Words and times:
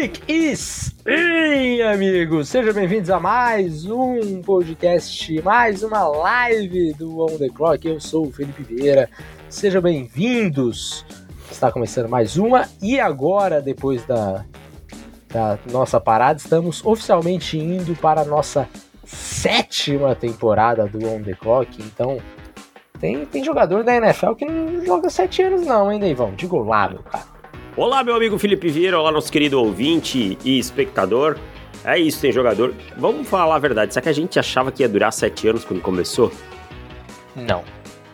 Pick 0.00 0.22
is 0.30 0.94
in, 1.06 1.82
amigos! 1.82 2.48
Sejam 2.48 2.72
bem-vindos 2.72 3.10
a 3.10 3.20
mais 3.20 3.84
um 3.84 4.40
podcast, 4.40 5.42
mais 5.42 5.82
uma 5.82 6.08
live 6.08 6.94
do 6.94 7.20
On 7.20 7.36
The 7.36 7.50
Clock. 7.50 7.86
Eu 7.86 8.00
sou 8.00 8.28
o 8.28 8.32
Felipe 8.32 8.62
Vieira. 8.62 9.10
Sejam 9.50 9.82
bem-vindos! 9.82 11.04
Está 11.50 11.70
começando 11.70 12.08
mais 12.08 12.38
uma 12.38 12.66
e 12.80 12.98
agora, 12.98 13.60
depois 13.60 14.02
da, 14.06 14.46
da 15.28 15.58
nossa 15.70 16.00
parada, 16.00 16.38
estamos 16.38 16.82
oficialmente 16.82 17.58
indo 17.58 17.94
para 17.94 18.22
a 18.22 18.24
nossa 18.24 18.66
sétima 19.04 20.14
temporada 20.14 20.86
do 20.86 21.06
On 21.06 21.22
The 21.22 21.34
Clock. 21.34 21.76
Então, 21.82 22.22
tem, 22.98 23.26
tem 23.26 23.44
jogador 23.44 23.84
da 23.84 23.94
NFL 23.96 24.32
que 24.32 24.46
não 24.46 24.82
joga 24.82 25.10
sete 25.10 25.42
anos 25.42 25.66
não, 25.66 25.92
hein, 25.92 26.00
Deivão? 26.00 26.34
Diga 26.34 26.56
lá, 26.56 26.88
meu 26.88 27.02
cara. 27.02 27.39
Olá, 27.76 28.02
meu 28.02 28.16
amigo 28.16 28.36
Felipe 28.36 28.68
Vieira, 28.68 28.98
olá, 28.98 29.12
nosso 29.12 29.30
querido 29.30 29.60
ouvinte 29.60 30.36
e 30.44 30.58
espectador. 30.58 31.38
É 31.84 31.96
isso, 31.96 32.20
tem 32.20 32.32
jogador. 32.32 32.74
Vamos 32.96 33.28
falar 33.28 33.54
a 33.54 33.58
verdade, 33.60 33.94
será 33.94 34.02
que 34.02 34.08
a 34.08 34.12
gente 34.12 34.38
achava 34.40 34.72
que 34.72 34.82
ia 34.82 34.88
durar 34.88 35.12
sete 35.12 35.46
anos 35.46 35.64
quando 35.64 35.80
começou? 35.80 36.32
Não. 37.36 37.62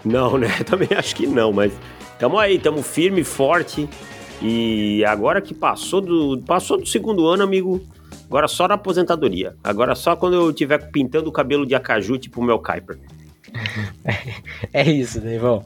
Não, 0.04 0.36
né? 0.36 0.48
Também 0.66 0.88
acho 0.94 1.16
que 1.16 1.26
não, 1.26 1.54
mas 1.54 1.72
tamo 2.18 2.38
aí, 2.38 2.58
tamo 2.58 2.82
firme, 2.82 3.24
forte. 3.24 3.88
E 4.42 5.02
agora 5.06 5.40
que 5.40 5.54
passou 5.54 6.02
do, 6.02 6.42
passou 6.42 6.76
do 6.78 6.86
segundo 6.86 7.26
ano, 7.26 7.42
amigo, 7.42 7.82
agora 8.26 8.46
só 8.46 8.68
na 8.68 8.74
aposentadoria. 8.74 9.56
Agora 9.64 9.94
só 9.94 10.14
quando 10.14 10.34
eu 10.34 10.52
tiver 10.52 10.90
pintando 10.90 11.30
o 11.30 11.32
cabelo 11.32 11.64
de 11.64 11.74
acaju, 11.74 12.18
tipo 12.18 12.42
o 12.42 12.44
meu 12.44 12.58
Kuiper. 12.58 12.98
é 14.70 14.82
isso, 14.90 15.18
Deivão. 15.18 15.64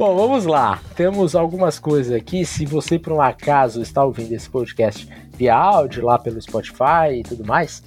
Bom, 0.00 0.16
vamos 0.16 0.46
lá. 0.46 0.80
Temos 0.96 1.34
algumas 1.34 1.78
coisas 1.78 2.14
aqui. 2.14 2.42
Se 2.42 2.64
você, 2.64 2.98
por 2.98 3.12
um 3.12 3.20
acaso, 3.20 3.82
está 3.82 4.02
ouvindo 4.02 4.32
esse 4.32 4.48
podcast 4.48 5.06
via 5.36 5.54
áudio, 5.54 6.06
lá 6.06 6.18
pelo 6.18 6.40
Spotify 6.40 7.18
e 7.18 7.22
tudo 7.22 7.44
mais, 7.44 7.82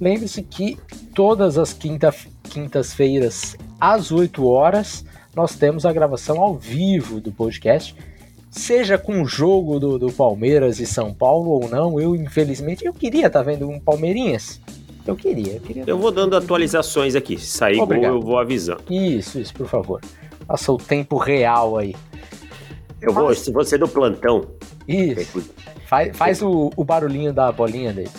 lembre-se 0.00 0.42
que 0.42 0.76
todas 1.14 1.56
as 1.56 1.72
quinta, 1.72 2.12
quintas-feiras, 2.42 3.56
às 3.80 4.10
8 4.10 4.44
horas, 4.44 5.04
nós 5.32 5.54
temos 5.54 5.86
a 5.86 5.92
gravação 5.92 6.40
ao 6.40 6.56
vivo 6.56 7.20
do 7.20 7.30
podcast. 7.30 7.94
Seja 8.50 8.98
com 8.98 9.22
o 9.22 9.24
jogo 9.24 9.78
do, 9.78 9.96
do 9.96 10.12
Palmeiras 10.12 10.80
e 10.80 10.86
São 10.86 11.14
Paulo 11.14 11.50
ou 11.50 11.68
não, 11.68 12.00
eu, 12.00 12.16
infelizmente, 12.16 12.84
eu 12.84 12.92
queria 12.92 13.28
estar 13.28 13.44
tá 13.44 13.48
vendo 13.48 13.70
um 13.70 13.78
Palmeirinhas. 13.78 14.60
Eu 15.06 15.14
queria, 15.14 15.52
eu 15.52 15.60
queria. 15.60 15.84
Eu 15.86 15.98
vou 15.98 16.10
dando 16.10 16.36
atualizações 16.36 17.14
aqui. 17.14 17.38
Se 17.38 17.46
sair 17.46 17.80
Obrigado. 17.80 18.10
gol, 18.10 18.20
eu 18.20 18.26
vou 18.26 18.38
avisando. 18.40 18.82
Isso, 18.90 19.38
isso, 19.38 19.54
por 19.54 19.68
favor. 19.68 20.00
Passa 20.48 20.72
o 20.72 20.78
tempo 20.78 21.18
real 21.18 21.76
aí. 21.76 21.94
Eu 23.02 23.12
vou, 23.12 23.32
se 23.34 23.52
você 23.52 23.74
é 23.74 23.78
do 23.78 23.86
plantão. 23.86 24.46
Isso. 24.88 25.46
Faz, 25.86 26.16
faz 26.16 26.42
o, 26.42 26.70
o, 26.74 26.84
barulhinho 26.84 27.32
da 27.32 27.52
bolinha 27.52 27.92
dele. 27.92 28.10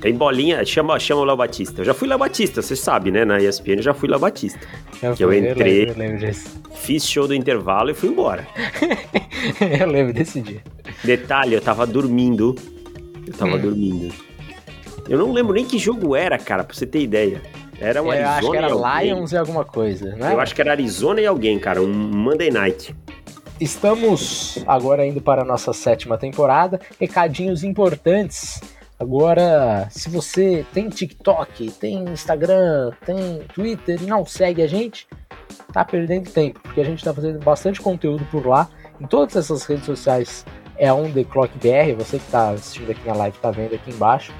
Tem 0.00 0.14
bolinha, 0.14 0.64
chama, 0.64 0.98
chama 0.98 1.22
o 1.22 1.24
Léo 1.24 1.36
Batista. 1.36 1.80
Eu 1.80 1.84
já 1.84 1.94
fui 1.94 2.08
Léo 2.08 2.18
Batista, 2.18 2.60
você 2.60 2.74
sabe, 2.74 3.10
né? 3.12 3.24
Na 3.24 3.40
ESPN 3.40 3.76
eu 3.76 3.82
já 3.82 3.94
fui 3.94 4.08
Léo 4.08 4.18
Batista. 4.18 4.60
Eu 5.00 5.14
que 5.14 5.24
eu 5.24 5.32
entrei, 5.32 5.88
eu 5.88 5.96
lembro, 5.96 6.26
eu 6.26 6.34
fiz 6.74 7.06
show 7.06 7.26
do 7.26 7.34
intervalo 7.34 7.90
e 7.90 7.94
fui 7.94 8.08
embora. 8.08 8.46
eu 9.80 9.86
lembro 9.86 10.12
desse 10.12 10.40
dia. 10.40 10.62
Detalhe, 11.04 11.54
eu 11.54 11.60
tava 11.60 11.86
dormindo. 11.86 12.56
Eu 13.26 13.32
tava 13.34 13.56
hum. 13.56 13.60
dormindo. 13.60 14.14
Eu 15.08 15.18
não 15.18 15.32
lembro 15.32 15.54
nem 15.54 15.64
que 15.64 15.78
jogo 15.78 16.14
era, 16.14 16.38
cara, 16.38 16.64
pra 16.64 16.74
você 16.74 16.86
ter 16.86 17.00
ideia. 17.00 17.40
Era 17.82 18.00
um 18.00 18.12
é, 18.12 18.22
Arizona 18.22 18.38
acho 18.38 18.50
que 18.50 18.56
era 18.56 19.02
Lions 19.02 19.32
e 19.32 19.36
alguma 19.36 19.64
coisa, 19.64 20.14
né? 20.14 20.32
Eu 20.32 20.40
acho 20.40 20.54
que 20.54 20.60
era 20.60 20.70
Arizona 20.70 21.20
e 21.20 21.26
alguém, 21.26 21.58
cara, 21.58 21.82
um 21.82 21.92
Monday 21.92 22.50
Night. 22.50 22.94
Estamos 23.60 24.58
agora 24.66 25.04
indo 25.04 25.20
para 25.20 25.42
a 25.42 25.44
nossa 25.44 25.72
sétima 25.72 26.16
temporada. 26.16 26.80
Recadinhos 27.00 27.64
importantes. 27.64 28.60
Agora, 28.98 29.88
se 29.90 30.08
você 30.08 30.64
tem 30.72 30.88
TikTok, 30.88 31.72
tem 31.72 32.04
Instagram, 32.04 32.92
tem 33.04 33.42
Twitter 33.52 34.00
e 34.00 34.06
não 34.06 34.24
segue 34.24 34.62
a 34.62 34.66
gente, 34.68 35.08
tá 35.72 35.84
perdendo 35.84 36.30
tempo, 36.30 36.60
porque 36.60 36.80
a 36.80 36.84
gente 36.84 36.98
está 36.98 37.12
fazendo 37.12 37.40
bastante 37.40 37.80
conteúdo 37.80 38.24
por 38.30 38.46
lá. 38.46 38.68
Em 39.00 39.06
todas 39.06 39.34
essas 39.34 39.64
redes 39.64 39.86
sociais 39.86 40.46
é 40.76 40.92
On 40.92 41.10
The 41.10 41.24
Clock 41.24 41.52
BR, 41.58 41.96
você 41.96 42.18
que 42.18 42.26
está 42.26 42.50
assistindo 42.50 42.92
aqui 42.92 43.04
na 43.04 43.14
live 43.14 43.36
está 43.36 43.50
vendo 43.50 43.74
aqui 43.74 43.90
embaixo. 43.90 44.32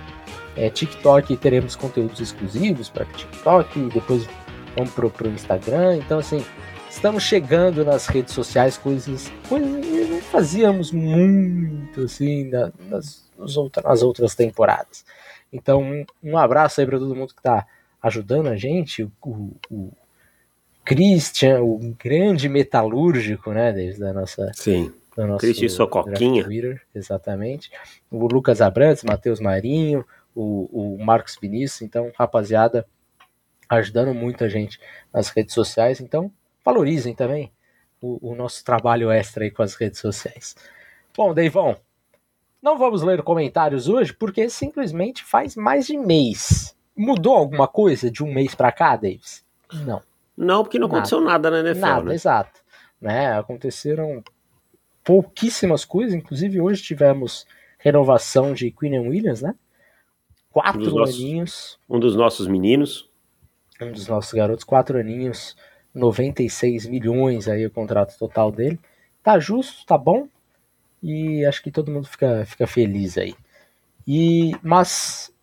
É, 0.56 0.68
TikTok 0.68 1.36
teremos 1.36 1.74
conteúdos 1.74 2.20
exclusivos 2.20 2.88
para 2.88 3.04
TikTok, 3.06 3.88
depois 3.90 4.26
vamos 4.76 4.92
pro, 4.92 5.10
pro 5.10 5.28
Instagram. 5.28 5.96
Então, 5.96 6.18
assim, 6.18 6.44
estamos 6.90 7.22
chegando 7.22 7.84
nas 7.84 8.06
redes 8.06 8.34
sociais, 8.34 8.76
coisas, 8.76 9.32
coisas 9.48 9.84
que 9.84 10.04
não 10.04 10.20
fazíamos 10.20 10.92
muito 10.92 12.02
assim 12.02 12.50
nas, 12.50 13.30
nas, 13.38 13.56
outras, 13.56 13.84
nas 13.84 14.02
outras 14.02 14.34
temporadas. 14.34 15.04
Então, 15.52 15.82
um, 15.82 16.04
um 16.22 16.38
abraço 16.38 16.80
aí 16.80 16.86
para 16.86 16.98
todo 16.98 17.14
mundo 17.14 17.34
que 17.34 17.40
está 17.40 17.66
ajudando 18.02 18.48
a 18.48 18.56
gente, 18.56 19.04
o, 19.04 19.12
o, 19.22 19.56
o, 19.70 19.92
Christian, 20.84 21.62
o 21.62 21.78
grande 21.98 22.48
metalúrgico, 22.48 23.52
né, 23.52 23.72
desde 23.72 24.04
a 24.04 24.12
nossa 24.12 24.50
Sim. 24.52 24.92
Christian 25.38 25.68
sua 25.68 25.86
coquinha. 25.86 26.42
Twitter, 26.42 26.82
exatamente. 26.94 27.70
O 28.10 28.26
Lucas 28.26 28.60
Abrantes, 28.60 29.04
Matheus 29.04 29.38
Marinho, 29.38 30.04
o, 30.34 30.96
o 30.96 31.04
Marcos 31.04 31.38
Vinícius. 31.40 31.82
Então, 31.82 32.10
rapaziada, 32.16 32.86
ajudando 33.68 34.14
muito 34.14 34.44
a 34.44 34.48
gente 34.48 34.80
nas 35.12 35.28
redes 35.28 35.54
sociais. 35.54 36.00
Então, 36.00 36.30
valorizem 36.64 37.14
também 37.14 37.52
o, 38.00 38.30
o 38.32 38.34
nosso 38.34 38.64
trabalho 38.64 39.10
extra 39.10 39.44
aí 39.44 39.50
com 39.50 39.62
as 39.62 39.74
redes 39.74 40.00
sociais. 40.00 40.56
Bom, 41.16 41.32
Deivão, 41.32 41.76
não 42.62 42.78
vamos 42.78 43.02
ler 43.02 43.22
comentários 43.22 43.88
hoje 43.88 44.12
porque 44.12 44.48
simplesmente 44.48 45.24
faz 45.24 45.56
mais 45.56 45.86
de 45.86 45.96
mês. 45.96 46.76
Mudou 46.96 47.34
alguma 47.34 47.66
coisa 47.66 48.10
de 48.10 48.22
um 48.22 48.32
mês 48.32 48.54
para 48.54 48.72
cá, 48.72 48.96
Davis? 48.96 49.44
Não. 49.72 50.02
Não, 50.36 50.62
porque 50.62 50.78
não 50.78 50.88
nada. 50.88 50.98
aconteceu 50.98 51.20
nada 51.20 51.50
na 51.50 51.60
NFL. 51.60 51.80
Nada, 51.80 52.04
né? 52.04 52.14
exato. 52.14 52.60
Né? 53.00 53.38
Aconteceram 53.38 54.22
pouquíssimas 55.04 55.84
coisas, 55.84 56.14
inclusive 56.14 56.60
hoje 56.60 56.82
tivemos 56.82 57.46
renovação 57.78 58.54
de 58.54 58.70
Queen 58.70 58.98
Williams, 58.98 59.42
né? 59.42 59.54
Quatro 60.52 60.94
um 60.94 61.02
aninhos. 61.02 61.78
Um 61.88 61.98
dos 61.98 62.14
nossos 62.14 62.46
meninos. 62.46 63.10
Um 63.80 63.90
dos 63.90 64.06
nossos 64.06 64.32
garotos, 64.32 64.64
quatro 64.64 64.98
aninhos, 64.98 65.56
96 65.94 66.86
milhões 66.86 67.48
aí 67.48 67.66
o 67.66 67.70
contrato 67.70 68.16
total 68.18 68.52
dele. 68.52 68.78
Tá 69.22 69.38
justo, 69.40 69.84
tá 69.86 69.98
bom. 69.98 70.28
E 71.02 71.44
acho 71.44 71.62
que 71.62 71.70
todo 71.70 71.90
mundo 71.90 72.06
fica, 72.06 72.44
fica 72.46 72.66
feliz 72.66 73.18
aí. 73.18 73.34
E, 74.06 74.52
mas 74.62 75.34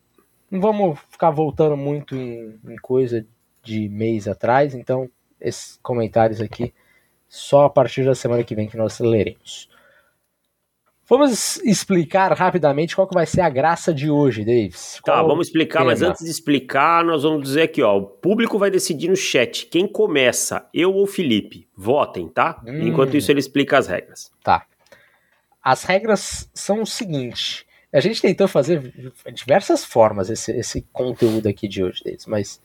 não 0.50 0.62
vamos 0.62 1.00
ficar 1.10 1.32
voltando 1.32 1.76
muito 1.76 2.16
em, 2.16 2.58
em 2.66 2.76
coisa 2.78 3.26
de 3.64 3.90
mês 3.90 4.28
atrás, 4.28 4.74
então 4.74 5.10
esses 5.40 5.80
comentários 5.82 6.40
aqui 6.40 6.74
só 7.28 7.66
a 7.66 7.70
partir 7.70 8.06
da 8.06 8.16
semana 8.16 8.44
que 8.44 8.56
vem 8.56 8.68
que 8.68 8.78
nós 8.78 9.00
leremos. 9.00 9.70
Vamos 11.10 11.58
explicar 11.64 12.32
rapidamente 12.34 12.96
qual 12.96 13.08
que 13.08 13.16
vai 13.16 13.26
ser 13.26 13.42
a 13.42 13.50
graça 13.50 13.92
de 13.92 14.12
hoje, 14.12 14.46
Davis. 14.46 15.00
Qual 15.02 15.18
tá, 15.18 15.24
vamos 15.24 15.48
explicar, 15.48 15.80
tema? 15.80 15.92
mas 15.92 16.04
antes 16.04 16.24
de 16.24 16.30
explicar, 16.30 17.04
nós 17.04 17.24
vamos 17.24 17.42
dizer 17.42 17.64
aqui, 17.64 17.82
ó, 17.82 17.98
o 17.98 18.06
público 18.06 18.60
vai 18.60 18.70
decidir 18.70 19.08
no 19.08 19.16
chat 19.16 19.66
quem 19.66 19.88
começa, 19.88 20.70
eu 20.72 20.94
ou 20.94 21.08
Felipe. 21.08 21.68
Votem, 21.76 22.28
tá? 22.28 22.62
Hum. 22.64 22.88
Enquanto 22.88 23.18
isso 23.18 23.32
ele 23.32 23.40
explica 23.40 23.80
as 23.80 23.88
regras. 23.88 24.32
Tá. 24.44 24.68
As 25.64 25.84
regras 25.84 26.48
são 26.54 26.84
o 26.84 26.86
seguinte, 26.86 27.66
a 27.92 28.00
gente 28.00 28.22
tentou 28.22 28.48
fazer 28.48 28.80
de 28.80 29.12
diversas 29.34 29.84
formas 29.84 30.30
esse, 30.30 30.52
esse 30.52 30.84
conteúdo 30.94 31.50
aqui 31.50 31.68
de 31.68 31.84
hoje, 31.84 32.04
Davis, 32.04 32.28
mas 32.28 32.62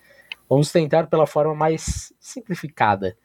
vamos 0.48 0.70
tentar 0.70 1.06
pela 1.06 1.26
forma 1.26 1.54
mais 1.54 2.12
simplificada 2.20 3.16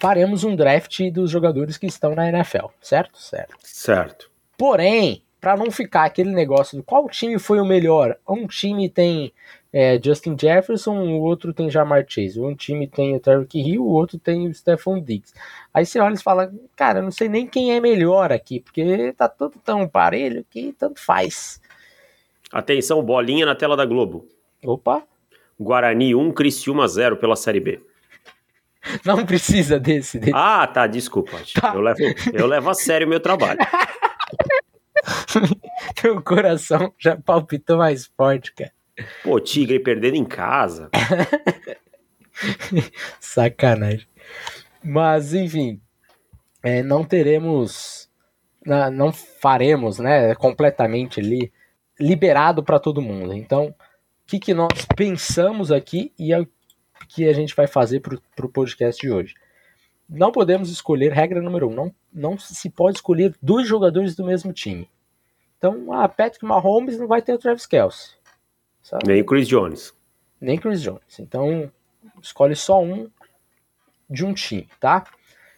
faremos 0.00 0.42
um 0.42 0.56
draft 0.56 1.10
dos 1.10 1.30
jogadores 1.30 1.76
que 1.76 1.86
estão 1.86 2.14
na 2.14 2.28
NFL, 2.28 2.66
certo? 2.80 3.18
Certo. 3.20 3.54
Certo. 3.62 4.30
Porém, 4.56 5.22
para 5.40 5.56
não 5.56 5.70
ficar 5.70 6.04
aquele 6.04 6.30
negócio 6.30 6.76
do 6.76 6.82
qual 6.82 7.08
time 7.08 7.38
foi 7.38 7.60
o 7.60 7.64
melhor, 7.64 8.16
um 8.28 8.46
time 8.46 8.88
tem 8.88 9.32
é, 9.72 10.00
Justin 10.02 10.36
Jefferson, 10.38 10.98
o 10.98 11.20
outro 11.20 11.52
tem 11.52 11.70
Jamar 11.70 12.04
Chase, 12.06 12.40
um 12.40 12.54
time 12.54 12.86
tem 12.86 13.14
o 13.14 13.20
Tyreek 13.20 13.58
Hill, 13.58 13.82
o 13.82 13.92
outro 13.92 14.18
tem 14.18 14.48
o 14.48 14.54
Stephon 14.54 15.00
Diggs. 15.00 15.32
Aí 15.72 15.86
você 15.86 16.00
olha 16.00 16.14
e 16.14 16.22
fala, 16.22 16.52
cara, 16.74 17.00
não 17.00 17.10
sei 17.10 17.28
nem 17.28 17.46
quem 17.46 17.72
é 17.72 17.80
melhor 17.80 18.32
aqui, 18.32 18.60
porque 18.60 19.14
tá 19.16 19.28
tudo 19.28 19.54
tão 19.64 19.86
parelho 19.88 20.44
que 20.50 20.74
tanto 20.78 21.00
faz. 21.00 21.60
Atenção, 22.52 23.02
bolinha 23.02 23.46
na 23.46 23.54
tela 23.54 23.76
da 23.76 23.86
Globo. 23.86 24.26
Opa. 24.64 25.02
Guarani 25.58 26.14
1, 26.14 26.32
Criciúma 26.32 26.88
0 26.88 27.16
pela 27.18 27.36
Série 27.36 27.60
B. 27.60 27.80
Não 29.04 29.24
precisa 29.24 29.78
desse. 29.78 30.18
desse. 30.18 30.32
Ah, 30.34 30.66
tá, 30.66 30.86
desculpa. 30.86 31.38
Tá. 31.54 31.72
Eu, 31.74 31.80
levo, 31.80 32.00
eu 32.32 32.46
levo 32.46 32.70
a 32.70 32.74
sério 32.74 33.06
o 33.06 33.10
meu 33.10 33.20
trabalho. 33.20 33.58
Teu 36.00 36.20
coração 36.22 36.92
já 36.98 37.16
palpitou 37.16 37.78
mais 37.78 38.06
forte, 38.06 38.52
cara. 38.52 38.72
Pô, 39.22 39.40
Tigre 39.40 39.78
perdendo 39.78 40.16
em 40.16 40.24
casa. 40.24 40.90
Sacanagem. 43.20 44.06
Mas, 44.82 45.34
enfim, 45.34 45.80
é, 46.62 46.82
não 46.82 47.04
teremos 47.04 48.10
não 48.92 49.12
faremos, 49.12 49.98
né, 49.98 50.34
completamente 50.34 51.20
ali 51.20 51.52
liberado 51.98 52.62
para 52.62 52.78
todo 52.78 53.02
mundo. 53.02 53.32
Então, 53.32 53.68
o 53.68 53.74
que, 54.26 54.38
que 54.38 54.54
nós 54.54 54.86
pensamos 54.96 55.72
aqui 55.72 56.12
e 56.18 56.32
é 56.32 56.40
o 56.40 56.48
que 57.08 57.28
a 57.28 57.32
gente 57.32 57.54
vai 57.54 57.66
fazer 57.66 58.00
para 58.00 58.46
o 58.46 58.48
podcast 58.48 59.00
de 59.00 59.10
hoje. 59.10 59.34
Não 60.08 60.32
podemos 60.32 60.70
escolher, 60.70 61.12
regra 61.12 61.40
número 61.40 61.68
um, 61.68 61.74
não, 61.74 61.94
não 62.12 62.38
se 62.38 62.68
pode 62.68 62.98
escolher 62.98 63.34
dois 63.40 63.66
jogadores 63.66 64.16
do 64.16 64.24
mesmo 64.24 64.52
time. 64.52 64.90
Então, 65.56 65.92
a 65.92 66.08
Patrick 66.08 66.44
Mahomes 66.44 66.98
não 66.98 67.06
vai 67.06 67.22
ter 67.22 67.32
o 67.32 67.38
Travis 67.38 67.66
Kelce. 67.66 68.14
Sabe? 68.82 69.06
Nem 69.06 69.24
Chris 69.24 69.46
Jones. 69.46 69.94
Nem 70.40 70.58
Chris 70.58 70.80
Jones. 70.82 71.18
Então, 71.18 71.70
escolhe 72.20 72.56
só 72.56 72.82
um 72.82 73.10
de 74.08 74.24
um 74.24 74.32
time, 74.32 74.68
tá? 74.80 75.04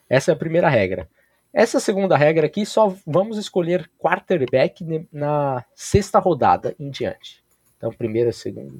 Essa 0.08 0.32
é 0.32 0.34
a 0.34 0.36
primeira 0.36 0.68
regra. 0.68 1.08
Essa 1.52 1.78
segunda 1.78 2.16
regra 2.16 2.46
aqui, 2.46 2.66
só 2.66 2.94
vamos 3.06 3.38
escolher 3.38 3.90
quarterback 3.98 5.06
na 5.12 5.64
sexta 5.74 6.18
rodada 6.18 6.74
em 6.78 6.90
diante. 6.90 7.44
Então, 7.76 7.92
primeira, 7.92 8.32
segunda, 8.32 8.78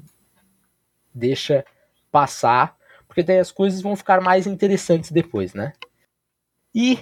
deixa 1.13 1.65
passar, 2.13 2.77
porque 3.07 3.23
daí 3.23 3.39
as 3.39 3.51
coisas 3.51 3.81
vão 3.81 3.95
ficar 3.95 4.21
mais 4.21 4.45
interessantes 4.45 5.11
depois, 5.11 5.55
né? 5.55 5.73
E 6.73 6.99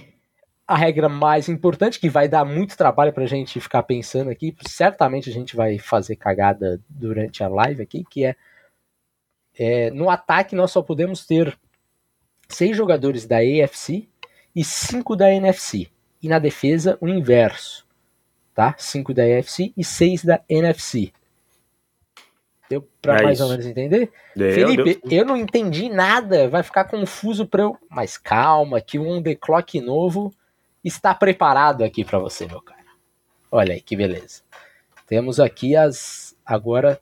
a 0.66 0.74
regra 0.74 1.06
mais 1.06 1.50
importante, 1.50 2.00
que 2.00 2.08
vai 2.08 2.26
dar 2.26 2.46
muito 2.46 2.78
trabalho 2.78 3.12
pra 3.12 3.26
gente 3.26 3.60
ficar 3.60 3.82
pensando 3.82 4.30
aqui, 4.30 4.56
certamente 4.66 5.28
a 5.28 5.32
gente 5.32 5.54
vai 5.54 5.78
fazer 5.78 6.16
cagada 6.16 6.80
durante 6.88 7.44
a 7.44 7.48
live 7.48 7.82
aqui, 7.82 8.04
que 8.08 8.24
é, 8.24 8.34
é 9.54 9.90
no 9.90 10.08
ataque 10.08 10.56
nós 10.56 10.70
só 10.70 10.80
podemos 10.80 11.26
ter 11.26 11.58
seis 12.48 12.74
jogadores 12.74 13.26
da 13.26 13.36
AFC 13.36 14.08
e 14.56 14.64
5 14.64 15.14
da 15.14 15.30
NFC. 15.30 15.88
E 16.22 16.28
na 16.28 16.38
defesa, 16.38 16.96
o 17.00 17.08
inverso. 17.08 17.86
Tá? 18.54 18.74
5 18.78 19.12
da 19.12 19.24
AFC 19.24 19.72
e 19.76 19.84
6 19.84 20.24
da 20.24 20.40
NFC. 20.48 21.12
Deu 22.72 22.88
pra 23.02 23.18
é 23.18 23.22
mais 23.24 23.38
isso. 23.38 23.44
ou 23.44 23.50
menos 23.50 23.66
entender? 23.66 24.10
Deu, 24.34 24.54
Felipe, 24.54 25.00
deu. 25.04 25.18
eu 25.18 25.26
não 25.26 25.36
entendi 25.36 25.90
nada. 25.90 26.48
Vai 26.48 26.62
ficar 26.62 26.84
confuso 26.84 27.46
pra 27.46 27.64
eu. 27.64 27.76
Mas 27.90 28.16
calma, 28.16 28.80
que 28.80 28.98
um 28.98 29.22
The 29.22 29.34
Clock 29.34 29.78
novo 29.78 30.32
está 30.82 31.14
preparado 31.14 31.84
aqui 31.84 32.02
para 32.02 32.18
você, 32.18 32.46
meu 32.46 32.62
cara. 32.62 32.80
Olha 33.50 33.74
aí 33.74 33.80
que 33.82 33.94
beleza. 33.94 34.40
Temos 35.06 35.38
aqui 35.38 35.76
as. 35.76 36.34
Agora 36.46 36.98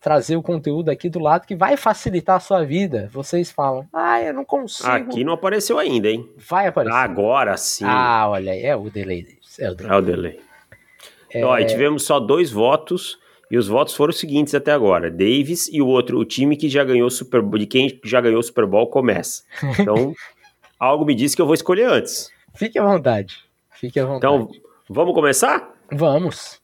trazer 0.00 0.36
o 0.36 0.42
conteúdo 0.42 0.88
aqui 0.88 1.10
do 1.10 1.18
lado 1.18 1.46
que 1.46 1.54
vai 1.54 1.76
facilitar 1.76 2.36
a 2.36 2.40
sua 2.40 2.64
vida. 2.64 3.10
Vocês 3.12 3.50
falam, 3.50 3.86
ah, 3.92 4.22
eu 4.22 4.32
não 4.32 4.46
consigo. 4.46 4.88
Aqui 4.88 5.22
não 5.22 5.34
apareceu 5.34 5.78
ainda, 5.78 6.08
hein? 6.08 6.26
Vai 6.38 6.68
aparecer. 6.68 6.96
Agora 6.96 7.54
sim. 7.58 7.84
Ah, 7.86 8.26
olha 8.30 8.52
aí, 8.52 8.62
é 8.62 8.74
o 8.74 8.88
delay. 8.88 9.26
É 9.58 9.70
o 9.70 9.74
delay. 9.74 9.92
É 9.92 9.98
o 9.98 10.00
delay. 10.00 10.40
É... 11.34 11.44
Ó, 11.44 11.62
tivemos 11.62 12.04
só 12.06 12.18
dois 12.18 12.50
votos. 12.50 13.18
E 13.50 13.56
os 13.56 13.66
votos 13.66 13.94
foram 13.94 14.10
os 14.10 14.18
seguintes 14.18 14.54
até 14.54 14.72
agora: 14.72 15.10
Davis 15.10 15.68
e 15.72 15.80
o 15.80 15.86
outro, 15.86 16.18
o 16.18 16.24
time 16.24 16.56
que 16.56 16.68
já 16.68 16.84
ganhou 16.84 17.08
Super 17.10 17.40
Bowl, 17.40 17.58
de 17.58 17.66
quem 17.66 17.98
já 18.04 18.20
ganhou 18.20 18.40
o 18.40 18.42
Super 18.42 18.66
Bowl 18.66 18.86
começa. 18.88 19.42
Então, 19.80 20.12
algo 20.78 21.04
me 21.04 21.14
disse 21.14 21.34
que 21.34 21.42
eu 21.42 21.46
vou 21.46 21.54
escolher 21.54 21.84
antes. 21.84 22.30
Fique 22.54 22.78
à 22.78 22.84
vontade. 22.84 23.44
Fique 23.72 23.98
à 23.98 24.04
vontade. 24.04 24.34
Então, 24.34 24.50
vamos 24.88 25.14
começar? 25.14 25.74
Vamos. 25.90 26.60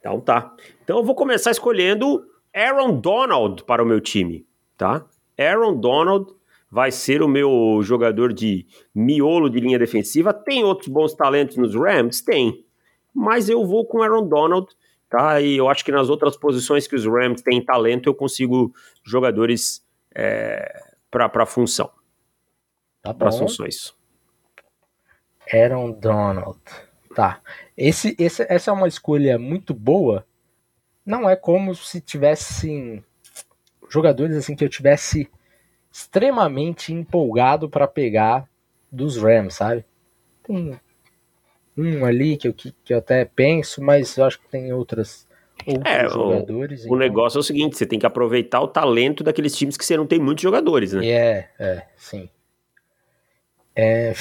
Então 0.00 0.20
tá. 0.20 0.54
Então 0.82 0.98
eu 0.98 1.04
vou 1.04 1.14
começar 1.14 1.50
escolhendo 1.50 2.24
Aaron 2.54 2.98
Donald 2.98 3.64
para 3.64 3.82
o 3.82 3.86
meu 3.86 4.00
time, 4.00 4.46
tá? 4.76 5.04
Aaron 5.38 5.76
Donald 5.76 6.32
vai 6.70 6.90
ser 6.90 7.22
o 7.22 7.28
meu 7.28 7.80
jogador 7.82 8.32
de 8.32 8.66
miolo 8.94 9.50
de 9.50 9.60
linha 9.60 9.78
defensiva. 9.78 10.32
Tem 10.32 10.64
outros 10.64 10.88
bons 10.88 11.14
talentos 11.14 11.56
nos 11.56 11.74
Rams? 11.74 12.22
Tem. 12.22 12.64
Mas 13.14 13.48
eu 13.48 13.66
vou 13.66 13.84
com 13.84 14.02
Aaron 14.02 14.26
Donald, 14.26 14.68
tá? 15.10 15.40
E 15.40 15.56
eu 15.56 15.68
acho 15.68 15.84
que 15.84 15.92
nas 15.92 16.08
outras 16.08 16.36
posições 16.36 16.86
que 16.86 16.94
os 16.94 17.04
Rams 17.04 17.42
têm 17.42 17.62
talento, 17.62 18.08
eu 18.08 18.14
consigo 18.14 18.72
jogadores 19.04 19.84
é, 20.14 20.84
para 21.10 21.28
a 21.34 21.46
função. 21.46 21.90
Tá 23.02 23.12
para 23.12 23.32
funções. 23.32 23.92
Aaron 25.52 25.92
Donald. 25.92 26.60
Tá. 27.14 27.40
Esse, 27.76 28.14
esse, 28.18 28.46
essa 28.48 28.70
é 28.70 28.74
uma 28.74 28.86
escolha 28.86 29.36
muito 29.36 29.74
boa, 29.74 30.24
não 31.04 31.28
é 31.28 31.34
como 31.34 31.74
se 31.74 32.00
tivessem 32.00 33.04
jogadores 33.88 34.36
assim 34.36 34.54
que 34.54 34.64
eu 34.64 34.68
tivesse 34.68 35.28
extremamente 35.90 36.92
empolgado 36.92 37.68
para 37.68 37.88
pegar 37.88 38.48
dos 38.92 39.16
Rams, 39.16 39.54
sabe? 39.54 39.84
Tem 40.44 40.78
um 41.76 42.04
ali 42.04 42.36
que 42.36 42.48
eu, 42.48 42.52
que, 42.52 42.74
que 42.84 42.92
eu 42.92 42.98
até 42.98 43.24
penso, 43.24 43.82
mas 43.82 44.16
eu 44.16 44.24
acho 44.24 44.40
que 44.40 44.48
tem 44.48 44.72
outras 44.72 45.28
outros 45.66 45.92
é, 45.92 46.08
jogadores. 46.08 46.80
O, 46.80 46.84
então... 46.84 46.96
o 46.96 46.98
negócio 46.98 47.38
é 47.38 47.40
o 47.40 47.44
seguinte, 47.44 47.76
você 47.76 47.86
tem 47.86 47.98
que 47.98 48.06
aproveitar 48.06 48.60
o 48.60 48.68
talento 48.68 49.22
daqueles 49.22 49.56
times 49.56 49.76
que 49.76 49.84
você 49.84 49.96
não 49.96 50.06
tem 50.06 50.18
muitos 50.18 50.42
jogadores, 50.42 50.92
né? 50.92 51.06
É, 51.06 51.48
é, 51.58 51.86
sim. 51.96 52.28
É, 53.74 54.14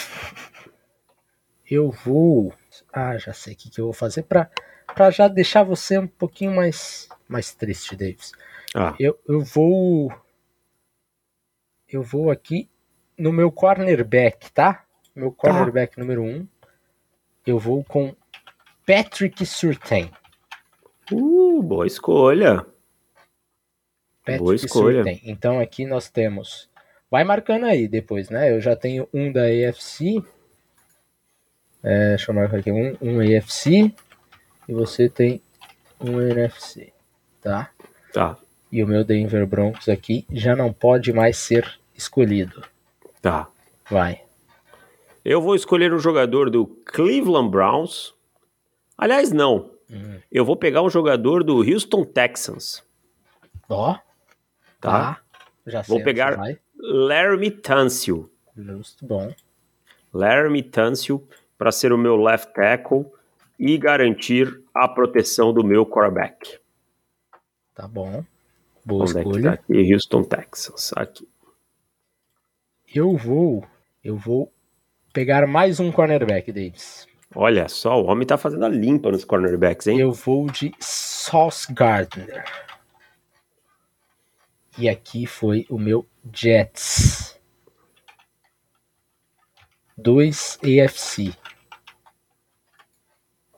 eu 1.70 1.92
vou, 1.92 2.54
ah, 2.94 3.18
já 3.18 3.34
sei 3.34 3.54
o 3.54 3.56
que, 3.56 3.70
que 3.70 3.82
eu 3.82 3.86
vou 3.86 3.94
fazer 3.94 4.24
para 4.24 4.50
para 4.94 5.10
já 5.12 5.28
deixar 5.28 5.64
você 5.64 5.98
um 5.98 6.08
pouquinho 6.08 6.56
mais, 6.56 7.08
mais 7.28 7.54
triste, 7.54 7.96
Davis. 7.96 8.32
Ah. 8.76 8.96
Eu, 9.00 9.18
eu 9.28 9.42
vou. 9.42 10.12
Eu 11.88 12.04
vou 12.04 12.30
aqui 12.30 12.70
no 13.18 13.32
meu 13.32 13.52
cornerback, 13.52 14.52
tá? 14.52 14.84
Meu 15.16 15.32
tá. 15.32 15.38
cornerback 15.38 15.96
tá. 15.96 16.02
número 16.02 16.22
1. 16.22 16.28
Um, 16.28 16.48
eu 17.50 17.60
vou 17.60 17.84
com 17.84 18.16
Patrick 18.86 19.46
Surtain. 19.46 20.10
Uh, 21.12 21.62
boa 21.64 21.88
escolha. 21.88 22.66
Patrick 24.24 24.40
boa 24.40 24.56
escolha. 24.56 25.04
Surtain. 25.04 25.22
Então 25.24 25.60
aqui 25.60 25.86
nós 25.86 26.10
temos. 26.10 26.70
Vai 27.10 27.24
marcando 27.24 27.66
aí 27.66 27.88
depois, 27.88 28.30
né? 28.30 28.52
Eu 28.52 28.62
já 28.62 28.76
tenho 28.76 29.08
um 29.14 29.32
da 29.32 29.44
AFC. 29.44 30.24
É, 31.84 32.10
deixa 32.10 32.32
eu 32.32 32.36
marcar 32.36 32.58
aqui. 32.58 32.72
Um, 32.72 32.96
um 33.02 33.20
AFC 33.20 33.94
e 34.68 34.74
você 34.74 35.10
tem 35.10 35.42
um 36.00 36.22
NFC, 36.22 36.94
tá? 37.42 37.72
Tá. 38.14 38.38
E 38.72 38.84
o 38.84 38.88
meu 38.88 39.04
Denver 39.04 39.46
Broncos 39.48 39.90
aqui 39.90 40.26
já 40.32 40.56
não 40.56 40.72
pode 40.72 41.12
mais 41.12 41.38
ser 41.38 41.80
escolhido. 41.96 42.64
Tá. 43.22 43.50
Vai. 43.90 44.22
Eu 45.24 45.42
vou 45.42 45.56
escolher 45.56 45.94
um 45.94 46.00
jogador 46.00 46.50
do 46.50 46.66
Cleveland 46.66 47.50
Browns. 47.50 48.14
Aliás, 48.98 49.32
não. 49.32 49.72
Uhum. 49.90 50.20
Eu 50.32 50.46
vou 50.46 50.56
pegar 50.56 50.82
um 50.82 50.90
jogador 50.90 51.44
do 51.44 51.58
Houston 51.58 52.04
Texans. 52.06 52.84
Ó. 53.68 53.92
Oh. 53.92 54.10
Tá. 54.80 55.16
tá. 55.16 55.22
Já 55.66 55.84
sei 55.84 55.96
vou 55.96 56.04
pegar 56.04 56.40
Laramie 56.78 57.52
Tunsil. 57.52 58.32
Justo, 58.56 59.06
bom. 59.06 59.34
Laramie 60.14 60.64
Tunsil 60.64 61.28
para 61.58 61.72
ser 61.72 61.92
o 61.92 61.98
meu 61.98 62.16
left 62.16 62.54
tackle 62.54 63.06
e 63.60 63.78
garantir 63.78 64.64
a 64.74 64.88
proteção 64.88 65.54
do 65.54 65.64
meu 65.64 65.86
quarterback. 65.86 66.60
Tá 67.76 67.88
bom. 67.88 68.24
Boa 68.86 69.04
Onde 69.04 69.18
escolha. 69.18 69.40
É 69.40 69.44
tá 69.44 69.54
aqui? 69.54 69.94
Houston, 69.94 70.24
Texas. 70.24 70.92
Aqui. 70.96 71.28
Eu 72.94 73.16
vou. 73.16 73.66
Eu 74.04 74.18
vou 74.18 74.52
pegar 75.14 75.48
mais 75.48 75.80
um 75.80 75.92
cornerback, 75.92 76.52
Davis. 76.52 77.08
Olha 77.36 77.68
só, 77.70 78.02
o 78.02 78.06
homem 78.08 78.26
tá 78.26 78.38
fazendo 78.38 78.66
a 78.66 78.70
limpa 78.70 79.12
nos 79.12 79.24
cornerbacks, 79.24 79.88
hein? 79.88 80.00
Eu 80.00 80.12
vou 80.12 80.48
de 80.48 80.74
Sauce 80.80 81.72
Gardner. 81.72 82.44
E 84.78 84.90
aqui 84.90 85.26
foi 85.26 85.66
o 85.70 85.78
meu 85.78 86.08
Jets. 86.34 87.40
2 89.98 90.60
AFC. 90.64 91.34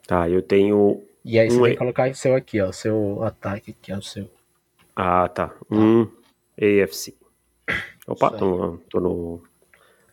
Tá, 0.08 0.28
eu 0.28 0.42
tenho. 0.42 1.04
E 1.24 1.40
aí 1.40 1.50
você 1.50 1.58
um... 1.58 1.62
vai 1.62 1.76
colocar 1.76 2.10
o 2.10 2.16
seu 2.16 2.36
aqui, 2.36 2.60
ó. 2.60 2.72
Seu 2.72 3.24
ataque, 3.24 3.74
que 3.74 3.92
é 3.92 3.98
o 3.98 4.02
seu. 4.02 4.30
Ah, 4.96 5.30
tá. 5.30 5.54
Um 5.70 6.12
AFC. 6.58 7.16
Opa, 8.08 8.32
tô, 8.32 8.80
tô 8.90 9.00
no, 9.00 9.44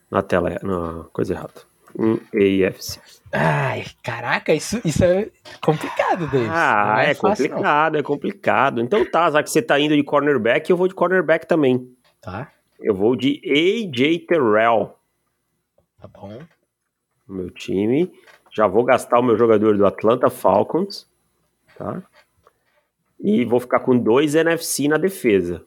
na 0.09 0.21
tela, 0.21 0.57
na 0.63 1.05
coisa 1.11 1.33
errada. 1.33 1.69
Um 1.97 2.15
AFC. 2.15 2.99
Ai, 3.31 3.85
caraca, 4.03 4.53
isso, 4.53 4.79
isso 4.85 5.03
é 5.03 5.29
complicado, 5.61 6.27
David. 6.27 6.49
Ah, 6.51 6.95
é, 6.99 7.11
é 7.11 7.13
fácil, 7.13 7.47
complicado, 7.49 7.93
não. 7.93 7.99
é 7.99 8.03
complicado. 8.03 8.81
Então 8.81 9.05
tá, 9.09 9.29
já 9.31 9.43
que 9.43 9.49
você 9.49 9.61
tá 9.61 9.79
indo 9.79 9.95
de 9.95 10.03
cornerback, 10.03 10.69
eu 10.69 10.77
vou 10.77 10.87
de 10.87 10.95
cornerback 10.95 11.47
também. 11.47 11.91
Tá. 12.21 12.51
Eu 12.79 12.95
vou 12.95 13.15
de 13.15 13.41
AJ 13.45 14.25
Terrell. 14.27 14.95
Tá 15.99 16.07
bom. 16.07 16.39
Meu 17.27 17.49
time. 17.49 18.11
Já 18.51 18.67
vou 18.67 18.83
gastar 18.83 19.19
o 19.19 19.23
meu 19.23 19.37
jogador 19.37 19.77
do 19.77 19.85
Atlanta 19.85 20.29
Falcons, 20.29 21.07
tá? 21.77 22.01
E 23.19 23.45
vou 23.45 23.59
ficar 23.59 23.79
com 23.81 23.97
dois 23.97 24.33
NFC 24.33 24.87
na 24.87 24.97
defesa. 24.97 25.63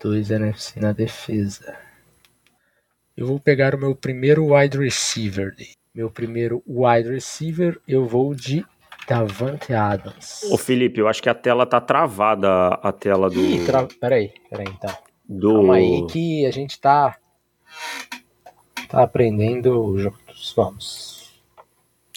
Dois 0.00 0.30
NFC 0.30 0.78
na 0.78 0.92
defesa. 0.92 1.76
Eu 3.18 3.26
vou 3.26 3.40
pegar 3.40 3.74
o 3.74 3.78
meu 3.78 3.96
primeiro 3.96 4.54
wide 4.54 4.78
receiver. 4.78 5.52
Meu 5.92 6.08
primeiro 6.08 6.62
wide 6.64 7.10
receiver, 7.10 7.80
eu 7.88 8.06
vou 8.06 8.32
de 8.32 8.64
Davante 9.08 9.74
Adams. 9.74 10.44
Ô 10.52 10.56
Felipe, 10.56 11.00
eu 11.00 11.08
acho 11.08 11.20
que 11.20 11.28
a 11.28 11.34
tela 11.34 11.66
tá 11.66 11.80
travada, 11.80 12.68
a 12.80 12.92
tela 12.92 13.28
do... 13.28 13.40
Ih, 13.40 13.66
tra... 13.66 13.88
peraí, 14.00 14.32
peraí 14.48 14.68
então. 14.68 14.96
do... 15.28 15.52
Calma 15.54 15.74
aí 15.74 16.06
que 16.06 16.46
a 16.46 16.52
gente 16.52 16.80
tá, 16.80 17.18
tá 18.88 19.02
aprendendo 19.02 19.98
juntos. 19.98 20.54
Vamos. 20.56 21.42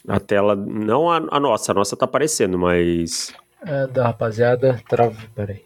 A 0.07 0.19
tela, 0.19 0.55
não 0.55 1.09
a, 1.09 1.17
a 1.31 1.39
nossa, 1.39 1.71
a 1.71 1.73
nossa 1.73 1.97
tá 1.97 2.05
aparecendo, 2.05 2.59
mas... 2.59 3.33
É, 3.65 3.87
da 3.87 4.03
rapaziada, 4.03 4.79
trava... 4.87 5.17
Peraí. 5.33 5.65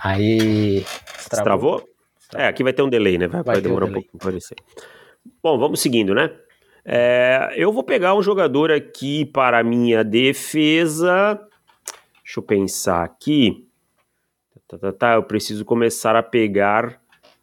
Aí... 0.00 0.86
Travou? 1.28 1.91
É, 2.34 2.46
aqui 2.46 2.62
vai 2.62 2.72
ter 2.72 2.82
um 2.82 2.88
delay, 2.88 3.18
né? 3.18 3.28
Vai, 3.28 3.42
Vai 3.42 3.54
vai 3.54 3.60
um 3.60 3.62
demorar 3.62 3.84
um 3.86 3.88
delay. 3.88 4.02
pouco 4.02 4.18
pra 4.18 4.28
aparecer. 4.28 4.56
Bom, 5.42 5.58
vamos 5.58 5.80
seguindo, 5.80 6.14
né? 6.14 6.30
É, 6.84 7.52
eu 7.56 7.72
vou 7.72 7.82
pegar 7.84 8.14
um 8.14 8.22
jogador 8.22 8.72
aqui 8.72 9.24
para 9.24 9.62
minha 9.62 10.02
defesa. 10.02 11.40
Deixa 12.24 12.40
eu 12.40 12.42
pensar 12.42 13.04
aqui. 13.04 13.68
Tá, 14.66 14.78
tá, 14.78 14.92
tá, 14.92 15.14
eu 15.14 15.22
preciso 15.22 15.64
começar 15.64 16.16
a 16.16 16.22
pegar 16.22 17.00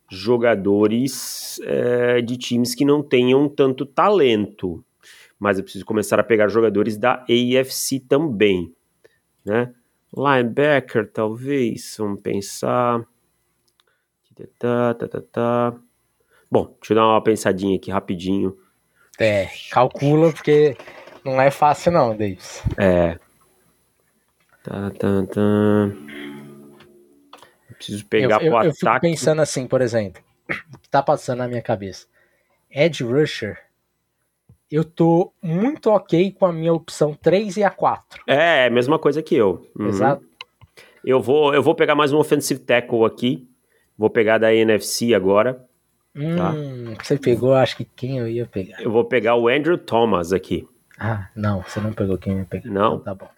jogadores 0.09 1.59
é, 1.63 2.21
de 2.21 2.35
times 2.37 2.73
que 2.73 2.83
não 2.83 3.03
tenham 3.03 3.47
tanto 3.47 3.85
talento. 3.85 4.83
Mas 5.37 5.57
eu 5.57 5.63
preciso 5.63 5.85
começar 5.85 6.19
a 6.19 6.23
pegar 6.23 6.49
jogadores 6.49 6.97
da 6.97 7.23
AFC 7.23 7.99
também, 7.99 8.73
né? 9.45 9.73
Linebacker, 10.13 11.09
talvez. 11.11 11.95
Vamos 11.97 12.19
pensar. 12.21 13.05
Tá, 14.57 14.93
tá, 14.93 15.07
tá, 15.07 15.21
tá. 15.31 15.73
Bom, 16.51 16.75
deixa 16.79 16.93
eu 16.93 16.95
dar 16.95 17.07
uma 17.07 17.23
pensadinha 17.23 17.75
aqui 17.75 17.91
rapidinho. 17.91 18.57
É, 19.19 19.49
calcula 19.71 20.31
porque 20.31 20.75
não 21.23 21.41
é 21.41 21.51
fácil 21.51 21.91
não, 21.91 22.15
Davis. 22.15 22.63
É. 22.77 23.17
Tá, 24.63 24.91
tá, 24.91 25.25
tá. 25.25 25.41
Eu 27.69 27.75
Preciso 27.75 28.05
pegar 28.05 28.41
eu, 28.41 28.47
eu, 28.47 28.51
pro 28.51 28.65
eu 28.65 28.73
fico 28.73 28.87
ataque. 28.87 29.07
pensando 29.07 29.41
assim, 29.41 29.67
por 29.67 29.81
exemplo, 29.81 30.21
o 30.73 30.77
que 30.79 30.89
tá 30.89 31.03
passando 31.03 31.39
na 31.39 31.47
minha 31.47 31.61
cabeça. 31.61 32.07
Edge 32.71 33.03
Rusher, 33.03 33.57
eu 34.71 34.83
tô 34.83 35.33
muito 35.41 35.89
ok 35.89 36.31
com 36.31 36.45
a 36.45 36.53
minha 36.53 36.73
opção 36.73 37.13
3 37.13 37.57
e 37.57 37.63
a 37.63 37.69
4. 37.69 38.21
É, 38.27 38.67
é 38.67 38.69
mesma 38.69 38.99
coisa 38.99 39.21
que 39.21 39.35
eu. 39.35 39.67
Uhum. 39.77 39.87
Exato? 39.87 40.23
Eu 41.03 41.21
vou, 41.21 41.53
eu 41.53 41.63
vou 41.63 41.73
pegar 41.73 41.95
mais 41.95 42.13
um 42.13 42.17
offensive 42.17 42.59
tackle 42.59 43.05
aqui. 43.05 43.49
Vou 43.99 44.09
pegar 44.09 44.37
da 44.37 44.55
NFC 44.55 45.13
agora. 45.13 45.61
Tá. 46.13 46.51
Hum, 46.51 46.95
você 47.03 47.17
pegou, 47.17 47.53
acho 47.53 47.75
que 47.75 47.83
quem 47.83 48.17
eu 48.17 48.29
ia 48.29 48.45
pegar. 48.45 48.81
Eu 48.81 48.89
vou 48.89 49.03
pegar 49.03 49.35
o 49.35 49.49
Andrew 49.49 49.77
Thomas 49.77 50.31
aqui. 50.31 50.65
Ah, 50.97 51.27
não, 51.35 51.61
você 51.61 51.81
não 51.81 51.91
pegou 51.91 52.17
quem 52.17 52.31
eu 52.31 52.39
ia 52.39 52.45
pegar. 52.45 52.69
Não? 52.69 52.93
Então 52.95 52.99
tá 52.99 53.13
bom. 53.13 53.29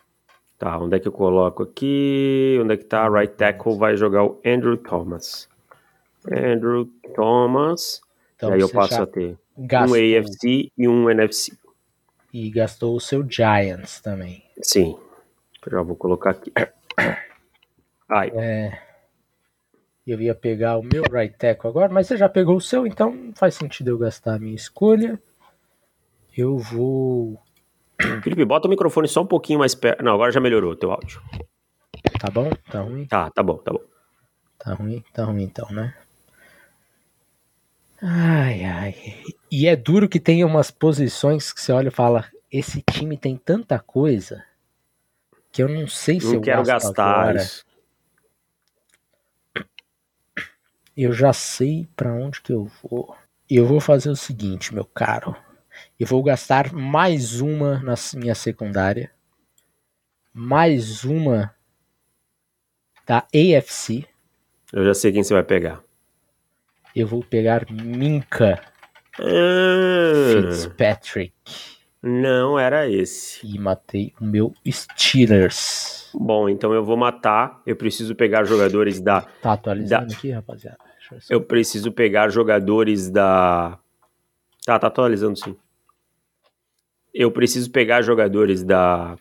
Tá, 0.59 0.77
onde 0.77 0.95
é 0.95 0.99
que 0.99 1.07
eu 1.07 1.11
coloco 1.11 1.63
aqui? 1.63 2.59
Onde 2.61 2.75
é 2.75 2.77
que 2.77 2.85
tá? 2.85 3.09
Right 3.09 3.33
tackle 3.33 3.75
vai 3.75 3.97
jogar 3.97 4.23
o 4.23 4.39
Andrew 4.45 4.77
Thomas. 4.77 5.49
Andrew 6.31 6.85
Thomas. 7.15 7.99
Então 8.35 8.51
e 8.51 8.53
aí 8.53 8.59
eu 8.61 8.69
passo 8.69 9.01
a 9.01 9.07
ter 9.07 9.35
gastou, 9.57 9.97
um 9.97 9.99
AFC 10.19 10.71
e 10.77 10.87
um 10.87 11.09
NFC. 11.09 11.57
e 12.31 12.51
gastou 12.51 12.95
o 12.95 12.99
seu 12.99 13.27
Giants 13.27 13.99
também. 13.99 14.43
Sim. 14.61 14.95
Já 15.71 15.81
vou 15.81 15.95
colocar 15.95 16.29
aqui. 16.29 16.51
Ai, 18.07 18.31
É, 18.35 18.77
eu 20.05 20.19
ia 20.19 20.33
pegar 20.33 20.77
o 20.77 20.83
meu 20.83 21.03
right 21.11 21.35
tackle 21.37 21.69
agora, 21.69 21.91
mas 21.93 22.07
você 22.07 22.17
já 22.17 22.27
pegou 22.27 22.55
o 22.55 22.61
seu, 22.61 22.87
então 22.87 23.13
não 23.13 23.33
faz 23.33 23.55
sentido 23.55 23.89
eu 23.89 23.97
gastar 23.97 24.35
a 24.35 24.39
minha 24.39 24.55
escolha. 24.55 25.21
Eu 26.35 26.57
vou. 26.57 27.39
Felipe, 28.23 28.45
bota 28.45 28.67
o 28.67 28.69
microfone 28.69 29.07
só 29.07 29.21
um 29.21 29.27
pouquinho 29.27 29.59
mais 29.59 29.75
perto. 29.75 30.03
Não, 30.03 30.13
agora 30.13 30.31
já 30.31 30.39
melhorou 30.39 30.71
o 30.71 30.75
teu 30.75 30.91
áudio. 30.91 31.21
Tá 32.19 32.29
bom? 32.31 32.49
Tá 32.71 32.81
ruim? 32.81 33.05
Tá, 33.05 33.29
tá 33.29 33.43
bom, 33.43 33.57
tá 33.57 33.71
bom. 33.71 33.81
Tá 34.57 34.73
ruim? 34.73 35.03
Tá 35.13 35.23
ruim 35.25 35.43
então, 35.43 35.69
né? 35.71 35.93
Ai, 38.01 38.63
ai. 38.63 38.95
E 39.51 39.67
é 39.67 39.75
duro 39.75 40.09
que 40.09 40.19
tem 40.19 40.43
umas 40.43 40.71
posições 40.71 41.53
que 41.53 41.61
você 41.61 41.71
olha 41.71 41.89
e 41.89 41.91
fala: 41.91 42.25
esse 42.51 42.81
time 42.81 43.15
tem 43.17 43.37
tanta 43.37 43.77
coisa 43.79 44.43
que 45.51 45.61
eu 45.61 45.67
não 45.69 45.87
sei 45.87 46.19
se 46.19 46.27
Não 46.27 46.35
eu 46.35 46.41
quero 46.41 46.63
gastar 46.63 47.21
agora. 47.21 47.41
isso. 47.43 47.63
Eu 51.01 51.11
já 51.13 51.33
sei 51.33 51.87
pra 51.95 52.13
onde 52.13 52.39
que 52.41 52.53
eu 52.53 52.69
vou. 52.83 53.15
Eu 53.49 53.65
vou 53.65 53.79
fazer 53.79 54.11
o 54.11 54.15
seguinte, 54.15 54.71
meu 54.71 54.85
caro. 54.85 55.35
Eu 55.99 56.05
vou 56.05 56.21
gastar 56.21 56.71
mais 56.71 57.41
uma 57.41 57.79
na 57.79 57.95
minha 58.13 58.35
secundária. 58.35 59.09
Mais 60.31 61.03
uma 61.03 61.55
da 63.07 63.25
AFC. 63.33 64.05
Eu 64.71 64.85
já 64.85 64.93
sei 64.93 65.11
quem 65.11 65.23
você 65.23 65.33
vai 65.33 65.41
pegar. 65.43 65.81
Eu 66.95 67.07
vou 67.07 67.23
pegar 67.23 67.65
Minka 67.71 68.61
Ah, 69.19 70.51
Fitzpatrick. 70.51 71.33
não 71.99 72.59
era 72.59 72.87
esse. 72.87 73.39
E 73.43 73.57
matei 73.57 74.13
o 74.21 74.23
meu 74.23 74.53
Steelers. 74.69 76.11
Bom, 76.13 76.47
então 76.47 76.73
eu 76.75 76.85
vou 76.85 76.95
matar. 76.95 77.59
Eu 77.65 77.75
preciso 77.75 78.13
pegar 78.13 78.43
jogadores 78.43 79.01
da. 79.01 79.21
Tá 79.41 79.53
atualizando 79.53 80.13
aqui, 80.13 80.29
rapaziada? 80.29 80.90
Eu 81.29 81.41
preciso 81.41 81.91
pegar 81.91 82.29
jogadores 82.29 83.09
da. 83.09 83.77
Tá, 84.65 84.77
tá 84.79 84.87
atualizando 84.87 85.37
sim. 85.37 85.55
Eu 87.13 87.31
preciso 87.31 87.69
pegar 87.71 88.01
jogadores 88.01 88.63
da 88.63 89.17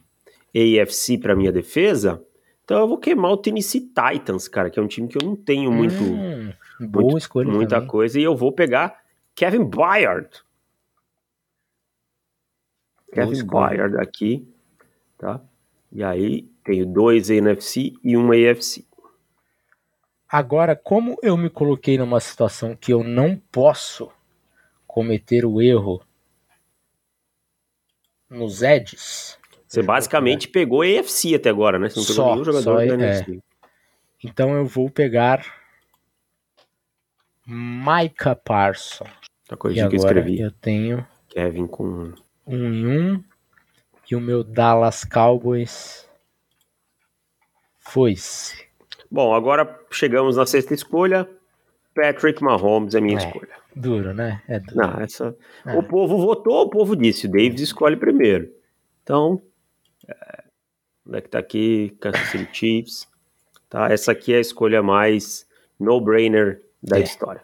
AFC 0.54 1.18
pra 1.18 1.35
minha 1.35 1.50
defesa. 1.50 2.23
Então 2.64 2.78
eu 2.78 2.87
vou 2.88 2.99
queimar 2.99 3.32
o 3.32 3.37
Tennessee 3.37 3.80
Titans, 3.80 4.47
cara, 4.47 4.70
que 4.70 4.78
é 4.78 4.82
um 4.82 4.87
time 4.87 5.09
que 5.09 5.18
eu 5.18 5.26
não 5.26 5.35
tenho 5.35 5.73
muito, 5.73 5.94
Hum, 6.02 6.52
boa 6.80 7.02
muito- 7.04 7.18
escolha 7.18 7.50
muita 7.50 7.76
também. 7.76 7.88
coisa. 7.88 8.20
E 8.20 8.23
eu 8.23 8.37
vou 8.37 8.52
pegar 8.52 9.00
Kevin 9.35 9.64
Byard. 9.64 10.28
Kevin 13.12 13.32
escolha. 13.32 13.68
Byard 13.70 13.97
aqui, 13.99 14.47
tá? 15.18 15.40
E 15.92 16.02
aí 16.04 16.42
tenho 16.64 16.87
dois 16.87 17.28
NFC 17.28 17.94
e 18.04 18.16
um 18.16 18.30
AFC. 18.30 18.87
Agora, 20.30 20.76
como 20.76 21.18
eu 21.22 21.37
me 21.37 21.50
coloquei 21.50 21.99
numa 21.99 22.20
situação 22.20 22.76
que 22.76 22.92
eu 22.92 23.02
não 23.02 23.37
posso 23.50 24.12
cometer 24.87 25.44
o 25.44 25.60
erro 25.60 26.00
nos 28.28 28.62
edges, 28.62 29.37
Você 29.66 29.82
basicamente 29.82 30.46
pegou 30.46 30.82
AFC 30.82 31.34
até 31.34 31.50
agora, 31.50 31.78
né? 31.80 31.88
Você 31.88 31.99
não 31.99 32.06
pegou 32.06 32.14
Só, 32.25 32.32
nenhum 32.32 32.44
jogador 32.44 32.62
só, 32.62 32.76
da 32.76 32.84
é. 32.84 32.88
NFC. 32.88 33.42
então 34.22 34.54
eu 34.54 34.64
vou 34.66 34.88
pegar 34.88 35.44
Micah 37.44 38.37
Parsons. 38.37 39.10
Tá 39.49 39.56
corrigindo 39.56 39.90
que 39.90 39.96
eu 39.96 40.00
agora 40.00 40.20
escrevi. 40.20 40.40
eu 40.40 40.52
tenho 40.52 41.04
Kevin 41.28 41.66
com. 41.66 42.12
um 42.46 42.72
em 42.72 42.87
um 42.87 43.25
e 44.08 44.14
o 44.14 44.20
meu 44.20 44.44
Dallas 44.44 45.04
Cowboys 45.04 46.08
foi-se. 47.78 48.70
Bom, 49.11 49.35
agora 49.35 49.79
chegamos 49.90 50.37
na 50.37 50.47
sexta 50.47 50.73
escolha. 50.75 51.29
Patrick 51.95 52.43
Mahomes 52.43 52.95
é 52.95 53.00
minha 53.00 53.19
É. 53.19 53.26
escolha. 53.26 53.49
Duro, 53.75 54.14
né? 54.14 54.43
É 54.49 54.59
duro. 54.61 54.76
Não, 54.76 55.00
essa. 55.00 55.37
É. 55.67 55.76
O 55.76 55.83
povo 55.83 56.17
votou, 56.19 56.62
o 56.62 56.71
povo 56.71 56.95
disse. 56.97 57.26
O 57.26 57.31
Davis 57.31 57.61
escolhe 57.61 57.97
primeiro. 57.97 58.49
Então. 59.02 59.43
É... 60.09 60.45
Onde 61.07 61.19
é 61.19 61.21
que 61.21 61.29
tá 61.29 61.38
aqui? 61.40 61.97
Kansas 62.00 62.29
City 62.29 62.49
Chiefs. 62.52 63.09
Tá? 63.69 63.90
Essa 63.93 64.12
aqui 64.12 64.33
é 64.33 64.37
a 64.37 64.40
escolha 64.40 64.83
mais 64.83 65.47
no-brainer 65.79 66.62
da 66.83 66.99
É. 66.99 67.02
história. 67.02 67.43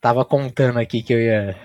Tava 0.00 0.24
contando 0.24 0.78
aqui 0.78 1.02
que 1.02 1.12
eu 1.12 1.20
ia 1.20 1.56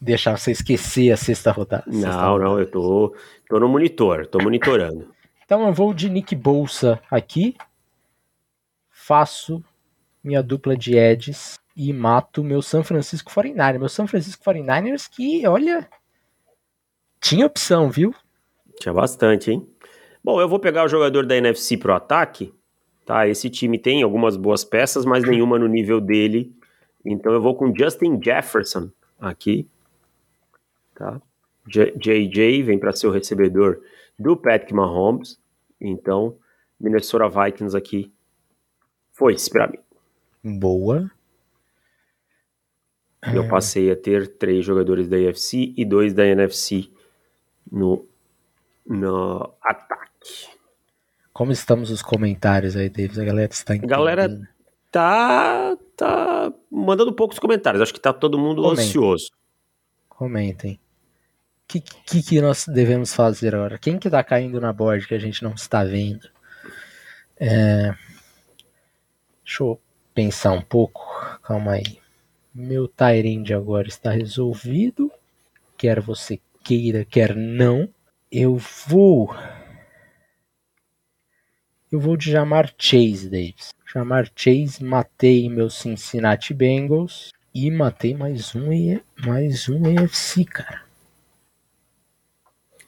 deixar 0.00 0.36
você 0.36 0.50
esquecer 0.50 1.12
a 1.12 1.16
sexta 1.16 1.52
rodada. 1.52 1.84
sexta 1.84 2.08
Não, 2.08 2.32
rodada. 2.32 2.44
não, 2.44 2.58
eu 2.58 2.70
tô, 2.70 3.14
tô 3.48 3.60
no 3.60 3.68
monitor, 3.68 4.26
tô 4.26 4.38
monitorando. 4.42 5.14
Então 5.52 5.66
eu 5.66 5.74
vou 5.74 5.92
de 5.92 6.08
Nick 6.08 6.34
Bolsa 6.34 6.98
aqui, 7.10 7.54
faço 8.88 9.62
minha 10.24 10.42
dupla 10.42 10.74
de 10.74 10.96
edges 10.96 11.60
e 11.76 11.92
mato 11.92 12.42
meu 12.42 12.62
San 12.62 12.82
Francisco 12.82 13.30
49ers. 13.30 13.78
Meu 13.78 13.88
San 13.90 14.06
Francisco 14.06 14.42
49ers 14.42 15.10
que, 15.14 15.46
olha, 15.46 15.86
tinha 17.20 17.44
opção, 17.44 17.90
viu? 17.90 18.14
Tinha 18.80 18.94
bastante, 18.94 19.50
hein? 19.50 19.68
Bom, 20.24 20.40
eu 20.40 20.48
vou 20.48 20.58
pegar 20.58 20.86
o 20.86 20.88
jogador 20.88 21.26
da 21.26 21.36
NFC 21.36 21.76
pro 21.76 21.92
ataque. 21.92 22.54
Tá, 23.04 23.28
esse 23.28 23.50
time 23.50 23.78
tem 23.78 24.02
algumas 24.02 24.38
boas 24.38 24.64
peças, 24.64 25.04
mas 25.04 25.22
nenhuma 25.22 25.58
no 25.58 25.68
nível 25.68 26.00
dele. 26.00 26.50
Então 27.04 27.30
eu 27.30 27.42
vou 27.42 27.54
com 27.54 27.76
Justin 27.76 28.18
Jefferson 28.24 28.90
aqui. 29.20 29.68
Tá? 30.94 31.20
JJ 31.66 32.62
vem 32.62 32.78
para 32.78 32.92
ser 32.92 33.06
o 33.06 33.10
recebedor 33.10 33.82
do 34.18 34.34
Patrick 34.34 34.72
Mahomes. 34.72 35.41
Então, 35.82 36.36
Minnesota 36.78 37.28
Vikings 37.28 37.76
aqui 37.76 38.12
foi-se 39.12 39.50
para 39.50 39.68
mim. 39.68 40.58
Boa. 40.58 41.10
É. 43.24 43.36
Eu 43.36 43.48
passei 43.48 43.90
a 43.90 43.96
ter 43.96 44.26
três 44.36 44.64
jogadores 44.64 45.08
da 45.08 45.16
AFC 45.16 45.74
e 45.76 45.84
dois 45.84 46.14
da 46.14 46.24
NFC 46.26 46.88
no, 47.70 48.06
no 48.86 49.54
ataque. 49.62 50.48
Como 51.32 51.52
estamos 51.52 51.90
os 51.90 52.02
comentários 52.02 52.76
aí, 52.76 52.88
Davis? 52.88 53.18
A 53.18 53.24
galera 53.24 53.50
está 53.52 53.74
entendendo. 53.74 53.96
Galera 53.96 54.48
tá, 54.90 55.76
tá 55.96 56.52
mandando 56.70 57.12
poucos 57.12 57.38
comentários. 57.38 57.80
Acho 57.80 57.94
que 57.94 58.00
tá 58.00 58.12
todo 58.12 58.38
mundo 58.38 58.68
ansioso. 58.68 59.30
Comentem. 60.08 60.78
Que, 61.72 61.80
que, 61.80 62.22
que, 62.22 62.40
nós 62.42 62.66
devemos 62.66 63.14
fazer 63.14 63.54
agora? 63.54 63.78
Quem 63.78 63.98
que 63.98 64.10
tá 64.10 64.22
caindo 64.22 64.60
na 64.60 64.74
board 64.74 65.06
que 65.06 65.14
a 65.14 65.18
gente 65.18 65.42
não 65.42 65.54
está 65.54 65.82
vendo? 65.82 66.28
É... 67.40 67.94
Deixa 69.42 69.62
eu 69.62 69.80
pensar 70.14 70.52
um 70.52 70.60
pouco. 70.60 71.00
Calma 71.42 71.72
aí. 71.72 71.98
Meu 72.54 72.86
Tyrande 72.86 73.54
agora 73.54 73.88
está 73.88 74.10
resolvido. 74.10 75.10
Quer 75.78 75.98
você 75.98 76.38
queira, 76.62 77.06
quer 77.06 77.34
não. 77.34 77.88
Eu 78.30 78.58
vou. 78.86 79.34
Eu 81.90 81.98
vou 81.98 82.18
de 82.18 82.30
Jamar 82.30 82.70
Chase, 82.76 83.30
Davis. 83.30 83.70
Jamar 83.90 84.30
Chase, 84.36 84.84
matei 84.84 85.48
meu 85.48 85.70
Cincinnati 85.70 86.52
Bengals 86.52 87.32
e 87.54 87.70
matei 87.70 88.14
mais 88.14 88.54
um 88.54 88.68
mais 89.24 89.70
um 89.70 89.86
EFC, 89.86 90.44
cara. 90.44 90.91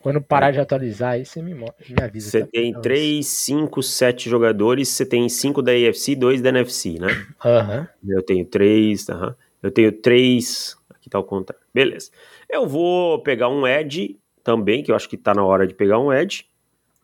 Quando 0.05 0.21
parar 0.21 0.51
de 0.51 0.61
atualizar 0.61 1.13
aí, 1.13 1.25
você 1.25 1.41
me, 1.41 1.55
me 1.55 1.67
avisa. 1.99 2.31
Você 2.31 2.45
tem 2.45 2.79
3, 2.79 3.27
5, 3.27 3.83
7 3.83 4.29
jogadores, 4.29 4.91
você 4.91 5.07
tem 5.07 5.27
5 5.31 5.63
da 5.63 5.73
AFC 5.73 6.13
e 6.13 6.17
2 6.17 6.43
da 6.43 6.51
NFC, 6.51 6.99
né? 6.99 7.09
Aham. 7.43 7.89
Uhum. 8.03 8.15
Eu 8.15 8.23
tenho 8.23 8.45
3, 8.45 9.09
aham. 9.09 9.29
Uhum. 9.29 9.35
Eu 9.63 9.71
tenho 9.71 9.91
3, 9.91 10.77
aqui 10.91 11.09
tá 11.09 11.19
o 11.19 11.25
contrário. 11.25 11.65
Beleza. 11.73 12.11
Eu 12.51 12.69
vou 12.69 13.23
pegar 13.23 13.49
um 13.49 13.67
Edge 13.67 14.21
também, 14.43 14.83
que 14.83 14.91
eu 14.91 14.95
acho 14.95 15.09
que 15.09 15.17
tá 15.17 15.33
na 15.33 15.43
hora 15.43 15.67
de 15.67 15.73
pegar 15.73 15.99
um 15.99 16.13
Edge. 16.13 16.45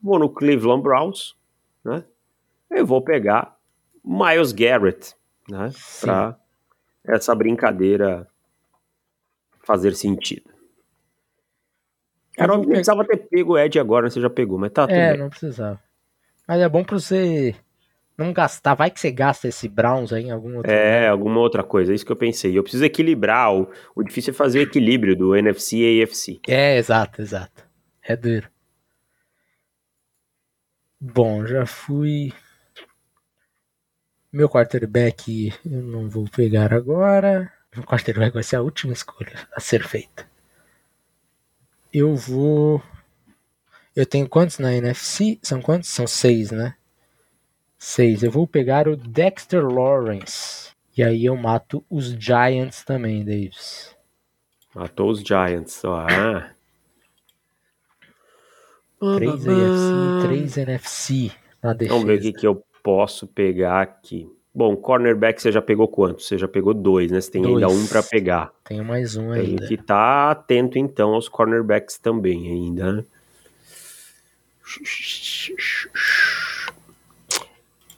Vou 0.02 0.18
no 0.18 0.28
Cleveland 0.28 0.82
Browns, 0.82 1.34
né? 1.82 2.04
Eu 2.70 2.84
vou 2.84 3.00
pegar 3.00 3.56
Miles 4.04 4.52
Garrett, 4.52 5.14
né? 5.48 5.70
Sim. 5.72 6.06
Pra 6.06 6.38
essa 7.06 7.34
brincadeira 7.34 8.28
fazer 9.64 9.94
sentido. 9.94 10.59
Era 12.42 12.52
óbvio 12.52 12.68
que 12.68 12.74
precisava 12.74 13.04
ter 13.04 13.16
pego 13.16 13.52
o 13.54 13.58
Ed 13.58 13.78
agora, 13.78 14.08
você 14.10 14.20
já 14.20 14.30
pegou, 14.30 14.58
mas 14.58 14.70
tá 14.72 14.86
tudo 14.86 14.96
É, 14.96 15.10
bem. 15.10 15.18
não 15.18 15.28
precisava. 15.30 15.80
Mas 16.46 16.60
é 16.60 16.68
bom 16.68 16.82
pra 16.84 16.98
você 16.98 17.54
não 18.18 18.32
gastar. 18.32 18.74
Vai 18.74 18.90
que 18.90 18.98
você 19.00 19.10
gasta 19.10 19.48
esse 19.48 19.68
Browns 19.68 20.12
aí 20.12 20.24
em 20.24 20.30
algum 20.30 20.56
outro. 20.56 20.70
É, 20.70 20.98
lugar. 21.00 21.10
alguma 21.10 21.40
outra 21.40 21.62
coisa, 21.62 21.92
é 21.92 21.94
isso 21.94 22.04
que 22.04 22.12
eu 22.12 22.16
pensei. 22.16 22.56
Eu 22.58 22.62
preciso 22.62 22.84
equilibrar. 22.84 23.54
O, 23.54 23.68
o 23.94 24.02
difícil 24.02 24.32
é 24.32 24.34
fazer 24.34 24.58
o 24.58 24.62
equilíbrio 24.62 25.14
do 25.16 25.34
NFC 25.36 25.76
e 25.76 26.02
AFC. 26.02 26.40
É, 26.48 26.76
exato, 26.76 27.22
exato. 27.22 27.64
É 28.02 28.16
duro. 28.16 28.48
Bom, 31.00 31.46
já 31.46 31.64
fui. 31.66 32.32
Meu 34.32 34.48
quarterback 34.48 35.52
eu 35.64 35.82
não 35.82 36.08
vou 36.08 36.28
pegar 36.28 36.72
agora. 36.72 37.52
Meu 37.74 37.84
quarterback 37.84 38.32
vai 38.34 38.42
ser 38.42 38.56
a 38.56 38.62
última 38.62 38.92
escolha 38.92 39.32
a 39.54 39.60
ser 39.60 39.82
feita. 39.86 40.28
Eu 41.92 42.14
vou. 42.14 42.82
Eu 43.94 44.06
tenho 44.06 44.28
quantos 44.28 44.58
na 44.58 44.72
NFC? 44.72 45.38
São 45.42 45.60
quantos? 45.60 45.88
São 45.88 46.06
seis, 46.06 46.50
né? 46.50 46.74
Seis. 47.78 48.22
Eu 48.22 48.30
vou 48.30 48.46
pegar 48.46 48.88
o 48.88 48.96
Dexter 48.96 49.66
Lawrence. 49.66 50.70
E 50.96 51.02
aí 51.02 51.24
eu 51.24 51.36
mato 51.36 51.84
os 51.88 52.06
Giants 52.06 52.84
também, 52.84 53.24
Davis. 53.24 53.96
Matou 54.74 55.10
os 55.10 55.20
Giants. 55.20 55.82
Ah. 55.84 56.52
Três 59.16 59.48
AFC, 59.48 60.26
três 60.26 60.58
NFC 60.58 61.32
na 61.62 61.72
defesa. 61.72 61.94
Vamos 61.94 62.06
ver 62.06 62.18
o 62.18 62.20
que, 62.20 62.32
que 62.34 62.46
eu 62.46 62.62
posso 62.82 63.26
pegar 63.26 63.80
aqui. 63.80 64.30
Bom, 64.52 64.76
cornerback 64.76 65.40
você 65.40 65.52
já 65.52 65.62
pegou 65.62 65.86
quanto? 65.86 66.22
Você 66.22 66.36
já 66.36 66.48
pegou 66.48 66.74
dois, 66.74 67.10
né? 67.10 67.20
Você 67.20 67.30
tem 67.30 67.42
dois. 67.42 67.62
ainda 67.62 67.72
um 67.72 67.86
para 67.86 68.02
pegar. 68.02 68.52
Tenho 68.64 68.84
mais 68.84 69.16
um 69.16 69.32
tem 69.32 69.40
ainda. 69.40 69.58
Tem 69.58 69.68
que 69.68 69.74
estar 69.74 69.94
tá 69.94 70.30
atento 70.32 70.76
então 70.76 71.14
aos 71.14 71.28
cornerbacks 71.28 71.98
também 71.98 72.48
ainda. 72.48 72.92
Né? 72.92 73.04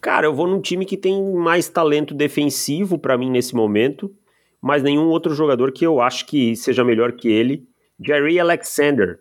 Cara, 0.00 0.26
eu 0.26 0.34
vou 0.34 0.46
num 0.46 0.60
time 0.60 0.84
que 0.84 0.96
tem 0.96 1.22
mais 1.32 1.68
talento 1.68 2.14
defensivo 2.14 2.98
para 2.98 3.16
mim 3.16 3.30
nesse 3.30 3.54
momento, 3.54 4.14
mas 4.60 4.82
nenhum 4.82 5.06
outro 5.06 5.34
jogador 5.34 5.72
que 5.72 5.86
eu 5.86 6.00
acho 6.00 6.26
que 6.26 6.54
seja 6.56 6.84
melhor 6.84 7.12
que 7.12 7.28
ele. 7.28 7.66
Jerry 7.98 8.38
Alexander, 8.38 9.20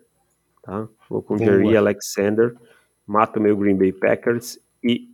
tá? 0.62 0.88
Vou 1.08 1.22
com 1.22 1.36
Boa. 1.36 1.48
Jerry 1.48 1.76
Alexander, 1.76 2.54
mato 3.06 3.40
meu 3.40 3.56
Green 3.56 3.76
Bay 3.76 3.92
Packers 3.92 4.58
e 4.82 5.11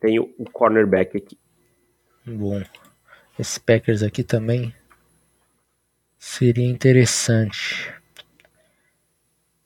tenho 0.00 0.32
o 0.38 0.44
cornerback 0.44 1.16
aqui. 1.16 1.38
Bom, 2.26 2.62
esse 3.38 3.60
Packers 3.60 4.02
aqui 4.02 4.22
também 4.22 4.74
seria 6.18 6.68
interessante. 6.68 7.92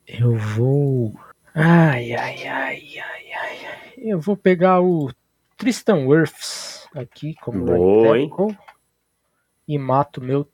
Eu 0.06 0.36
vou. 0.36 1.14
Ai, 1.54 2.12
ai, 2.12 2.46
ai, 2.46 2.82
ai, 2.98 3.34
ai. 3.34 3.92
Eu 3.98 4.20
vou 4.20 4.36
pegar 4.36 4.80
o 4.80 5.10
Tristan 5.56 6.06
Wirfs 6.06 6.88
aqui 6.94 7.34
como 7.36 7.64
Boa, 7.64 8.18
hein? 8.18 8.30
e 9.66 9.78
mato 9.78 10.20
meu 10.20 10.48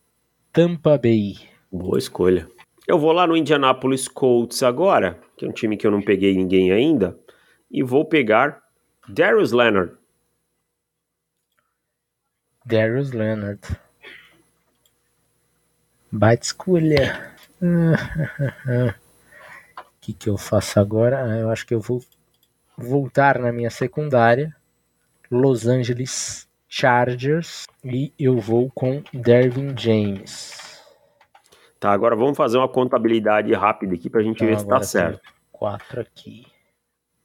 Tampa 0.52 0.98
Bay. 0.98 1.36
Boa 1.70 1.98
escolha. 1.98 2.48
Eu 2.86 2.98
vou 2.98 3.12
lá 3.12 3.26
no 3.26 3.36
Indianapolis 3.36 4.08
Colts 4.08 4.62
agora, 4.62 5.20
que 5.36 5.44
é 5.44 5.48
um 5.48 5.52
time 5.52 5.76
que 5.76 5.86
eu 5.86 5.90
não 5.90 6.00
peguei 6.00 6.34
ninguém 6.34 6.72
ainda, 6.72 7.18
e 7.70 7.82
vou 7.82 8.04
pegar 8.04 8.62
Darius 9.08 9.52
Leonard. 9.52 9.96
Darius 12.66 13.10
Leonard. 13.12 13.60
Baita 16.12 16.44
escolha. 16.44 17.34
O 17.62 18.92
que, 20.00 20.12
que 20.12 20.28
eu 20.28 20.36
faço 20.36 20.78
agora? 20.78 21.24
Ah, 21.24 21.38
eu 21.38 21.50
acho 21.50 21.66
que 21.66 21.74
eu 21.74 21.80
vou 21.80 22.04
voltar 22.76 23.38
na 23.38 23.50
minha 23.50 23.70
secundária. 23.70 24.54
Los 25.30 25.66
Angeles 25.66 26.46
Chargers. 26.68 27.66
E 27.82 28.12
eu 28.18 28.38
vou 28.38 28.70
com 28.74 29.02
Dervin 29.10 29.74
James. 29.74 30.82
Tá, 31.80 31.92
agora 31.92 32.14
vamos 32.14 32.36
fazer 32.36 32.58
uma 32.58 32.68
contabilidade 32.68 33.54
rápida 33.54 33.94
aqui 33.94 34.10
pra 34.10 34.22
gente 34.22 34.36
então, 34.36 34.48
ver 34.48 34.58
se 34.58 34.68
tá 34.68 34.82
certo. 34.82 35.22
Quatro 35.50 36.02
aqui 36.02 36.46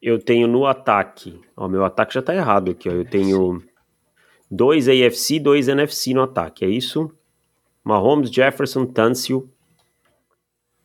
eu 0.03 0.19
tenho 0.19 0.47
no 0.49 0.67
ataque. 0.67 1.39
Ó, 1.55 1.69
meu 1.69 1.85
ataque 1.85 2.13
já 2.13 2.21
tá 2.21 2.35
errado 2.35 2.71
aqui, 2.71 2.89
ó. 2.89 2.91
Eu 2.91 3.05
tenho 3.05 3.63
dois 4.51 4.89
AFC, 4.89 5.39
dois 5.39 5.69
NFC 5.69 6.13
no 6.13 6.21
ataque, 6.21 6.65
é 6.65 6.67
isso? 6.67 7.09
Mahomes, 7.85 8.29
Jefferson, 8.29 8.85
Tunsil 8.85 9.49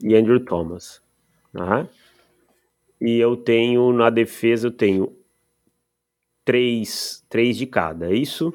e 0.00 0.14
Andrew 0.14 0.38
Thomas. 0.44 1.02
Uhum. 1.52 1.88
E 3.00 3.18
eu 3.18 3.37
tenho 3.37 3.92
na 3.92 4.09
defesa, 4.09 4.68
eu 4.68 4.72
tenho 4.72 5.16
três, 6.44 7.24
três 7.28 7.57
de 7.57 7.66
cada, 7.66 8.12
é 8.12 8.14
isso? 8.14 8.54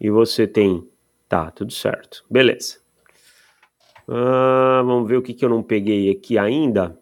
E 0.00 0.10
você 0.10 0.46
tem. 0.46 0.88
Tá, 1.28 1.50
tudo 1.50 1.72
certo. 1.72 2.24
Beleza. 2.30 2.78
Uh, 4.08 4.84
vamos 4.86 5.08
ver 5.08 5.16
o 5.16 5.22
que, 5.22 5.34
que 5.34 5.44
eu 5.44 5.48
não 5.48 5.62
peguei 5.62 6.08
aqui 6.08 6.38
ainda. 6.38 6.98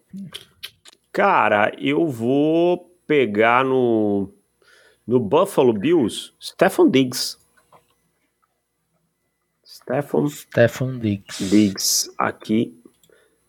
Cara, 1.13 1.73
eu 1.79 2.05
vou 2.07 2.86
pegar 3.07 3.63
no, 3.63 4.29
no 5.07 5.19
Buffalo 5.19 5.73
Bills 5.73 6.33
Stefan 6.39 6.89
Diggs. 6.89 7.37
Stefan, 9.65 10.27
Stefan 10.27 10.99
Diggs. 10.99 11.49
Diggs 11.49 12.13
aqui 12.17 12.77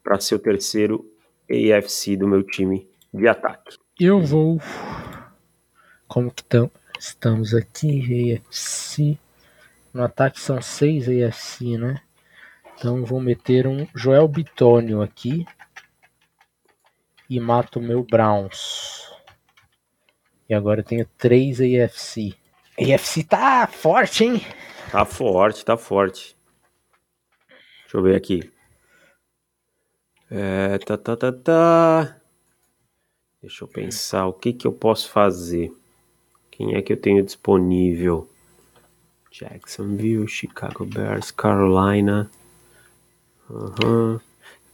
para 0.03 0.21
ser 0.21 0.37
o 0.37 0.39
terceiro 0.39 1.05
AFC 1.51 2.17
do 2.17 2.29
meu 2.29 2.45
time 2.45 2.89
de 3.13 3.27
ataque. 3.27 3.77
Eu 3.99 4.21
vou. 4.25 4.61
Como 6.07 6.31
que 6.31 6.45
tam, 6.45 6.71
estamos 6.99 7.53
aqui? 7.55 8.37
AFC. 8.37 9.19
No 9.93 10.05
ataque 10.05 10.39
são 10.39 10.63
seis 10.63 11.09
AFC, 11.09 11.77
né? 11.77 12.01
Então 12.77 13.05
vou 13.05 13.21
meter 13.21 13.67
um 13.67 13.89
Joel 13.95 14.29
Bitônio 14.29 15.03
aqui 15.03 15.45
e 17.29 17.41
mato 17.41 17.81
o 17.81 17.83
meu 17.83 18.05
Browns. 18.05 19.08
E 20.49 20.55
agora 20.55 20.81
eu 20.81 20.85
tenho 20.85 21.07
três 21.19 21.61
AFC. 21.61 22.35
AFC 22.79 23.23
tá 23.25 23.67
forte, 23.67 24.25
hein? 24.25 24.41
Tá 24.91 25.05
forte, 25.05 25.65
tá 25.65 25.77
forte. 25.77 26.35
Deixa 27.83 27.97
eu 27.97 28.03
ver 28.03 28.17
aqui. 28.17 28.51
É, 30.31 30.79
tá, 30.79 30.97
tá, 30.97 31.17
tá, 31.17 31.33
tá. 31.33 32.17
Deixa 33.43 33.65
eu 33.65 33.69
pensar 33.69 34.27
o 34.27 34.33
que 34.33 34.53
que 34.53 34.67
eu 34.67 34.73
posso 34.73 35.11
fazer. 35.11 35.73
Quem 36.51 36.75
é 36.75 36.83
que 36.83 36.93
eu 36.93 36.97
tenho 36.97 37.23
disponível? 37.25 38.29
Jacksonville, 39.31 40.27
Chicago 40.27 40.85
Bears, 40.85 41.31
Carolina. 41.31 42.31
Uhum. 43.51 44.19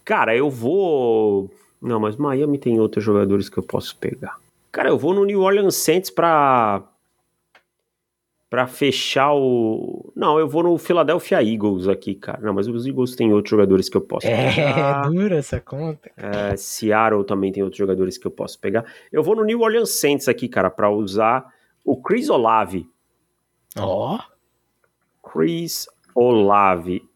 Cara, 0.04 0.36
eu 0.36 0.48
vou. 0.48 1.50
Não, 1.82 1.98
mas 1.98 2.16
Miami 2.16 2.58
tem 2.58 2.80
outros 2.80 3.04
jogadores 3.04 3.48
que 3.48 3.58
eu 3.58 3.62
posso 3.62 3.96
pegar. 3.96 4.38
Cara, 4.74 4.88
eu 4.88 4.98
vou 4.98 5.14
no 5.14 5.24
New 5.24 5.40
Orleans 5.40 5.76
Saints 5.76 6.10
pra. 6.10 6.82
pra 8.50 8.66
fechar 8.66 9.32
o. 9.32 10.12
Não, 10.16 10.36
eu 10.36 10.48
vou 10.48 10.64
no 10.64 10.76
Philadelphia 10.76 11.40
Eagles 11.40 11.86
aqui, 11.86 12.12
cara. 12.12 12.40
Não, 12.40 12.52
mas 12.52 12.66
os 12.66 12.84
Eagles 12.84 13.14
têm 13.14 13.32
outros 13.32 13.50
jogadores 13.50 13.88
que 13.88 13.96
eu 13.96 14.00
posso 14.00 14.26
É, 14.26 14.52
pegar. 14.52 15.02
dura 15.14 15.36
essa 15.36 15.60
conta. 15.60 16.10
É, 16.16 16.56
Seattle 16.56 17.22
também 17.22 17.52
tem 17.52 17.62
outros 17.62 17.78
jogadores 17.78 18.18
que 18.18 18.26
eu 18.26 18.32
posso 18.32 18.58
pegar. 18.58 18.84
Eu 19.12 19.22
vou 19.22 19.36
no 19.36 19.44
New 19.44 19.60
Orleans 19.60 19.90
Saints 19.90 20.26
aqui, 20.26 20.48
cara, 20.48 20.68
pra 20.68 20.90
usar 20.90 21.46
o 21.84 21.96
Chris 22.02 22.28
Olave. 22.28 22.84
Ó, 23.78 24.18
Chris 25.22 25.86
Olave. 26.16 27.08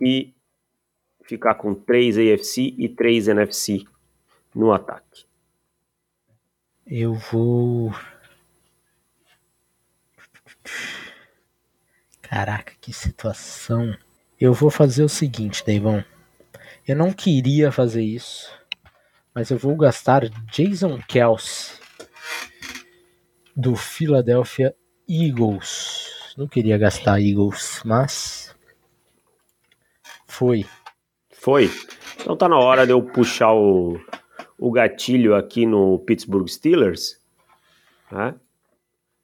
E 0.00 0.34
ficar 1.22 1.54
com 1.54 1.76
3 1.76 2.18
AFC 2.18 2.74
e 2.76 2.88
3 2.88 3.28
NFC 3.28 3.84
no 4.52 4.72
ataque. 4.72 5.26
Eu 6.86 7.14
vou. 7.14 7.94
Caraca, 12.22 12.72
que 12.80 12.92
situação. 12.92 13.96
Eu 14.40 14.52
vou 14.52 14.70
fazer 14.70 15.02
o 15.02 15.08
seguinte, 15.08 15.64
Deivão. 15.64 16.04
Eu 16.86 16.96
não 16.96 17.12
queria 17.12 17.72
fazer 17.72 18.02
isso, 18.02 18.52
mas 19.34 19.50
eu 19.50 19.58
vou 19.58 19.76
gastar 19.76 20.28
Jason 20.50 21.00
Kelsey 21.08 21.78
do 23.56 23.74
Philadelphia 23.76 24.74
Eagles. 25.08 26.34
Não 26.36 26.46
queria 26.48 26.76
gastar 26.76 27.20
Eagles, 27.20 27.80
mas 27.84 28.54
foi. 30.26 30.66
Foi. 31.30 31.70
Então 32.20 32.36
tá 32.36 32.48
na 32.48 32.58
hora 32.58 32.84
de 32.84 32.92
eu 32.92 33.02
puxar 33.02 33.52
o, 33.52 33.98
o 34.58 34.70
gatilho 34.70 35.34
aqui 35.34 35.66
no 35.66 35.98
Pittsburgh 36.00 36.48
Steelers 36.48 37.20
né? 38.10 38.34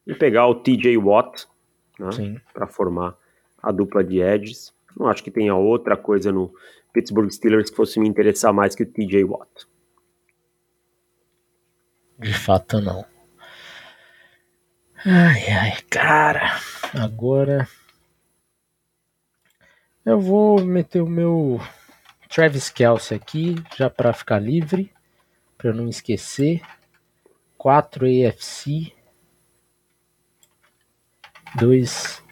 e 0.06 0.14
pegar 0.14 0.46
o 0.46 0.54
TJ 0.56 0.96
Watt 0.98 1.46
né? 1.98 2.40
Para 2.52 2.66
formar 2.66 3.16
a 3.62 3.70
dupla 3.70 4.02
de 4.02 4.20
edges. 4.20 4.72
Não 4.96 5.06
acho 5.06 5.22
que 5.22 5.30
tenha 5.30 5.54
outra 5.54 5.96
coisa 5.96 6.32
no 6.32 6.52
Pittsburgh 6.92 7.30
Steelers 7.30 7.70
que 7.70 7.76
fosse 7.76 8.00
me 8.00 8.08
interessar 8.08 8.52
mais 8.52 8.74
que 8.74 8.82
o 8.82 8.90
TJ 8.90 9.24
Watt. 9.24 9.66
De 12.18 12.34
fato 12.34 12.80
não. 12.80 13.04
Ai, 15.04 15.46
ai, 15.48 15.82
cara. 15.88 16.58
Agora 16.94 17.68
eu 20.04 20.18
vou 20.18 20.64
meter 20.64 21.02
o 21.02 21.06
meu 21.06 21.60
Travis 22.28 22.70
Kelsey 22.70 23.16
aqui, 23.16 23.54
já 23.76 23.88
para 23.88 24.12
ficar 24.12 24.38
livre, 24.38 24.92
para 25.60 25.70
eu 25.70 25.74
não 25.74 25.88
esquecer. 25.88 26.62
4 27.58 28.06
AFC, 28.06 28.94
2 31.56 32.22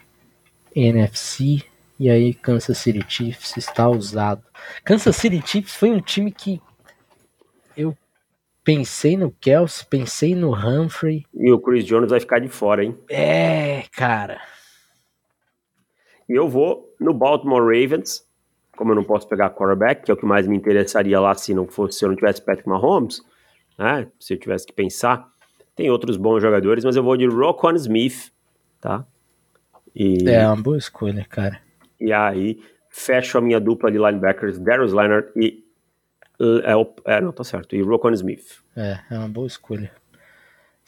NFC 0.75 1.63
e 1.99 2.09
aí 2.09 2.33
Kansas 2.33 2.77
City 2.79 3.05
Chiefs 3.07 3.55
está 3.57 3.87
usado. 3.87 4.43
Kansas 4.83 5.15
City 5.15 5.39
Chiefs 5.45 5.75
foi 5.75 5.91
um 5.91 6.01
time 6.01 6.31
que 6.31 6.59
eu 7.77 7.95
pensei 8.63 9.15
no 9.15 9.31
Kelsey, 9.31 9.85
pensei 9.85 10.33
no 10.33 10.55
Humphrey. 10.55 11.27
E 11.33 11.51
o 11.51 11.59
Chris 11.59 11.85
Jones 11.85 12.09
vai 12.09 12.19
ficar 12.19 12.39
de 12.39 12.47
fora, 12.47 12.83
hein? 12.83 12.97
É, 13.07 13.83
cara. 13.91 14.41
E 16.27 16.33
eu 16.33 16.47
vou 16.47 16.95
no 16.99 17.13
Baltimore 17.13 17.61
Ravens, 17.61 18.25
como 18.79 18.91
eu 18.91 18.95
não 18.95 19.03
posso 19.03 19.27
pegar 19.27 19.49
quarterback, 19.49 20.03
que 20.05 20.09
é 20.09 20.13
o 20.13 20.17
que 20.17 20.25
mais 20.25 20.47
me 20.47 20.55
interessaria 20.55 21.19
lá 21.19 21.35
se 21.35 21.53
não 21.53 21.67
fosse 21.67 21.99
se 21.99 22.05
eu 22.05 22.09
não 22.09 22.15
tivesse 22.15 22.41
Patrick 22.41 22.67
Mahomes, 22.67 23.21
né? 23.77 24.07
Se 24.17 24.33
eu 24.33 24.39
tivesse 24.39 24.65
que 24.65 24.71
pensar. 24.71 25.27
Tem 25.75 25.89
outros 25.91 26.15
bons 26.15 26.39
jogadores, 26.41 26.85
mas 26.85 26.95
eu 26.95 27.03
vou 27.03 27.17
de 27.17 27.27
Roquan 27.27 27.75
Smith, 27.75 28.31
tá? 28.79 29.05
E, 29.93 30.29
É 30.29 30.47
uma 30.47 30.55
boa 30.55 30.77
escolha, 30.77 31.25
cara. 31.29 31.59
e 31.99 32.13
aí 32.13 32.61
fecho 32.89 33.37
a 33.37 33.41
minha 33.41 33.59
dupla 33.59 33.91
de 33.91 33.97
linebackers, 33.97 34.57
Darius 34.57 34.93
Leonard 34.93 35.27
e 35.35 35.61
é, 36.39 37.15
é, 37.17 37.21
não, 37.21 37.33
tá 37.33 37.43
certo. 37.43 37.75
E 37.75 37.81
Roquan 37.81 38.13
Smith. 38.13 38.59
É, 38.77 38.97
é 39.11 39.17
uma 39.19 39.27
boa 39.27 39.45
escolha. 39.45 39.91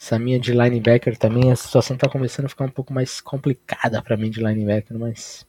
Essa 0.00 0.18
minha 0.18 0.40
de 0.40 0.52
linebacker 0.52 1.16
também, 1.18 1.52
a 1.52 1.56
situação 1.56 1.94
tá 1.96 2.08
começando 2.08 2.46
a 2.46 2.48
ficar 2.48 2.64
um 2.64 2.70
pouco 2.70 2.92
mais 2.92 3.20
complicada 3.20 4.00
pra 4.02 4.16
mim 4.16 4.30
de 4.30 4.42
linebacker, 4.42 4.98
mas. 4.98 5.46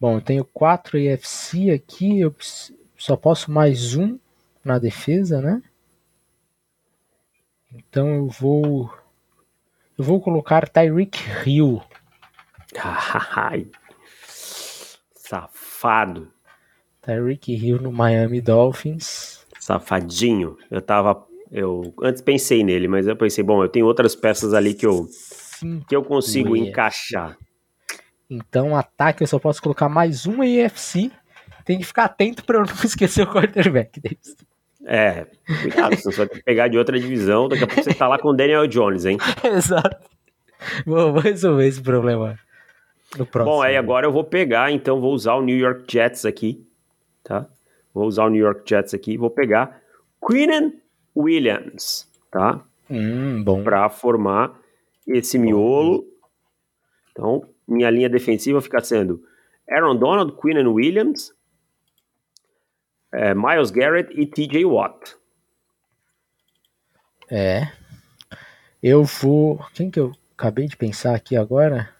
Bom, 0.00 0.14
eu 0.16 0.20
tenho 0.20 0.44
4 0.44 0.96
AFC 0.96 1.70
aqui, 1.70 2.20
eu 2.20 2.34
só 2.96 3.16
posso 3.16 3.50
mais 3.50 3.96
um 3.96 4.18
na 4.64 4.78
defesa, 4.78 5.40
né? 5.40 5.62
Então 7.74 8.08
eu 8.08 8.28
vou. 8.28 8.92
Eu 9.96 10.04
vou 10.04 10.20
colocar 10.20 10.68
Tyreek 10.68 11.18
Hill. 11.44 11.82
Ai, 13.34 13.66
Safado. 15.14 16.32
Tyreek 17.02 17.52
Hill 17.52 17.80
no 17.80 17.92
Miami 17.92 18.40
Dolphins. 18.40 19.44
Safadinho. 19.58 20.56
Eu 20.70 20.80
tava. 20.80 21.26
Eu 21.50 21.92
antes 22.02 22.22
pensei 22.22 22.62
nele, 22.62 22.86
mas 22.86 23.06
eu 23.06 23.16
pensei, 23.16 23.42
bom, 23.42 23.62
eu 23.64 23.68
tenho 23.68 23.86
outras 23.86 24.14
peças 24.14 24.54
ali 24.54 24.74
que 24.74 24.86
eu, 24.86 25.08
Sim. 25.10 25.82
que 25.88 25.96
eu 25.96 26.04
consigo 26.04 26.56
encaixar. 26.56 27.36
Então, 28.30 28.76
ataque 28.76 29.22
eu 29.22 29.26
só 29.26 29.38
posso 29.38 29.62
colocar 29.62 29.88
mais 29.88 30.26
um 30.26 30.42
AFC. 30.42 31.10
Tem 31.64 31.78
que 31.78 31.84
ficar 31.84 32.04
atento 32.04 32.44
pra 32.44 32.58
eu 32.58 32.64
não 32.66 32.74
esquecer 32.84 33.22
o 33.22 33.32
quarterback. 33.32 34.00
Davis. 34.00 34.36
É, 34.84 35.26
cuidado, 35.62 35.96
você 35.96 36.10
vai 36.10 36.26
pegar 36.42 36.68
de 36.68 36.78
outra 36.78 36.98
divisão. 36.98 37.48
Daqui 37.48 37.64
a 37.64 37.66
pouco 37.66 37.82
você 37.82 37.94
tá 37.94 38.08
lá 38.08 38.18
com 38.18 38.28
o 38.28 38.32
Daniel 38.32 38.66
Jones, 38.66 39.04
hein? 39.04 39.18
Exato. 39.44 40.08
Vou, 40.86 41.12
vou 41.12 41.20
resolver 41.20 41.66
esse 41.66 41.80
problema 41.80 42.38
no 43.16 43.26
próximo. 43.26 43.56
Bom, 43.56 43.62
aí 43.62 43.76
agora 43.76 44.06
eu 44.06 44.12
vou 44.12 44.24
pegar, 44.24 44.70
então 44.72 45.00
vou 45.00 45.12
usar 45.12 45.34
o 45.34 45.42
New 45.42 45.56
York 45.56 45.84
Jets 45.90 46.24
aqui, 46.24 46.66
tá? 47.22 47.46
Vou 47.94 48.06
usar 48.06 48.24
o 48.24 48.30
New 48.30 48.42
York 48.42 48.62
Jets 48.68 48.94
aqui, 48.94 49.16
vou 49.16 49.30
pegar 49.30 49.80
Queenan 50.26 50.72
Williams, 51.16 52.08
tá? 52.30 52.60
Hum, 52.90 53.42
bom. 53.42 53.62
Para 53.62 53.88
formar 53.88 54.58
esse 55.06 55.38
miolo. 55.38 56.06
Então, 57.12 57.44
minha 57.68 57.90
linha 57.90 58.08
defensiva 58.08 58.60
fica 58.60 58.80
sendo 58.80 59.22
Aaron 59.70 59.96
Donald, 59.96 60.34
Queenan 60.40 60.68
Williams, 60.70 61.34
é, 63.12 63.34
Miles 63.34 63.70
Garrett 63.70 64.12
e 64.18 64.26
TJ 64.26 64.64
Watt. 64.64 65.14
É. 67.30 67.70
Eu 68.82 69.04
vou. 69.04 69.64
Quem 69.74 69.90
que 69.90 70.00
eu 70.00 70.12
acabei 70.36 70.66
de 70.66 70.76
pensar 70.76 71.14
aqui 71.14 71.36
agora? 71.36 71.90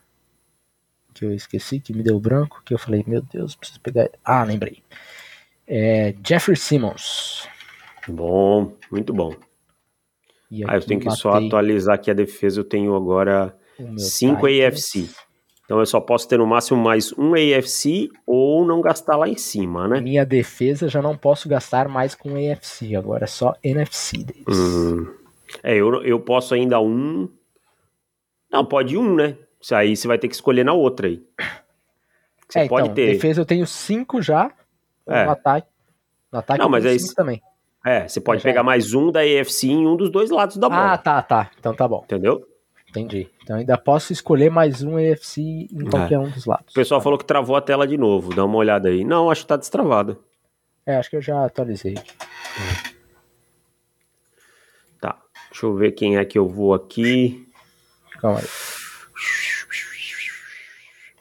Que 1.12 1.24
eu 1.24 1.35
esqueci, 1.35 1.81
que 1.81 1.92
me 1.92 2.02
deu 2.02 2.18
branco. 2.18 2.62
Que 2.64 2.72
eu 2.72 2.78
falei, 2.78 3.04
meu 3.07 3.20
Deus, 3.20 3.54
preciso 3.57 3.81
pegar. 3.81 4.09
Ah, 4.24 4.44
lembrei. 4.44 4.83
É 5.66 6.14
Jeffrey 6.26 6.57
Simmons. 6.57 7.46
Bom, 8.07 8.74
muito 8.90 9.12
bom. 9.12 9.35
E 10.50 10.64
Ah, 10.64 10.76
eu 10.76 10.81
tenho 10.87 11.00
que 11.00 11.11
só 11.11 11.33
atualizar 11.33 11.96
aqui 11.96 12.11
a 12.11 12.14
defesa. 12.14 12.61
Eu 12.61 12.64
tenho 12.64 12.94
agora 12.94 13.54
o 13.78 13.83
meu 13.83 13.98
5 13.98 14.46
Titans. 14.46 14.74
AFC. 14.74 15.28
Então 15.68 15.81
eu 15.81 15.85
só 15.85 16.00
posso 16.00 16.26
ter 16.26 16.38
no 16.38 16.46
máximo 16.46 16.83
mais 16.83 17.12
um 17.18 17.35
AFC 17.35 18.09
ou 18.26 18.64
não 18.64 18.81
gastar 18.81 19.16
lá 19.18 19.28
em 19.28 19.37
cima, 19.37 19.87
né? 19.87 20.00
Minha 20.00 20.24
defesa 20.24 20.88
já 20.88 21.02
não 21.02 21.14
posso 21.14 21.46
gastar 21.46 21.88
mais 21.88 22.14
com 22.14 22.31
AFC, 22.37 22.96
agora 22.96 23.24
é 23.24 23.26
só 23.26 23.54
NFC. 23.62 24.24
Davis. 24.24 24.59
Hum. 24.59 25.14
É, 25.62 25.74
eu, 25.76 26.02
eu 26.02 26.18
posso 26.20 26.54
ainda 26.54 26.81
um. 26.81 27.28
Não, 28.50 28.64
pode 28.64 28.96
um, 28.96 29.14
né? 29.14 29.37
Isso 29.61 29.74
aí 29.74 29.94
você 29.94 30.09
vai 30.09 30.16
ter 30.16 30.28
que 30.28 30.35
escolher 30.35 30.64
na 30.64 30.72
outra 30.72 31.07
aí. 31.07 31.22
Você 32.48 32.61
é, 32.61 32.66
pode 32.66 32.85
então, 32.87 32.94
ter. 32.94 33.12
defesa 33.12 33.42
eu 33.42 33.44
tenho 33.44 33.66
cinco 33.66 34.22
já. 34.22 34.50
É. 35.07 35.26
No 35.26 35.33
ataque. 35.33 35.68
No 36.33 36.38
ataque 36.38 36.61
Não, 36.62 36.70
mas 36.70 36.83
cinco 36.85 36.98
se- 37.11 37.14
também. 37.14 37.42
É, 37.85 38.09
você 38.09 38.22
pode 38.22 38.40
Já 38.40 38.48
pegar 38.48 38.61
é. 38.61 38.62
mais 38.62 38.94
um 38.94 39.12
da 39.12 39.20
AFC 39.20 39.68
em 39.68 39.87
um 39.87 39.96
dos 39.96 40.09
dois 40.09 40.31
lados 40.31 40.57
da 40.57 40.66
bola. 40.70 40.94
Ah, 40.94 40.96
tá, 40.96 41.20
tá. 41.20 41.50
Então 41.59 41.74
tá 41.74 41.87
bom. 41.87 42.00
Entendeu? 42.04 42.47
Entendi. 42.90 43.29
Então 43.42 43.57
ainda 43.57 43.77
posso 43.77 44.12
escolher 44.12 44.51
mais 44.51 44.83
um 44.83 44.96
AFC 44.96 45.40
em 45.70 45.87
É. 45.87 45.90
qualquer 45.90 46.18
um 46.18 46.31
dos 46.31 46.46
lados. 46.46 46.70
O 46.70 46.74
pessoal 46.74 47.01
falou 47.01 47.18
que 47.18 47.24
travou 47.24 47.55
a 47.57 47.61
tela 47.61 47.87
de 47.87 47.98
novo. 47.98 48.35
Dá 48.35 48.44
uma 48.44 48.57
olhada 48.57 48.88
aí. 48.88 49.05
Não, 49.05 49.31
acho 49.31 49.42
que 49.42 49.48
tá 49.48 49.57
destravada. 49.57 50.18
É, 50.87 50.96
acho 50.96 51.11
que 51.11 51.16
eu 51.16 51.22
já 51.22 51.44
atualizei. 51.44 51.94
Tá. 55.01 55.20
Deixa 55.51 55.66
eu 55.66 55.74
ver 55.74 55.92
quem 55.92 56.16
é 56.16 56.24
que 56.24 56.38
eu 56.38 56.48
vou 56.48 56.72
aqui. 56.72 57.46
Calma 58.20 58.38
aí. 58.40 58.46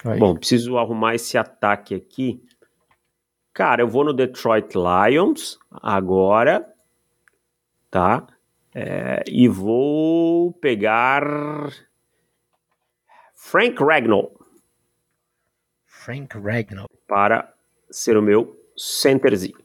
Aí. 0.06 0.20
Bom, 0.20 0.36
preciso 0.36 0.78
arrumar 0.78 1.16
esse 1.16 1.38
ataque 1.38 1.94
aqui. 1.94 2.42
Cara, 3.54 3.82
eu 3.82 3.88
vou 3.90 4.06
no 4.06 4.14
Detroit 4.14 4.74
Lions 4.76 5.58
agora, 5.72 6.66
tá? 7.90 8.26
É, 8.80 9.24
e 9.26 9.48
vou 9.48 10.54
pegar. 10.54 11.24
Frank 13.34 13.84
Ragnall. 13.84 14.40
Frank 15.88 16.38
Ragnall. 16.38 16.88
Para 17.08 17.52
ser 17.90 18.16
o 18.16 18.22
meu 18.22 18.56
centerzinho. 18.78 19.58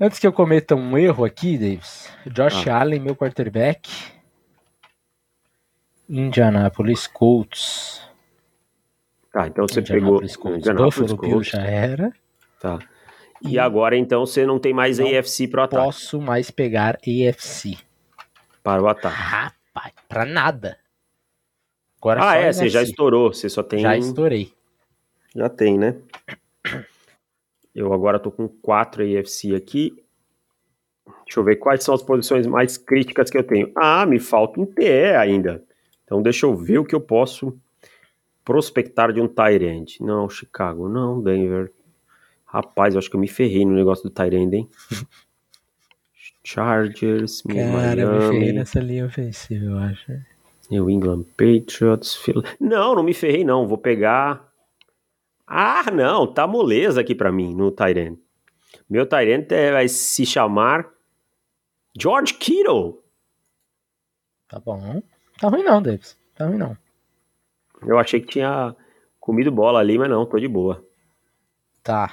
Antes 0.00 0.20
que 0.20 0.26
eu 0.28 0.32
cometa 0.32 0.76
um 0.76 0.96
erro 0.96 1.24
aqui, 1.24 1.58
Davis, 1.58 2.16
Josh 2.24 2.68
ah. 2.68 2.78
Allen, 2.78 3.00
meu 3.00 3.16
quarterback. 3.16 3.90
Indianapolis 6.08 7.08
Colts. 7.08 8.08
Tá, 9.32 9.48
então 9.48 9.66
você 9.66 9.82
pegou 9.82 10.20
Colts. 10.20 10.68
Buffalo 10.68 11.16
Bills 11.16 11.50
já 11.50 11.62
era. 11.64 12.12
Tá. 12.60 12.78
E, 13.42 13.52
e 13.52 13.58
agora 13.58 13.96
então 13.96 14.26
você 14.26 14.44
não 14.44 14.58
tem 14.58 14.72
mais 14.72 14.98
não 14.98 15.06
AFC 15.06 15.48
para 15.48 15.60
o 15.60 15.64
ataque. 15.64 15.84
Posso 15.84 16.20
mais 16.20 16.50
pegar 16.50 16.96
AFC. 16.96 17.76
Para 18.62 18.82
o 18.82 18.88
ataque. 18.88 19.16
Rapaz, 19.16 19.92
para 20.08 20.24
nada. 20.24 20.78
Agora 22.00 22.28
ah, 22.28 22.36
é, 22.36 22.52
você 22.52 22.68
já 22.68 22.82
estourou, 22.82 23.32
você 23.32 23.48
só 23.48 23.62
tem. 23.62 23.80
Já 23.80 23.96
estourei. 23.96 24.52
Já 25.34 25.48
tem, 25.48 25.76
né? 25.76 25.96
Eu 27.74 27.92
agora 27.92 28.18
tô 28.18 28.30
com 28.30 28.48
4 28.48 29.02
AFC 29.02 29.54
aqui. 29.54 29.92
Deixa 31.24 31.40
eu 31.40 31.44
ver 31.44 31.56
quais 31.56 31.84
são 31.84 31.94
as 31.94 32.02
posições 32.02 32.46
mais 32.46 32.76
críticas 32.76 33.30
que 33.30 33.38
eu 33.38 33.44
tenho. 33.44 33.70
Ah, 33.76 34.06
me 34.06 34.18
falta 34.18 34.60
um 34.60 34.66
TE 34.66 35.14
ainda. 35.16 35.62
Então 36.04 36.22
deixa 36.22 36.46
eu 36.46 36.56
ver 36.56 36.78
o 36.78 36.84
que 36.84 36.94
eu 36.94 37.00
posso 37.00 37.56
prospectar 38.44 39.12
de 39.12 39.20
um 39.20 39.28
Tyrant. 39.28 40.00
Não, 40.00 40.28
Chicago, 40.28 40.88
não, 40.88 41.20
Denver. 41.20 41.70
Rapaz, 42.48 42.94
eu 42.94 42.98
acho 42.98 43.08
que 43.08 43.16
eu 43.16 43.20
me 43.20 43.28
ferrei 43.28 43.64
no 43.64 43.74
negócio 43.74 44.04
do 44.04 44.10
Tyrant, 44.10 44.52
hein? 44.52 44.68
Chargers, 46.42 47.42
Cara, 47.42 48.06
Miami. 48.06 48.18
me 48.18 48.30
ferrei 48.32 48.52
nessa 48.52 48.80
linha 48.80 49.04
ofensiva, 49.04 49.64
eu 49.64 49.78
acho. 49.78 50.12
New 50.70 50.90
England 50.90 51.24
Patriots. 51.36 52.16
Phil... 52.16 52.42
Não, 52.58 52.94
não 52.94 53.02
me 53.02 53.12
ferrei, 53.12 53.44
não. 53.44 53.68
Vou 53.68 53.76
pegar 53.78 54.48
ah, 55.50 55.90
não, 55.90 56.26
tá 56.26 56.46
moleza 56.46 57.00
aqui 57.00 57.14
para 57.14 57.32
mim 57.32 57.54
no 57.54 57.70
Tyrant. 57.70 58.18
Meu 58.88 59.06
Tyrant 59.06 59.50
é, 59.50 59.72
vai 59.72 59.88
se 59.88 60.26
chamar 60.26 60.86
George 61.98 62.34
Kittle. 62.34 63.02
Tá 64.46 64.60
bom. 64.60 65.02
Tá 65.40 65.48
ruim 65.48 65.62
não, 65.62 65.80
Davis. 65.80 66.18
Tá 66.34 66.46
ruim 66.46 66.58
não. 66.58 66.76
Eu 67.82 67.98
achei 67.98 68.20
que 68.20 68.26
tinha 68.26 68.76
comido 69.18 69.50
bola 69.50 69.78
ali, 69.78 69.96
mas 69.96 70.10
não, 70.10 70.26
tô 70.26 70.38
de 70.38 70.48
boa. 70.48 70.84
Tá. 71.82 72.12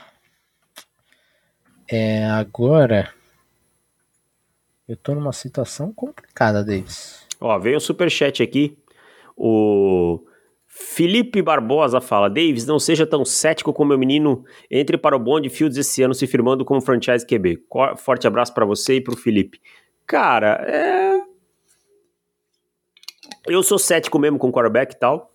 É, 1.87 2.25
agora 2.25 3.13
eu 4.87 4.95
tô 4.95 5.15
numa 5.15 5.33
situação 5.33 5.91
complicada, 5.91 6.63
Davis. 6.63 7.25
Ó, 7.41 7.57
veio 7.59 7.77
um 7.77 7.79
superchat 7.79 8.43
aqui. 8.43 8.77
O 9.35 10.23
Felipe 10.67 11.41
Barbosa 11.41 11.99
fala: 11.99 12.29
Davis, 12.29 12.67
não 12.67 12.79
seja 12.79 13.05
tão 13.05 13.25
cético 13.25 13.73
como 13.73 13.89
meu 13.89 13.97
menino. 13.97 14.45
Entre 14.69 14.97
para 14.97 15.15
o 15.15 15.19
bonde 15.19 15.49
Fields 15.49 15.77
esse 15.77 16.03
ano 16.03 16.13
se 16.13 16.27
firmando 16.27 16.63
como 16.63 16.81
franchise 16.81 17.25
QB. 17.25 17.63
Forte 17.97 18.27
abraço 18.27 18.53
para 18.53 18.65
você 18.65 18.95
e 18.95 19.01
para 19.01 19.13
o 19.13 19.17
Felipe. 19.17 19.59
Cara, 20.05 20.63
é. 20.67 21.21
Eu 23.47 23.61
sou 23.63 23.77
cético 23.77 24.19
mesmo 24.19 24.37
com 24.37 24.51
quarterback 24.51 24.93
e 24.93 24.99
tal. 24.99 25.31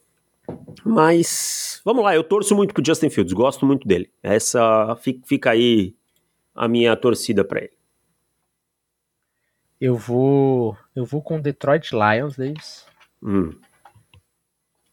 Mas 0.85 1.81
vamos 1.85 2.05
lá, 2.05 2.15
eu 2.15 2.25
torço 2.25 2.57
muito 2.57 2.75
pro 2.75 2.85
Justin 2.85 3.11
Fields, 3.11 3.33
gosto 3.33 3.65
muito 3.65 3.87
dele. 3.87 4.11
Essa 4.23 4.97
fica 5.25 5.51
aí 5.51 5.95
a 6.61 6.69
minha 6.69 6.95
torcida 6.95 7.43
para 7.43 7.61
ele. 7.61 7.73
Eu 9.81 9.97
vou, 9.97 10.77
eu 10.95 11.07
vou 11.07 11.23
com 11.23 11.41
Detroit 11.41 11.91
Lions, 11.93 12.37
Davis. 12.37 12.85
Hum. 13.23 13.55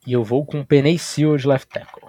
E 0.05 0.13
eu 0.13 0.23
vou 0.23 0.45
com 0.45 0.63
Penny 0.63 0.97
Seal 0.97 1.35
de 1.35 1.45
left 1.45 1.67
tackle. 1.67 2.07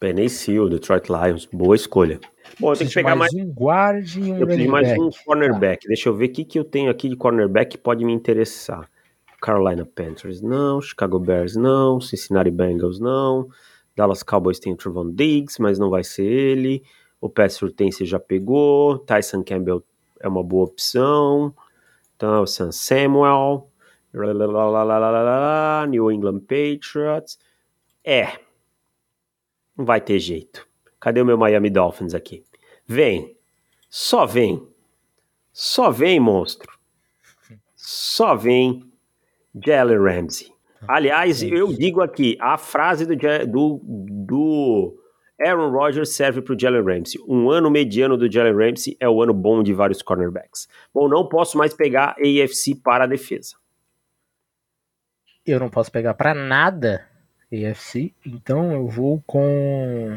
Penny 0.00 0.30
Seal, 0.30 0.70
Detroit 0.70 1.10
Lions. 1.10 1.44
Boa 1.52 1.76
escolha. 1.76 2.18
Bom, 2.58 2.72
eu 2.72 2.76
tenho 2.78 2.88
que 2.88 2.94
pegar 2.94 3.14
mais, 3.14 3.30
mais 3.34 3.46
um 3.46 3.52
guard 3.52 4.16
e 4.16 4.32
um 4.32 4.38
Eu 4.38 4.46
preciso 4.46 4.70
mais 4.70 4.98
um 4.98 5.10
cornerback. 5.26 5.86
Deixa 5.86 6.08
eu 6.08 6.14
ver 6.14 6.24
o 6.24 6.32
que, 6.32 6.42
que 6.42 6.58
eu 6.58 6.64
tenho 6.64 6.90
aqui 6.90 7.10
de 7.10 7.16
cornerback 7.16 7.72
que 7.72 7.78
pode 7.78 8.02
me 8.06 8.12
interessar. 8.14 8.88
Carolina 9.38 9.84
Panthers 9.84 10.40
não, 10.40 10.80
Chicago 10.80 11.18
Bears 11.18 11.56
não, 11.56 12.00
Cincinnati 12.00 12.50
Bengals 12.50 12.98
não, 12.98 13.50
Dallas 13.94 14.22
Cowboys 14.22 14.58
tem 14.58 14.72
o 14.72 14.76
Trevon 14.76 15.10
Diggs, 15.10 15.60
mas 15.60 15.78
não 15.78 15.90
vai 15.90 16.02
ser 16.02 16.24
ele. 16.24 16.82
O 17.24 17.28
Pass 17.30 17.58
você 17.58 18.04
já 18.04 18.20
pegou, 18.20 18.98
Tyson 18.98 19.42
Campbell 19.42 19.82
é 20.20 20.28
uma 20.28 20.42
boa 20.42 20.66
opção. 20.66 21.54
Então, 22.14 22.42
o 22.42 22.46
Sam 22.46 22.70
Samuel. 22.70 23.70
New 25.88 26.12
England 26.12 26.40
Patriots. 26.40 27.38
É. 28.04 28.38
Não 29.74 29.86
vai 29.86 30.02
ter 30.02 30.18
jeito. 30.18 30.68
Cadê 31.00 31.22
o 31.22 31.24
meu 31.24 31.38
Miami 31.38 31.70
Dolphins 31.70 32.12
aqui? 32.12 32.44
Vem. 32.86 33.34
Só 33.88 34.26
vem. 34.26 34.62
Só 35.50 35.90
vem, 35.90 36.20
monstro. 36.20 36.78
Só 37.74 38.34
vem 38.34 38.92
Jalen 39.64 39.98
Ramsey. 39.98 40.52
Aliás, 40.86 41.42
eu 41.42 41.72
digo 41.72 42.02
aqui, 42.02 42.36
a 42.38 42.58
frase 42.58 43.06
do, 43.06 43.16
do, 43.46 43.80
do 43.82 45.03
Aaron 45.40 45.70
Rodgers 45.70 46.10
serve 46.10 46.42
para 46.42 46.54
o 46.54 46.58
Jalen 46.58 46.82
Ramsey. 46.82 47.20
Um 47.26 47.50
ano 47.50 47.70
mediano 47.70 48.16
do 48.16 48.30
Jalen 48.30 48.54
Ramsey 48.54 48.96
é 49.00 49.08
o 49.08 49.22
ano 49.22 49.34
bom 49.34 49.62
de 49.62 49.72
vários 49.72 50.02
cornerbacks. 50.02 50.68
Bom, 50.92 51.08
não 51.08 51.28
posso 51.28 51.58
mais 51.58 51.74
pegar 51.74 52.14
AFC 52.18 52.74
para 52.76 53.04
a 53.04 53.06
defesa 53.06 53.56
eu 55.46 55.60
não 55.60 55.68
posso 55.68 55.92
pegar 55.92 56.14
para 56.14 56.32
nada 56.32 57.06
AFC, 57.52 58.14
então 58.24 58.72
eu 58.72 58.88
vou 58.88 59.22
com 59.26 60.16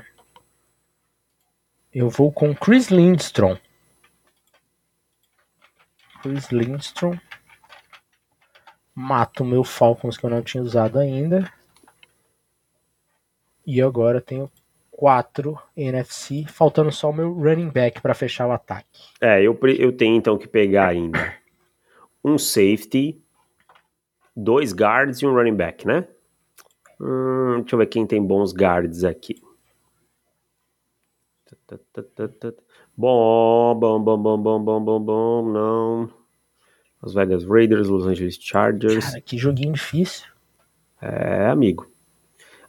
eu 1.93 2.09
vou 2.09 2.31
com 2.31 2.55
Chris 2.55 2.87
Lindstrom. 2.87 3.57
Chris 6.21 6.49
Lindstrom. 6.49 7.17
Mato 8.93 9.43
meu 9.43 9.63
Falcons 9.63 10.17
que 10.17 10.25
eu 10.25 10.29
não 10.29 10.41
tinha 10.41 10.63
usado 10.63 10.97
ainda. 10.97 11.51
E 13.65 13.81
agora 13.81 14.21
tenho 14.21 14.49
quatro 14.97 15.59
NFC, 15.77 16.45
faltando 16.49 16.91
só 16.91 17.11
o 17.11 17.13
meu 17.13 17.31
running 17.31 17.69
back 17.69 18.01
para 18.01 18.15
fechar 18.15 18.47
o 18.47 18.51
ataque. 18.51 19.03
É, 19.21 19.39
eu, 19.43 19.57
eu 19.77 19.95
tenho 19.95 20.15
então 20.15 20.39
que 20.39 20.47
pegar 20.47 20.87
ainda 20.87 21.35
um 22.25 22.35
safety, 22.35 23.21
dois 24.35 24.73
guards 24.73 25.21
e 25.21 25.27
um 25.27 25.33
running 25.33 25.55
back, 25.55 25.85
né? 25.85 26.07
Hum, 26.99 27.59
deixa 27.59 27.75
eu 27.75 27.79
ver 27.79 27.85
quem 27.85 28.07
tem 28.07 28.21
bons 28.21 28.51
guards 28.51 29.03
aqui. 29.03 29.39
Bom, 32.97 33.79
bom, 33.79 34.01
bom, 34.01 34.17
bom, 34.17 34.41
bom, 34.41 34.63
bom, 34.63 34.83
bom, 34.83 34.99
bom, 34.99 35.51
não. 35.51 36.09
Las 37.03 37.13
Vegas 37.13 37.45
Raiders, 37.45 37.87
Los 37.87 38.07
Angeles 38.07 38.39
Chargers. 38.41 39.05
Cara, 39.05 39.21
que 39.21 39.37
joguinho 39.37 39.73
difícil. 39.73 40.25
É, 40.99 41.45
amigo. 41.45 41.87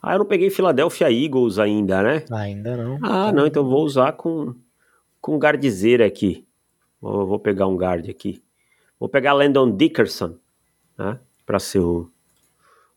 Ah, 0.02 0.14
eu 0.14 0.20
não 0.20 0.26
peguei 0.26 0.50
Philadelphia 0.50 1.10
Eagles 1.10 1.58
ainda, 1.58 2.02
né? 2.02 2.24
Ainda 2.30 2.76
não. 2.76 2.98
Ah, 3.02 3.32
não, 3.32 3.46
então 3.46 3.64
vou 3.64 3.84
usar 3.84 4.12
com, 4.12 4.54
com 5.20 5.38
guardizeira 5.38 6.06
aqui. 6.06 6.46
Vou, 7.00 7.26
vou 7.26 7.38
pegar 7.38 7.66
um 7.66 7.76
guard 7.76 8.08
aqui. 8.08 8.42
Vou 8.98 9.08
pegar 9.08 9.32
Landon 9.32 9.76
Dickerson, 9.76 10.36
né? 10.96 11.18
para 11.46 11.58
ser 11.58 11.78
o, 11.78 12.10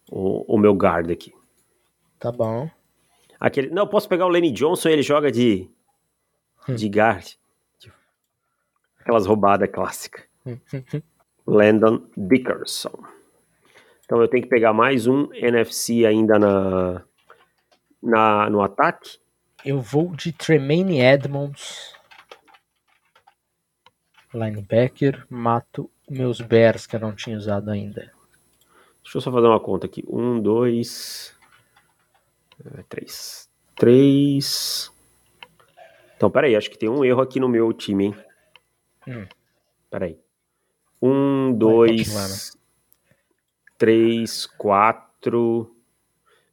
o, 0.10 0.56
o, 0.56 0.58
meu 0.58 0.74
guard 0.74 1.10
aqui. 1.10 1.34
Tá 2.20 2.32
bom. 2.32 2.70
Aquele, 3.40 3.70
não, 3.70 3.84
eu 3.84 3.88
posso 3.88 4.10
pegar 4.10 4.26
o 4.26 4.30
Lenny 4.30 4.52
Johnson 4.52 4.90
ele 4.90 5.02
joga 5.02 5.32
de, 5.32 5.70
hum. 6.68 6.76
de 6.76 6.88
guard. 6.88 7.26
Aquelas 9.00 9.26
roubadas 9.26 9.70
clássicas. 9.72 10.26
Landon 11.48 12.04
Dickerson. 12.16 13.04
Então 14.12 14.21
eu 14.21 14.28
tenho 14.28 14.43
que 14.43 14.50
pegar 14.50 14.74
mais 14.74 15.08
um 15.08 15.34
NFC 15.34 16.06
ainda 16.06 16.38
na, 16.38 17.02
na 18.04 18.50
no 18.50 18.62
ataque. 18.62 19.19
Eu 19.63 19.80
vou 19.80 20.13
de 20.17 20.34
Tremaine 20.34 21.00
Edmonds. 21.00 21.95
Linebacker. 24.34 25.26
Mato 25.30 25.89
meus 26.10 26.41
Bears 26.41 26.86
que 26.86 26.97
eu 26.97 27.00
não 27.00 27.15
tinha 27.15 27.38
usado 27.38 27.71
ainda. 27.71 28.12
Deixa 29.02 29.17
eu 29.17 29.21
só 29.21 29.32
fazer 29.32 29.47
uma 29.47 29.62
conta 29.62 29.86
aqui. 29.86 30.04
Um, 30.10 30.41
dois. 30.41 31.34
É, 32.65 32.84
três. 32.89 33.50
Três. 33.78 34.91
Então, 36.17 36.30
peraí, 36.30 36.54
acho 36.54 36.69
que 36.69 36.78
tem 36.78 36.89
um 36.89 37.06
erro 37.06 37.21
aqui 37.21 37.39
no 37.39 37.47
meu 37.47 37.71
time, 37.71 38.08
hein? 38.08 38.15
Hum. 39.08 39.26
Peraí. 39.89 40.19
Um, 41.02 41.54
dois. 41.54 42.60
Três, 43.82 44.46
quatro. 44.46 45.76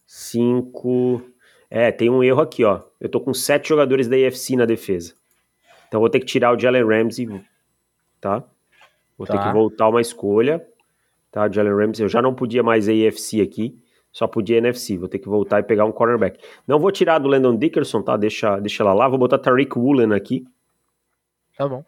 Cinco. 0.07 1.21
É, 1.69 1.93
tem 1.93 2.09
um 2.09 2.25
erro 2.25 2.41
aqui, 2.41 2.65
ó. 2.65 2.81
Eu 2.99 3.11
tô 3.11 3.21
com 3.21 3.35
sete 3.35 3.69
jogadores 3.69 4.09
da 4.09 4.17
AFC 4.17 4.57
na 4.57 4.65
defesa. 4.65 5.13
Então 5.87 6.01
vou 6.01 6.09
ter 6.09 6.21
que 6.21 6.27
tirar 6.27 6.55
o 6.55 6.59
Jalen 6.59 6.87
Ramsey, 6.87 7.29
tá? 8.19 8.43
Vou 9.19 9.27
tá. 9.27 9.37
ter 9.37 9.47
que 9.47 9.53
voltar 9.53 9.89
uma 9.89 10.01
escolha 10.01 10.67
tá? 11.31 11.51
Jalen 11.51 11.75
Ramsey, 11.75 12.07
eu 12.07 12.09
já 12.09 12.23
não 12.23 12.35
podia 12.35 12.63
mais 12.63 12.89
AFC 12.89 13.43
aqui. 13.43 13.79
Só 14.11 14.27
podia 14.27 14.57
NFC. 14.57 14.97
Vou 14.97 15.07
ter 15.07 15.19
que 15.19 15.29
voltar 15.29 15.61
e 15.61 15.63
pegar 15.63 15.85
um 15.85 15.93
cornerback. 15.93 16.43
Não 16.67 16.79
vou 16.79 16.91
tirar 16.91 17.19
do 17.19 17.29
Landon 17.29 17.59
Dickerson, 17.59 18.01
tá? 18.01 18.17
Deixa, 18.17 18.59
deixa 18.59 18.83
ela 18.83 18.95
lá. 18.95 19.07
Vou 19.07 19.19
botar 19.19 19.39
Tariq 19.39 19.79
Woolen 19.79 20.15
aqui. 20.15 20.47
Tá 21.59 21.69
bom. 21.69 21.85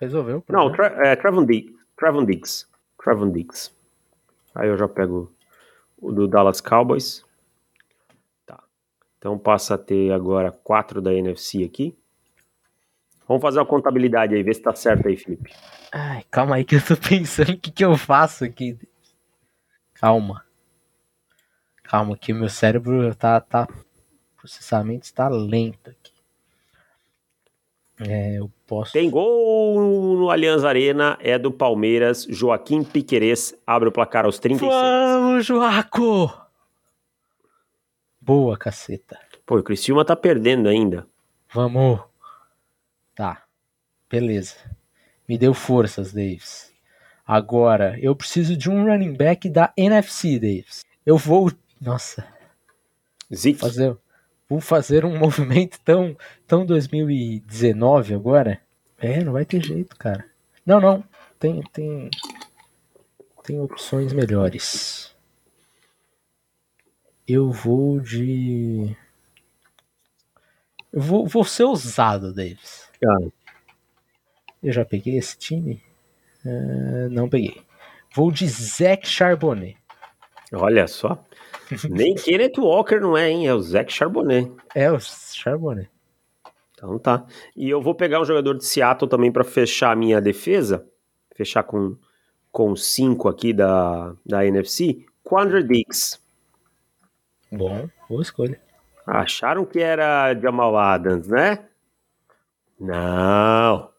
Resolveu. 0.00 0.44
Não, 0.48 0.70
Tra 0.70 0.86
é, 1.04 1.16
Trevon, 1.16 1.44
Diggs. 1.44 1.74
Trevon 1.96 2.24
Diggs. 2.24 2.68
Trevon 3.02 3.32
Diggs. 3.32 3.81
Aí 4.54 4.68
eu 4.68 4.76
já 4.76 4.88
pego 4.88 5.32
o 5.96 6.12
do 6.12 6.26
Dallas 6.26 6.60
Cowboys. 6.60 7.24
Tá. 8.44 8.62
Então 9.18 9.38
passa 9.38 9.74
a 9.74 9.78
ter 9.78 10.12
agora 10.12 10.50
quatro 10.50 11.00
da 11.00 11.12
NFC 11.12 11.64
aqui. 11.64 11.96
Vamos 13.26 13.40
fazer 13.40 13.60
uma 13.60 13.66
contabilidade 13.66 14.34
aí, 14.34 14.42
ver 14.42 14.54
se 14.54 14.62
tá 14.62 14.74
certo 14.74 15.08
aí, 15.08 15.16
Felipe. 15.16 15.52
Ai, 15.92 16.24
calma 16.30 16.56
aí 16.56 16.64
que 16.64 16.76
eu 16.76 16.84
tô 16.84 16.96
pensando 17.08 17.52
o 17.52 17.58
que, 17.58 17.70
que 17.70 17.84
eu 17.84 17.96
faço 17.96 18.44
aqui. 18.44 18.78
Calma. 19.94 20.44
Calma 21.82 22.16
que 22.16 22.32
o 22.32 22.36
meu 22.36 22.48
cérebro 22.48 23.14
tá, 23.14 23.40
tá. 23.40 23.68
O 24.34 24.36
processamento 24.38 25.04
está 25.04 25.28
lento. 25.28 25.94
É, 28.08 28.38
eu 28.38 28.50
posso. 28.66 28.92
Tem 28.92 29.08
gol 29.08 30.16
no 30.16 30.30
Allianz 30.30 30.64
Arena, 30.64 31.16
é 31.20 31.38
do 31.38 31.52
Palmeiras. 31.52 32.26
Joaquim 32.28 32.82
Piquerez 32.82 33.54
abre 33.66 33.88
o 33.88 33.92
placar 33.92 34.24
aos 34.24 34.38
36. 34.38 34.72
Vamos, 34.72 35.46
Joaco! 35.46 36.32
Boa, 38.20 38.56
caceta. 38.56 39.18
Pô, 39.44 39.58
o 39.58 39.62
Criciúma 39.62 40.04
tá 40.04 40.14
perdendo 40.14 40.68
ainda. 40.68 41.06
Vamos. 41.52 42.00
Tá. 43.14 43.42
Beleza. 44.08 44.56
Me 45.28 45.36
deu 45.36 45.54
forças, 45.54 46.12
Davis. 46.12 46.72
Agora, 47.26 47.98
eu 48.00 48.14
preciso 48.14 48.56
de 48.56 48.70
um 48.70 48.84
running 48.84 49.14
back 49.14 49.48
da 49.48 49.72
NFC, 49.76 50.38
Davis. 50.38 50.84
Eu 51.04 51.16
vou. 51.16 51.50
Nossa. 51.80 52.26
Zeke. 53.34 53.58
Fazer, 53.58 53.96
vou 54.48 54.60
fazer 54.60 55.04
um 55.04 55.16
movimento 55.18 55.78
tão, 55.84 56.16
tão 56.46 56.64
2019 56.66 58.14
agora. 58.14 58.60
É, 58.98 59.22
não 59.22 59.32
vai 59.32 59.44
ter 59.44 59.62
jeito, 59.64 59.96
cara. 59.96 60.24
Não, 60.64 60.80
não. 60.80 61.04
Tem, 61.38 61.60
tem, 61.72 62.08
tem 63.42 63.60
opções 63.60 64.12
melhores. 64.12 65.12
Eu 67.26 67.50
vou 67.50 67.98
de. 68.00 68.96
Eu 70.92 71.00
vou, 71.00 71.26
vou 71.26 71.44
ser 71.44 71.64
ousado, 71.64 72.32
Davis. 72.34 72.88
Ah, 73.04 73.28
Eu 74.62 74.72
já 74.72 74.84
peguei 74.84 75.16
esse 75.18 75.36
time? 75.36 75.82
Ah, 76.44 77.08
não 77.10 77.28
peguei. 77.28 77.60
Vou 78.14 78.30
de 78.30 78.46
Zach 78.48 79.06
Charbonnet. 79.08 79.76
olha 80.52 80.86
só. 80.86 81.24
Nem 81.88 82.14
Kenneth 82.14 82.58
Walker 82.58 83.00
não 83.00 83.16
é, 83.16 83.30
hein? 83.30 83.46
É 83.46 83.54
o 83.54 83.60
Zach 83.60 83.92
Charbonnet. 83.92 84.52
É 84.74 84.90
o 84.90 84.98
Charbonnet. 85.00 85.90
Então 86.74 86.98
tá. 86.98 87.24
E 87.56 87.68
eu 87.70 87.80
vou 87.80 87.94
pegar 87.94 88.20
um 88.20 88.24
jogador 88.24 88.54
de 88.56 88.64
Seattle 88.64 89.08
também 89.08 89.30
para 89.30 89.44
fechar 89.44 89.92
a 89.92 89.96
minha 89.96 90.20
defesa. 90.20 90.86
Fechar 91.34 91.62
com 91.62 91.96
com 92.52 92.76
cinco 92.76 93.28
aqui 93.28 93.52
da, 93.52 94.14
da 94.24 94.44
NFC. 94.44 95.06
Quandre 95.24 95.62
Diggs. 95.62 96.20
Bom, 97.50 97.88
boa 98.08 98.22
escolha. 98.22 98.60
Acharam 99.06 99.64
que 99.64 99.80
era 99.80 100.34
Jamal 100.34 100.76
Adams, 100.76 101.26
né? 101.26 101.66
Não. 102.78 103.90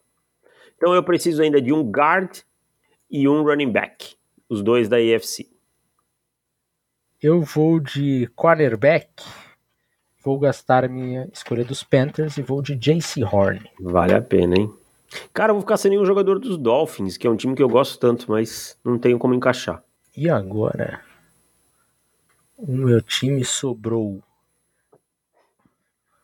Então 0.76 0.94
eu 0.94 1.02
preciso 1.02 1.42
ainda 1.42 1.60
de 1.60 1.72
um 1.72 1.82
guard 1.82 2.42
e 3.10 3.28
um 3.28 3.42
running 3.42 3.70
back. 3.70 4.16
Os 4.48 4.62
dois 4.62 4.88
da 4.88 4.96
AFC. 4.96 5.53
Eu 7.24 7.40
vou 7.40 7.80
de 7.80 8.26
cornerback. 8.36 9.08
Vou 10.22 10.38
gastar 10.38 10.84
a 10.84 10.88
minha 10.88 11.26
escolha 11.32 11.64
dos 11.64 11.82
Panthers 11.82 12.36
e 12.36 12.42
vou 12.42 12.60
de 12.60 12.76
JC 12.76 13.24
Horn. 13.24 13.62
Vale 13.80 14.12
a 14.12 14.20
pena, 14.20 14.54
hein? 14.58 14.70
Cara, 15.32 15.50
eu 15.50 15.54
vou 15.54 15.62
ficar 15.62 15.78
sem 15.78 15.90
nenhum 15.90 16.04
jogador 16.04 16.38
dos 16.38 16.58
Dolphins, 16.58 17.16
que 17.16 17.26
é 17.26 17.30
um 17.30 17.36
time 17.36 17.54
que 17.54 17.62
eu 17.62 17.68
gosto 17.68 17.98
tanto, 17.98 18.30
mas 18.30 18.78
não 18.84 18.98
tenho 18.98 19.18
como 19.18 19.32
encaixar. 19.32 19.82
E 20.14 20.28
agora? 20.28 21.00
O 22.58 22.72
meu 22.72 23.00
time 23.00 23.42
sobrou. 23.42 24.22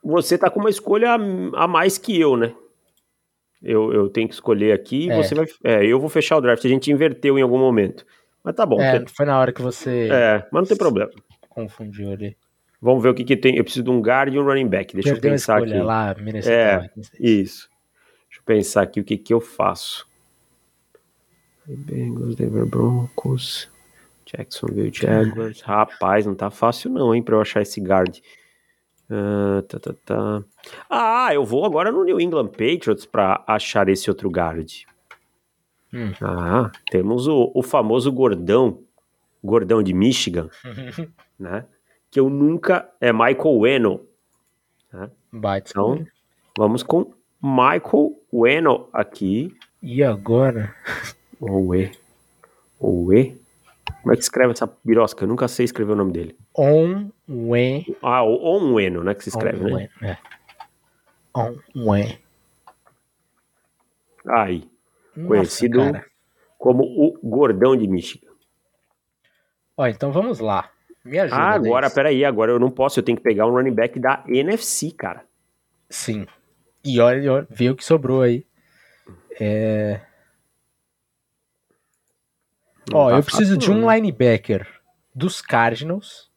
Você 0.05 0.37
tá 0.37 0.51
com 0.51 0.61
uma 0.61 0.69
escolha 0.69 1.15
a 1.15 1.67
mais 1.67 1.97
que 1.97 2.21
eu, 2.21 2.37
né? 2.37 2.55
Eu, 3.63 3.91
eu 3.93 4.11
tenho 4.11 4.29
que 4.29 4.35
escolher 4.35 4.73
aqui 4.73 5.07
e 5.07 5.11
É. 5.11 5.17
você 5.17 5.35
vai. 5.35 5.47
É, 5.65 5.83
eu 5.83 5.99
vou 5.99 6.11
fechar 6.11 6.37
o 6.37 6.43
draft. 6.43 6.63
A 6.63 6.69
gente 6.69 6.93
inverteu 6.93 7.39
em 7.39 7.43
algum 7.43 7.59
momento. 7.59 8.05
Mas 8.43 8.55
tá 8.55 8.65
bom. 8.65 8.81
É, 8.81 8.99
tem- 8.99 9.07
foi 9.09 9.27
na 9.27 9.39
hora 9.39 9.53
que 9.53 9.61
você 9.63 10.09
é 10.11 10.47
mas 10.51 10.63
não 10.63 10.67
tem 10.67 10.77
problema. 10.77 11.11
confundiu 11.49 12.11
ali. 12.13 12.37
Vamos 12.81 13.03
ver 13.03 13.11
o 13.11 13.15
que, 13.15 13.25
que 13.25 13.37
tem. 13.37 13.57
Eu 13.57 13.65
preciso 13.65 13.85
de 13.85 13.91
um 13.91 14.01
guard 14.01 14.33
e 14.33 14.39
um 14.39 14.45
running 14.45 14.67
back. 14.69 14.95
Deixa 14.95 15.11
Perdeu 15.13 15.29
eu 15.31 15.35
pensar 15.35 15.59
aqui. 15.59 15.75
lá, 15.75 16.15
É. 16.47 16.91
Isso. 17.19 17.69
Deixa 18.29 18.41
eu 18.41 18.45
pensar 18.47 18.83
aqui 18.83 19.01
o 19.01 19.05
que, 19.05 19.19
que 19.19 19.35
eu 19.35 19.41
faço. 19.41 20.09
Bengals, 21.67 22.35
Denver 22.35 22.67
Broncos, 22.67 23.71
Jacksonville 24.25 24.91
Jaguars. 24.93 25.61
Rapaz, 25.61 26.27
não 26.27 26.35
tá 26.35 26.51
fácil 26.51 26.91
não, 26.91 27.15
hein, 27.15 27.23
pra 27.23 27.37
eu 27.37 27.41
achar 27.41 27.61
esse 27.63 27.81
guard. 27.81 28.19
Ah, 29.11 29.63
tá, 29.69 29.79
tá, 29.79 29.95
tá. 30.05 30.43
Ah, 30.89 31.35
eu 31.35 31.45
vou 31.45 31.65
agora 31.65 31.93
no 31.93 32.05
New 32.05 32.21
England 32.21 32.49
Patriots 32.49 33.05
pra 33.05 33.45
achar 33.47 33.89
esse 33.89 34.09
outro 34.09 34.31
guard. 34.31 34.85
Hum. 35.93 36.13
Ah, 36.21 36.71
temos 36.91 37.27
o, 37.27 37.51
o 37.55 37.63
famoso 37.63 38.13
gordão, 38.13 38.81
gordão 39.43 39.83
de 39.83 39.93
Michigan, 39.93 40.49
né? 41.39 41.65
Que 42.11 42.21
eu 42.21 42.29
nunca... 42.29 42.89
É 43.01 43.13
Michael 43.13 43.59
Weno. 43.59 44.01
Baita 45.33 45.71
Então, 45.71 46.07
vamos 46.57 46.83
com 46.83 47.13
Michael 47.43 48.21
Weno 48.33 48.89
aqui. 48.93 49.57
E 49.83 50.03
agora? 50.03 50.75
Owe. 51.41 51.91
Owe? 52.79 53.41
Como 54.03 54.13
é 54.13 54.17
que 54.17 54.23
escreve 54.23 54.53
essa 54.53 54.71
birosca? 54.85 55.25
Eu 55.25 55.29
nunca 55.29 55.47
sei 55.47 55.65
escrever 55.65 55.93
o 55.93 55.97
nome 55.97 56.13
dele. 56.13 56.37
On 56.57 57.11
Wen. 57.29 57.85
Ah, 58.03 58.23
o 58.23 58.43
Onweno, 58.43 59.05
né? 59.05 59.15
Que 59.15 59.23
se 59.23 59.29
escreve, 59.29 59.63
né? 59.63 59.71
Onwen, 59.71 59.89
é. 60.03 60.17
Onwen. 61.35 62.19
Aí, 64.27 64.71
Nossa, 65.17 65.29
Conhecido- 65.29 65.79
cara. 65.81 66.07
como 66.59 66.83
o 66.85 67.19
gordão 67.23 67.77
de 67.77 67.87
Michigan. 67.89 68.31
Ó, 69.77 69.87
então 69.87 70.13
vamos 70.13 70.41
lá. 70.41 70.71
Me 71.05 71.19
ajuda. 71.19 71.37
Ah, 71.41 71.51
agora, 71.53 71.83
Denis. 71.87 71.95
peraí, 71.95 72.25
agora 72.25 72.53
eu 72.53 72.59
não 72.59 72.71
posso, 72.71 73.01
eu 73.01 73.03
tenho 73.03 73.17
que 73.17 73.25
pegar 73.25 73.47
um 73.47 73.53
running 73.53 73.73
back 73.75 73.99
da 73.99 74.23
NFC, 74.29 74.91
cara. 74.93 75.25
Sim. 75.89 76.27
E 76.85 77.01
olha, 77.01 77.33
olha, 77.33 77.47
vê 77.51 77.71
o 77.71 77.77
que 77.77 77.85
sobrou 77.85 78.21
aí. 78.23 78.47
É... 79.41 80.01
Não 82.91 82.99
Ó, 82.99 83.11
tá 83.11 83.17
eu 83.17 83.23
preciso 83.23 83.57
de 83.57 83.71
um 83.71 83.87
né? 83.87 83.97
linebacker 83.97 84.67
dos 85.15 85.41
Cardinals. 85.41 86.31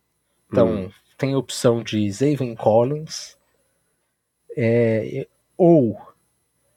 Então, 0.51 0.67
Hum. 0.85 0.91
tem 1.17 1.33
a 1.33 1.37
opção 1.37 1.81
de 1.83 2.09
Zaven 2.11 2.55
Collins. 2.55 3.37
é, 4.55 5.27
ou 5.57 5.99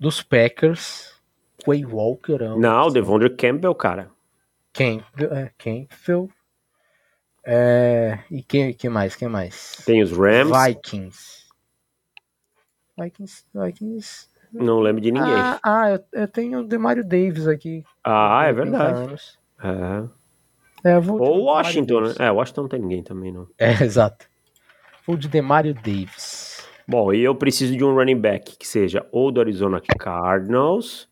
dos 0.01 0.23
Packers. 0.23 1.16
Quay 1.67 1.85
Walker. 1.85 2.37
é 2.41 2.49
Não, 2.49 2.55
opção. 2.55 2.93
Devondre 2.93 3.31
Campbell, 3.31 3.75
cara. 3.75 4.11
Camp, 4.73 5.03
é, 5.19 5.51
Campbell. 5.59 6.31
É, 7.45 8.21
e 8.31 8.43
quem, 8.43 8.73
quem 8.73 8.91
mais? 8.91 9.17
Quem 9.17 9.29
mais? 9.29 9.83
Tem 9.85 10.03
os 10.03 10.13
Rams, 10.13 10.53
Vikings. 10.57 11.47
Vikings. 12.99 13.45
Vikings. 13.55 14.29
não 14.53 14.81
lembro 14.81 15.01
de 15.01 15.11
ninguém. 15.11 15.33
Ah, 15.33 15.61
ah, 15.63 15.91
eu, 15.91 16.05
eu 16.13 16.29
tenho 16.29 16.61
o 16.61 16.65
Demario 16.65 17.05
Davis 17.05 17.49
aqui. 17.49 17.85
Ah, 18.05 18.45
é 18.45 18.53
80 18.53 18.63
verdade. 18.63 19.23
É. 19.63 20.27
É, 20.91 20.99
Ou 20.99 21.45
Washington, 21.45 22.01
né? 22.03 22.15
É, 22.19 22.31
Washington 22.31 22.63
não 22.63 22.69
tem 22.69 22.81
ninguém 22.81 23.03
também, 23.03 23.33
não. 23.33 23.49
É, 23.59 23.71
exato. 23.83 24.27
Vou 25.07 25.17
de 25.17 25.29
Demario 25.29 25.75
Davis. 25.75 26.67
Bom, 26.87 27.13
e 27.13 27.23
eu 27.23 27.35
preciso 27.35 27.77
de 27.77 27.85
um 27.85 27.95
running 27.95 28.21
back 28.21 28.57
que 28.57 28.67
seja 28.67 29.05
ou 29.11 29.33
do 29.33 29.41
Arizona 29.41 29.81
Cardinals 29.99 31.09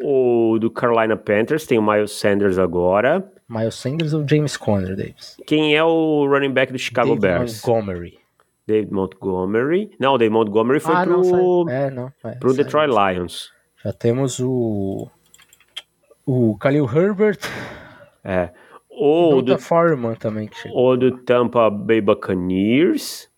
ou 0.00 0.58
do 0.58 0.70
Carolina 0.70 1.16
Panthers. 1.16 1.66
Tem 1.66 1.78
o 1.78 1.82
Miles 1.82 2.12
Sanders 2.12 2.58
agora. 2.58 3.30
Miles 3.48 3.74
Sanders 3.74 4.12
ou 4.14 4.26
James 4.26 4.56
Conner, 4.56 4.96
Davis? 4.96 5.36
Quem 5.46 5.76
é 5.76 5.84
o 5.84 6.26
running 6.26 6.52
back 6.52 6.72
do 6.72 6.78
Chicago 6.78 7.16
David 7.16 7.20
Bears? 7.20 7.64
Montgomery. 7.64 8.18
David 8.66 8.92
Montgomery. 8.92 9.90
Não, 9.98 10.14
o 10.14 10.18
David 10.18 10.32
Montgomery 10.32 10.80
foi 10.80 10.94
ah, 10.94 11.04
pro, 11.04 11.22
não. 11.22 11.68
É, 11.68 11.90
não. 11.90 12.12
É, 12.24 12.30
pro. 12.36 12.54
Detroit 12.54 12.88
Lions. 12.88 13.50
Já 13.84 13.92
temos 13.92 14.38
o. 14.40 15.08
O 16.24 16.56
Khalil 16.58 16.84
Herbert. 16.84 17.40
É. 18.22 18.50
Ou 18.88 19.40
do, 19.40 19.58
Foreman 19.58 20.14
também 20.14 20.46
que 20.46 20.56
chegou. 20.56 20.76
ou 20.76 20.96
do 20.96 21.16
Tampa 21.18 21.70
Bay 21.70 22.00
Buccaneers. 22.00 23.28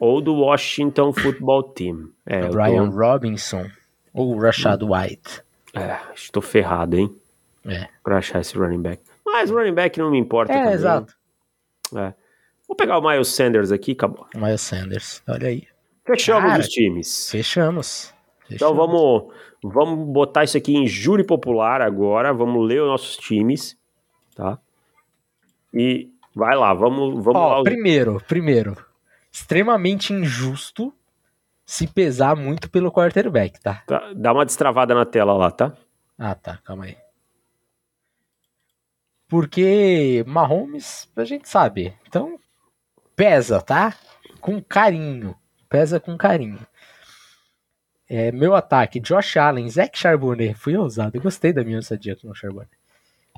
Ou 0.00 0.20
do 0.20 0.34
Washington 0.34 1.12
Football 1.12 1.62
Team. 1.74 2.08
É, 2.26 2.48
Brian 2.48 2.88
Robinson. 2.88 3.66
Ou 4.12 4.38
Rashad 4.38 4.82
White. 4.82 5.42
é, 5.74 5.98
estou 6.14 6.42
ferrado, 6.42 6.96
hein? 6.96 7.14
É. 7.64 7.88
Pra 8.02 8.18
achar 8.18 8.40
esse 8.40 8.56
running 8.58 8.82
back. 8.82 9.02
Mas 9.24 9.50
o 9.50 9.54
running 9.56 9.74
back 9.74 9.98
não 9.98 10.10
me 10.10 10.18
importa 10.18 10.52
É, 10.52 10.56
também. 10.58 10.72
exato. 10.74 11.14
É. 11.96 12.12
Vou 12.68 12.76
pegar 12.76 12.98
o 12.98 13.08
Miles 13.08 13.28
Sanders 13.28 13.70
aqui, 13.72 13.92
acabou. 13.92 14.26
Miles 14.34 14.60
Sanders, 14.60 15.22
olha 15.28 15.48
aí. 15.48 15.66
Fechamos 16.04 16.50
Cara, 16.50 16.60
os 16.60 16.68
times. 16.68 17.30
Fechamos. 17.30 18.14
Então 18.50 18.70
Fechamos. 18.70 18.76
vamos, 18.76 19.34
vamos 19.62 20.08
botar 20.12 20.44
isso 20.44 20.56
aqui 20.56 20.74
em 20.74 20.86
júri 20.86 21.22
popular 21.24 21.80
agora. 21.80 22.32
Vamos 22.32 22.66
ler 22.66 22.82
os 22.82 22.88
nossos 22.88 23.16
times, 23.16 23.78
tá? 24.34 24.58
E 25.72 26.10
vai 26.34 26.56
lá, 26.56 26.74
vamos, 26.74 27.22
vamos 27.24 27.40
Ó, 27.40 27.56
lá. 27.58 27.62
primeiro, 27.62 28.20
primeiro, 28.26 28.76
extremamente 29.30 30.12
injusto 30.12 30.92
se 31.72 31.86
pesar 31.86 32.36
muito 32.36 32.68
pelo 32.68 32.92
quarterback, 32.92 33.58
tá? 33.58 33.82
Tá, 33.86 34.12
Dá 34.14 34.30
uma 34.32 34.44
destravada 34.44 34.94
na 34.94 35.06
tela 35.06 35.32
lá, 35.32 35.50
tá? 35.50 35.72
Ah, 36.18 36.34
tá, 36.34 36.58
calma 36.58 36.84
aí. 36.84 36.96
Porque 39.28 40.22
Mahomes, 40.26 41.08
a 41.16 41.24
gente 41.24 41.48
sabe. 41.48 41.96
Então, 42.06 42.38
pesa, 43.16 43.60
tá? 43.60 43.94
Com 44.40 44.60
carinho. 44.62 45.34
Pesa 45.68 45.98
com 45.98 46.16
carinho. 46.18 46.58
É, 48.08 48.30
meu 48.30 48.54
ataque, 48.54 49.00
Josh 49.00 49.38
Allen, 49.38 49.68
Zach 49.70 49.98
Charbonnet. 49.98 50.54
Fui 50.54 50.76
ousado, 50.76 51.16
eu 51.16 51.22
gostei 51.22 51.52
da 51.54 51.64
minha 51.64 51.78
ousadia 51.78 52.14
com 52.14 52.28
o 52.28 52.34
Charbonnet. 52.34 52.70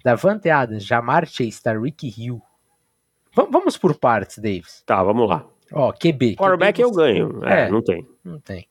Davante 0.04 0.50
Adams, 0.50 0.84
Jamar 0.84 1.24
Chase, 1.26 1.62
Tariq 1.62 2.08
Hill. 2.18 2.42
Va- 3.32 3.46
vamos 3.48 3.76
por 3.78 3.94
partes, 3.96 4.38
Davis. 4.38 4.82
Tá, 4.84 5.00
vamos 5.04 5.28
lá. 5.28 5.46
Ó, 5.74 5.92
QB. 5.92 6.36
Quarterback 6.36 6.80
QB 6.80 6.82
eu 6.82 6.90
ganho. 6.92 7.44
É, 7.44 7.62
É. 7.62 7.68
não 7.70 7.82
tem. 7.82 8.06
Não 8.24 8.38
tem. 8.38 8.68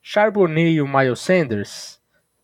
Charbonnet 0.00 0.70
e 0.74 0.80
o 0.80 0.86
Miles 0.88 1.18
Sanders. 1.20 2.00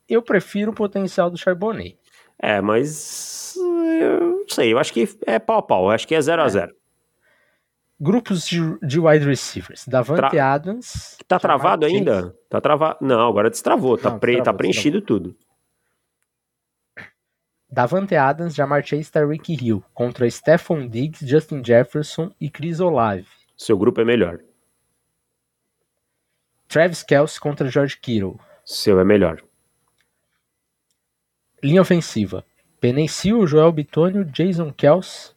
Eu 0.09 0.23
prefiro 0.23 0.73
o 0.73 0.75
potencial 0.75 1.31
do 1.31 1.39
Charbonnet. 1.39 1.97
É, 2.39 2.61
mas. 2.61 3.55
Eu 3.57 4.21
não 4.41 4.49
sei, 4.49 4.73
eu 4.73 4.79
acho 4.79 4.93
que 4.93 5.09
é 5.27 5.39
pau 5.39 5.59
a 5.59 5.63
pau. 5.63 5.85
Eu 5.85 5.91
acho 5.91 6.09
que 6.09 6.15
é 6.15 6.21
0 6.21 6.43
a 6.43 6.49
0 6.49 6.75
Grupos 8.03 8.47
de, 8.47 8.59
de 8.81 8.99
wide 8.99 9.27
receivers. 9.27 9.87
Davante 9.87 10.31
Tra- 10.31 10.53
Adams. 10.55 11.19
Tá 11.29 11.39
travado 11.39 11.85
ainda? 11.85 12.35
Tá 12.49 12.59
travado. 12.61 12.97
Não, 13.03 13.29
agora 13.29 13.51
destravou. 13.51 13.99
Tá, 13.99 14.11
Não, 14.11 14.19
pre... 14.19 14.33
tá 14.33 14.37
destravou, 14.39 14.59
preenchido 14.59 15.03
tudo. 15.03 15.37
Davante 17.71 18.17
Adams, 18.17 18.55
Jamar 18.55 18.85
Chase, 18.85 19.13
Tyreek 19.13 19.53
Hill. 19.63 19.85
Contra 19.95 20.29
Stephon 20.29 20.89
Diggs, 20.89 21.25
Justin 21.27 21.63
Jefferson 21.65 22.33
e 22.41 22.51
Chris 22.51 22.81
Olave. 22.81 23.27
Seu 23.61 23.77
grupo 23.77 24.01
é 24.01 24.05
melhor. 24.07 24.41
Travis 26.67 27.03
Kelce 27.03 27.39
contra 27.39 27.69
George 27.69 27.99
Kittle. 28.01 28.41
Seu 28.65 28.99
é 28.99 29.05
melhor. 29.05 29.43
Linha 31.63 31.83
ofensiva. 31.83 32.43
Penicil, 32.81 33.47
Joel 33.47 33.71
Bitonio, 33.71 34.25
Jason 34.25 34.73
Kelce, 34.73 35.35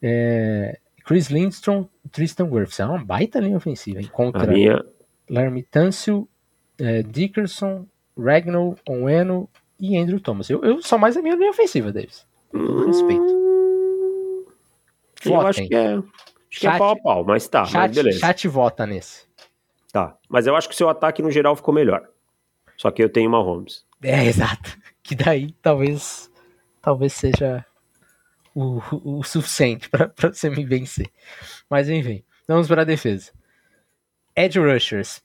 é, 0.00 0.78
Chris 1.04 1.26
Lindstrom, 1.26 1.88
Tristan 2.12 2.44
Wirfs. 2.44 2.78
É 2.78 2.86
uma 2.86 3.04
baita 3.04 3.40
linha 3.40 3.56
ofensiva, 3.56 3.98
hein? 3.98 4.08
A 4.08 4.16
Contra 4.16 4.46
minha. 4.46 4.84
Larry 5.28 5.64
Tâncio, 5.64 6.28
é, 6.78 7.02
Dickerson, 7.02 7.84
Ragnall, 8.16 8.78
Onweno 8.88 9.50
e 9.76 9.98
Andrew 9.98 10.20
Thomas. 10.20 10.48
Eu, 10.48 10.62
eu 10.62 10.80
sou 10.82 11.00
mais 11.00 11.16
a 11.16 11.20
minha 11.22 11.34
linha 11.34 11.50
ofensiva, 11.50 11.90
Davis. 11.90 12.24
Com 12.52 12.86
respeito. 12.86 13.22
Hum, 13.24 14.44
Eu 15.24 15.32
Votem. 15.32 15.48
acho 15.48 15.66
que 15.66 15.74
é. 15.74 16.00
Acho 16.50 16.60
que 16.60 16.66
é 16.66 16.70
Chat- 16.70 16.78
pau 16.78 16.90
a 16.92 16.96
pau, 16.96 17.24
mas 17.24 17.48
tá, 17.48 17.60
mas 17.62 17.70
Chat, 17.70 17.94
beleza. 17.94 18.18
chat 18.18 18.48
vota 18.48 18.86
nesse. 18.86 19.24
Tá. 19.92 20.16
Mas 20.28 20.46
eu 20.46 20.54
acho 20.56 20.68
que 20.68 20.74
o 20.74 20.76
seu 20.76 20.88
ataque 20.88 21.22
no 21.22 21.30
geral 21.30 21.54
ficou 21.56 21.72
melhor. 21.74 22.08
Só 22.76 22.90
que 22.90 23.02
eu 23.02 23.08
tenho 23.08 23.28
uma 23.28 23.42
Holmes. 23.42 23.84
É, 24.02 24.24
exato. 24.26 24.76
Que 25.02 25.14
daí 25.14 25.52
talvez 25.62 26.30
talvez 26.82 27.12
seja 27.12 27.64
o, 28.54 28.78
o, 28.92 29.18
o 29.18 29.22
suficiente 29.22 29.88
pra 29.88 30.08
pra 30.08 30.32
você 30.32 30.48
me 30.50 30.64
vencer. 30.64 31.08
Mas 31.68 31.88
enfim, 31.88 32.22
vamos 32.48 32.66
para 32.68 32.82
a 32.82 32.84
defesa. 32.84 33.32
Edge 34.34 34.58
Rushers. 34.58 35.22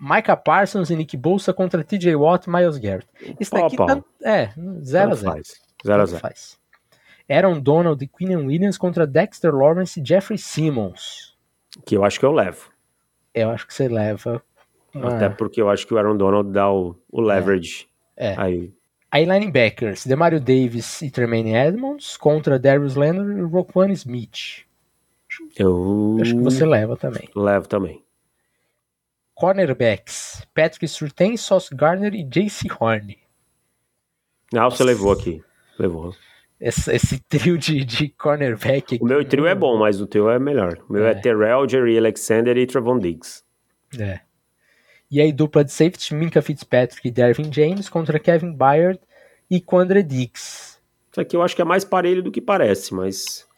Micah 0.00 0.36
Parsons 0.36 0.90
e 0.90 0.96
Nick 0.96 1.16
Bolsa 1.16 1.52
contra 1.52 1.82
TJ 1.82 2.14
Watt 2.14 2.46
e 2.46 2.50
Miles 2.50 2.78
Garrett. 2.78 3.08
Isso 3.40 3.50
daqui 3.50 3.76
tá, 3.76 4.00
é, 4.22 4.46
0 4.46 4.56
a 4.56 5.10
Tanto 5.10 5.16
0 5.16 5.16
faz. 5.16 5.60
0 5.84 6.02
a 6.02 6.06
0 6.06 6.20
faz. 6.20 6.58
Aaron 7.28 7.60
Donald 7.60 8.02
e 8.02 8.08
Quinn 8.08 8.36
Williams 8.46 8.78
contra 8.78 9.06
Dexter 9.06 9.54
Lawrence 9.54 10.00
e 10.00 10.04
Jeffrey 10.04 10.38
Simmons. 10.38 11.36
Que 11.84 11.96
eu 11.96 12.04
acho 12.04 12.18
que 12.18 12.24
eu 12.26 12.32
levo. 12.32 12.70
Eu 13.34 13.50
acho 13.50 13.66
que 13.66 13.74
você 13.74 13.88
leva. 13.88 14.42
uma- 14.94 15.14
Até 15.16 15.28
porque 15.28 15.60
eu 15.60 15.68
acho 15.68 15.86
que 15.86 15.92
o 15.94 15.98
Aaron 15.98 16.16
Donald 16.16 16.50
dá 16.50 16.70
o, 16.72 16.96
o 17.10 17.20
leverage. 17.20 17.86
É. 18.16 18.34
Aí. 18.38 18.72
Aí 19.10 19.24
linebackers, 19.24 20.06
Demario 20.06 20.40
Davis 20.40 21.00
e 21.02 21.10
Tremaine 21.10 21.54
Edmonds 21.54 22.16
contra 22.16 22.58
Darius 22.58 22.94
Leonard 22.96 23.38
e 23.38 23.42
Roquan 23.42 23.90
Smith. 23.92 24.64
Eu 25.56 26.18
Acho 26.20 26.34
que 26.36 26.42
você 26.42 26.66
leva 26.66 26.96
também. 26.96 27.28
levo 27.34 27.68
também. 27.68 28.02
Cornerbacks, 29.34 30.44
Patrick 30.54 30.88
Surtain, 30.88 31.36
Sauce 31.36 31.74
Gardner 31.74 32.14
e 32.14 32.24
JC 32.24 32.66
Horn. 32.78 33.16
Ah, 34.54 34.64
você 34.68 34.82
levou 34.82 35.12
aqui. 35.12 35.42
Levou. 35.78 36.14
Esse, 36.60 36.92
esse 36.94 37.18
trio 37.28 37.56
de, 37.56 37.84
de 37.84 38.08
cornerback 38.08 38.96
aqui. 38.96 38.98
O 39.04 39.06
meu 39.06 39.24
trio 39.24 39.46
é 39.46 39.54
bom, 39.54 39.78
mas 39.78 40.00
o 40.00 40.06
teu 40.06 40.28
é 40.30 40.38
melhor. 40.38 40.78
O 40.88 40.92
meu 40.92 41.06
é, 41.06 41.10
É. 41.12 41.14
Terrell, 41.14 41.68
Jerry 41.68 41.96
Alexander 41.98 42.56
e 42.56 42.66
Trevon 42.66 42.98
Diggs. 42.98 43.42
É. 43.98 44.20
E 45.10 45.20
aí 45.20 45.32
dupla 45.32 45.64
de 45.64 45.72
safety, 45.72 46.14
Minka 46.14 46.42
Fitzpatrick 46.42 47.06
e 47.08 47.10
Dervin 47.10 47.50
James 47.52 47.88
contra 47.88 48.18
Kevin 48.18 48.52
Byard 48.52 48.98
e 49.50 49.60
Quandre 49.60 50.02
Diggs. 50.02 50.78
Isso 51.10 51.20
aqui 51.20 51.34
eu 51.34 51.42
acho 51.42 51.56
que 51.56 51.62
é 51.62 51.64
mais 51.64 51.84
parelho 51.84 52.22
do 52.22 52.30
que 52.30 52.40
parece, 52.40 52.92
mas 52.92 53.48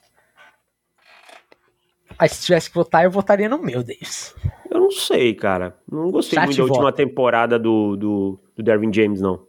Aí 2.18 2.28
se 2.28 2.44
tivesse 2.44 2.68
que 2.68 2.74
votar, 2.74 3.03
eu 3.05 3.11
votaria 3.11 3.48
no 3.48 3.59
meu, 3.59 3.82
Davis. 3.82 4.34
eu 4.70 4.78
não 4.78 4.90
sei, 4.90 5.34
cara. 5.34 5.76
Não 5.90 6.11
gostei 6.11 6.38
Chat 6.38 6.46
muito 6.46 6.59
da 6.59 6.62
última 6.64 6.82
vota. 6.84 6.96
temporada 6.98 7.59
do, 7.59 7.96
do, 7.96 8.40
do 8.55 8.62
Dervin 8.62 8.92
James, 8.92 9.20
não. 9.20 9.46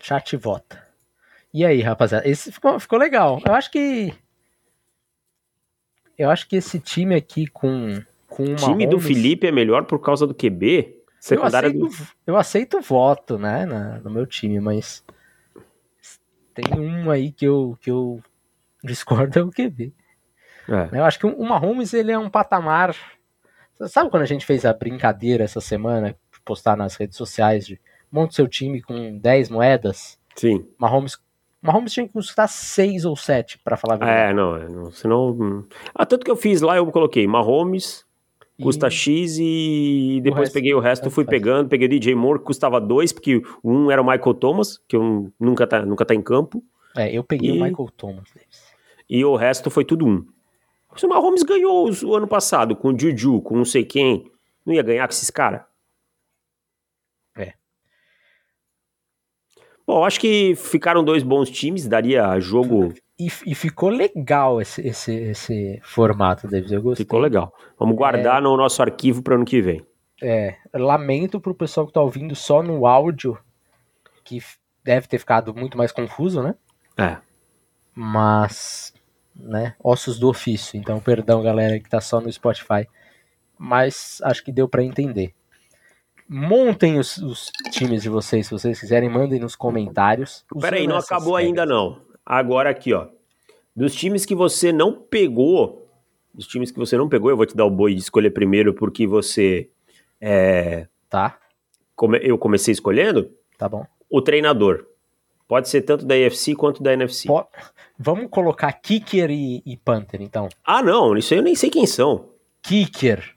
Chat 0.00 0.36
vota. 0.36 0.86
E 1.52 1.64
aí, 1.64 1.80
rapaziada? 1.80 2.28
Esse 2.28 2.52
ficou, 2.52 2.78
ficou 2.78 2.98
legal. 2.98 3.40
Eu 3.46 3.54
acho 3.54 3.70
que. 3.70 4.12
Eu 6.16 6.30
acho 6.30 6.48
que 6.48 6.56
esse 6.56 6.78
time 6.80 7.14
aqui 7.14 7.46
com. 7.46 8.02
com 8.26 8.42
O 8.44 8.56
time 8.56 8.86
do 8.86 8.96
Mahomes- 8.96 9.06
Felipe 9.06 9.46
é 9.46 9.52
melhor 9.52 9.84
por 9.84 9.98
causa 10.00 10.26
do 10.26 10.34
QB? 10.34 10.94
Eu 10.96 11.04
Secundária 11.20 11.68
aceito, 11.68 11.86
do. 11.88 12.06
eu 12.26 12.36
aceito 12.36 12.78
o 12.78 12.80
voto, 12.82 13.38
né, 13.38 13.66
na- 13.66 13.98
no 14.00 14.10
meu 14.10 14.24
time, 14.26 14.60
mas 14.60 15.04
tem 16.54 16.78
um 16.78 17.10
aí 17.10 17.32
que 17.32 17.44
eu, 17.44 17.76
que 17.80 17.90
eu 17.90 18.22
discordo 18.84 19.38
é 19.38 19.42
o 19.42 19.50
QB. 19.50 19.92
É. 20.68 20.98
Eu 20.98 21.04
acho 21.04 21.18
que 21.18 21.26
o 21.26 21.44
Mahomes, 21.44 21.94
ele 21.94 22.12
é 22.12 22.18
um 22.18 22.28
patamar... 22.30 22.94
Sabe 23.86 24.10
quando 24.10 24.22
a 24.24 24.26
gente 24.26 24.44
fez 24.44 24.64
a 24.66 24.72
brincadeira 24.72 25.42
essa 25.44 25.60
semana, 25.60 26.14
postar 26.44 26.76
nas 26.76 26.94
redes 26.96 27.16
sociais, 27.16 27.66
de 27.66 27.80
monte 28.12 28.34
seu 28.34 28.46
time 28.46 28.82
com 28.82 29.16
10 29.18 29.48
moedas? 29.48 30.18
Sim. 30.36 30.68
Mahomes, 30.76 31.16
Mahomes 31.60 31.92
tinha 31.92 32.06
que 32.06 32.12
custar 32.12 32.48
6 32.48 33.04
ou 33.04 33.16
7, 33.16 33.58
pra 33.64 33.76
falar 33.76 33.94
a 33.94 33.96
verdade. 33.98 34.30
É, 34.30 34.34
não, 34.34 34.56
é, 34.56 34.68
não, 34.68 34.92
senão. 34.92 35.30
hum. 35.30 35.64
Ah, 35.94 36.06
tanto 36.06 36.24
que 36.24 36.30
eu 36.30 36.36
fiz 36.36 36.60
lá, 36.60 36.76
eu 36.76 36.86
coloquei 36.92 37.26
Mahomes, 37.26 38.04
custa 38.62 38.88
X 38.90 39.38
e 39.40 40.20
depois 40.22 40.42
resto- 40.42 40.54
peguei 40.54 40.74
o 40.74 40.80
resto, 40.80 41.02
tanto 41.04 41.14
fui 41.14 41.24
pegando, 41.24 41.68
peguei 41.68 41.86
o 41.86 41.90
DJ 41.90 42.14
Moore, 42.14 42.38
que 42.40 42.44
custava 42.46 42.80
dois, 42.80 43.12
porque 43.12 43.42
um 43.64 43.90
era 43.90 44.00
o 44.00 44.04
Michael 44.04 44.34
Thomas, 44.34 44.78
que 44.88 44.94
eu 44.96 45.32
nunca 45.38 45.66
tá, 45.66 45.84
nunca 45.84 46.04
tá 46.04 46.14
em 46.14 46.22
campo, 46.22 46.62
É, 46.96 47.12
eu 47.12 47.22
peguei 47.22 47.50
E- 47.50 47.52
o 47.52 47.62
Michael 47.64 47.88
Thomas. 47.96 48.28
E 49.08 49.24
o 49.24 49.36
resto 49.36 49.70
foi 49.70 49.84
tudo 49.84 50.06
um. 50.06 50.24
Se 50.96 51.06
o 51.06 51.08
Mahomes 51.08 51.42
ganhou 51.42 51.88
o 52.04 52.14
ano 52.16 52.26
passado 52.26 52.74
com 52.74 52.88
o 52.92 52.98
Juju, 52.98 53.40
com 53.42 53.56
não 53.56 53.64
sei 53.64 53.84
quem, 53.84 54.30
não 54.66 54.74
ia 54.74 54.82
ganhar 54.82 55.06
com 55.06 55.12
esses 55.12 55.30
caras? 55.30 55.62
Bom, 59.88 60.04
acho 60.04 60.20
que 60.20 60.54
ficaram 60.54 61.02
dois 61.02 61.22
bons 61.22 61.48
times, 61.48 61.88
daria 61.88 62.38
jogo, 62.38 62.92
E, 63.18 63.28
e 63.46 63.54
ficou 63.54 63.88
legal 63.88 64.60
esse, 64.60 64.86
esse, 64.86 65.14
esse 65.14 65.80
formato, 65.82 66.46
Davis. 66.46 66.70
Eu 66.70 66.82
gostei. 66.82 67.06
ficou 67.06 67.18
legal. 67.18 67.54
Vamos 67.78 67.96
guardar 67.96 68.42
no 68.42 68.54
nosso 68.54 68.82
arquivo 68.82 69.22
para 69.22 69.34
ano 69.34 69.46
que 69.46 69.62
vem. 69.62 69.80
É, 70.22 70.56
lamento 70.74 71.40
pro 71.40 71.54
pessoal 71.54 71.86
que 71.86 71.92
tá 71.94 72.02
ouvindo 72.02 72.36
só 72.36 72.62
no 72.62 72.86
áudio, 72.86 73.38
que 74.24 74.42
deve 74.84 75.08
ter 75.08 75.18
ficado 75.18 75.54
muito 75.54 75.78
mais 75.78 75.90
confuso, 75.90 76.42
né? 76.42 76.54
É. 76.94 77.16
Mas, 77.94 78.92
né, 79.34 79.74
ossos 79.82 80.18
do 80.18 80.28
ofício. 80.28 80.78
Então, 80.78 81.00
perdão, 81.00 81.42
galera 81.42 81.80
que 81.80 81.88
tá 81.88 82.02
só 82.02 82.20
no 82.20 82.30
Spotify. 82.30 82.86
Mas 83.56 84.20
acho 84.22 84.44
que 84.44 84.52
deu 84.52 84.68
pra 84.68 84.84
entender. 84.84 85.32
Montem 86.28 86.98
os, 86.98 87.16
os 87.18 87.50
times 87.70 88.02
de 88.02 88.08
vocês, 88.08 88.46
se 88.46 88.52
vocês 88.52 88.78
quiserem, 88.78 89.08
mandem 89.08 89.40
nos 89.40 89.56
comentários. 89.56 90.44
Peraí, 90.60 90.86
não 90.86 90.96
acabou 90.98 91.36
ainda 91.36 91.64
não. 91.64 92.00
Agora 92.24 92.68
aqui, 92.70 92.92
ó. 92.92 93.06
Dos 93.74 93.94
times 93.94 94.26
que 94.26 94.34
você 94.34 94.70
não 94.72 94.92
pegou, 94.92 95.88
dos 96.34 96.46
times 96.46 96.70
que 96.70 96.78
você 96.78 96.96
não 96.98 97.08
pegou, 97.08 97.30
eu 97.30 97.36
vou 97.36 97.46
te 97.46 97.56
dar 97.56 97.64
o 97.64 97.70
boi 97.70 97.94
de 97.94 98.00
escolher 98.00 98.30
primeiro 98.30 98.74
porque 98.74 99.06
você 99.06 99.70
é, 100.20 100.86
Tá, 101.08 101.38
come- 101.96 102.20
eu 102.22 102.36
comecei 102.36 102.72
escolhendo 102.72 103.30
tá 103.56 103.68
bom. 103.68 103.86
o 104.10 104.20
treinador. 104.20 104.84
Pode 105.46 105.68
ser 105.70 105.80
tanto 105.80 106.04
da 106.04 106.14
AFC 106.14 106.54
quanto 106.54 106.82
da 106.82 106.92
NFC. 106.92 107.26
Po- 107.26 107.46
Vamos 107.98 108.28
colocar 108.30 108.70
Kicker 108.74 109.30
e, 109.30 109.62
e 109.64 109.76
Panther, 109.78 110.20
então. 110.20 110.48
Ah, 110.62 110.82
não, 110.82 111.16
isso 111.16 111.32
aí 111.32 111.40
eu 111.40 111.42
nem 111.44 111.54
sei 111.54 111.70
quem 111.70 111.86
são. 111.86 112.28
Kicker. 112.60 113.34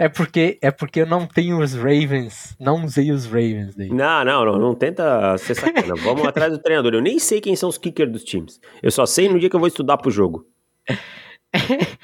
É 0.00 0.08
porque, 0.08 0.58
é 0.62 0.70
porque 0.70 1.00
eu 1.00 1.06
não 1.06 1.26
tenho 1.26 1.60
os 1.60 1.74
Ravens. 1.74 2.56
Não 2.60 2.84
usei 2.84 3.10
os 3.10 3.26
Ravens 3.26 3.74
daí. 3.74 3.88
Não, 3.88 4.24
não, 4.24 4.44
não, 4.44 4.58
não 4.58 4.74
tenta 4.74 5.36
ser 5.38 5.56
sacana. 5.56 5.96
Vamos 5.96 6.22
atrás 6.28 6.52
do 6.52 6.58
treinador. 6.58 6.94
Eu 6.94 7.02
nem 7.02 7.18
sei 7.18 7.40
quem 7.40 7.56
são 7.56 7.68
os 7.68 7.76
kickers 7.76 8.12
dos 8.12 8.22
times. 8.22 8.60
Eu 8.80 8.92
só 8.92 9.04
sei 9.04 9.28
no 9.28 9.40
dia 9.40 9.50
que 9.50 9.56
eu 9.56 9.60
vou 9.60 9.66
estudar 9.66 9.98
pro 9.98 10.10
jogo. 10.10 10.46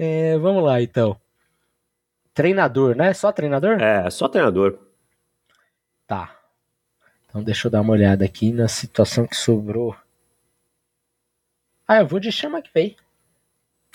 É, 0.00 0.38
vamos 0.38 0.62
lá, 0.62 0.80
então. 0.80 1.20
Treinador, 2.32 2.94
né? 2.94 3.12
Só 3.12 3.32
treinador? 3.32 3.82
É, 3.82 4.08
só 4.10 4.28
treinador. 4.28 4.78
Tá. 6.06 6.38
Então 7.26 7.42
deixa 7.42 7.66
eu 7.66 7.72
dar 7.72 7.80
uma 7.80 7.94
olhada 7.94 8.24
aqui 8.24 8.52
na 8.52 8.68
situação 8.68 9.26
que 9.26 9.34
sobrou. 9.34 9.96
Ah, 11.84 11.98
eu 11.98 12.06
vou 12.06 12.20
de 12.20 12.30
chama 12.30 12.62
que 12.62 12.70
veio. 12.72 12.94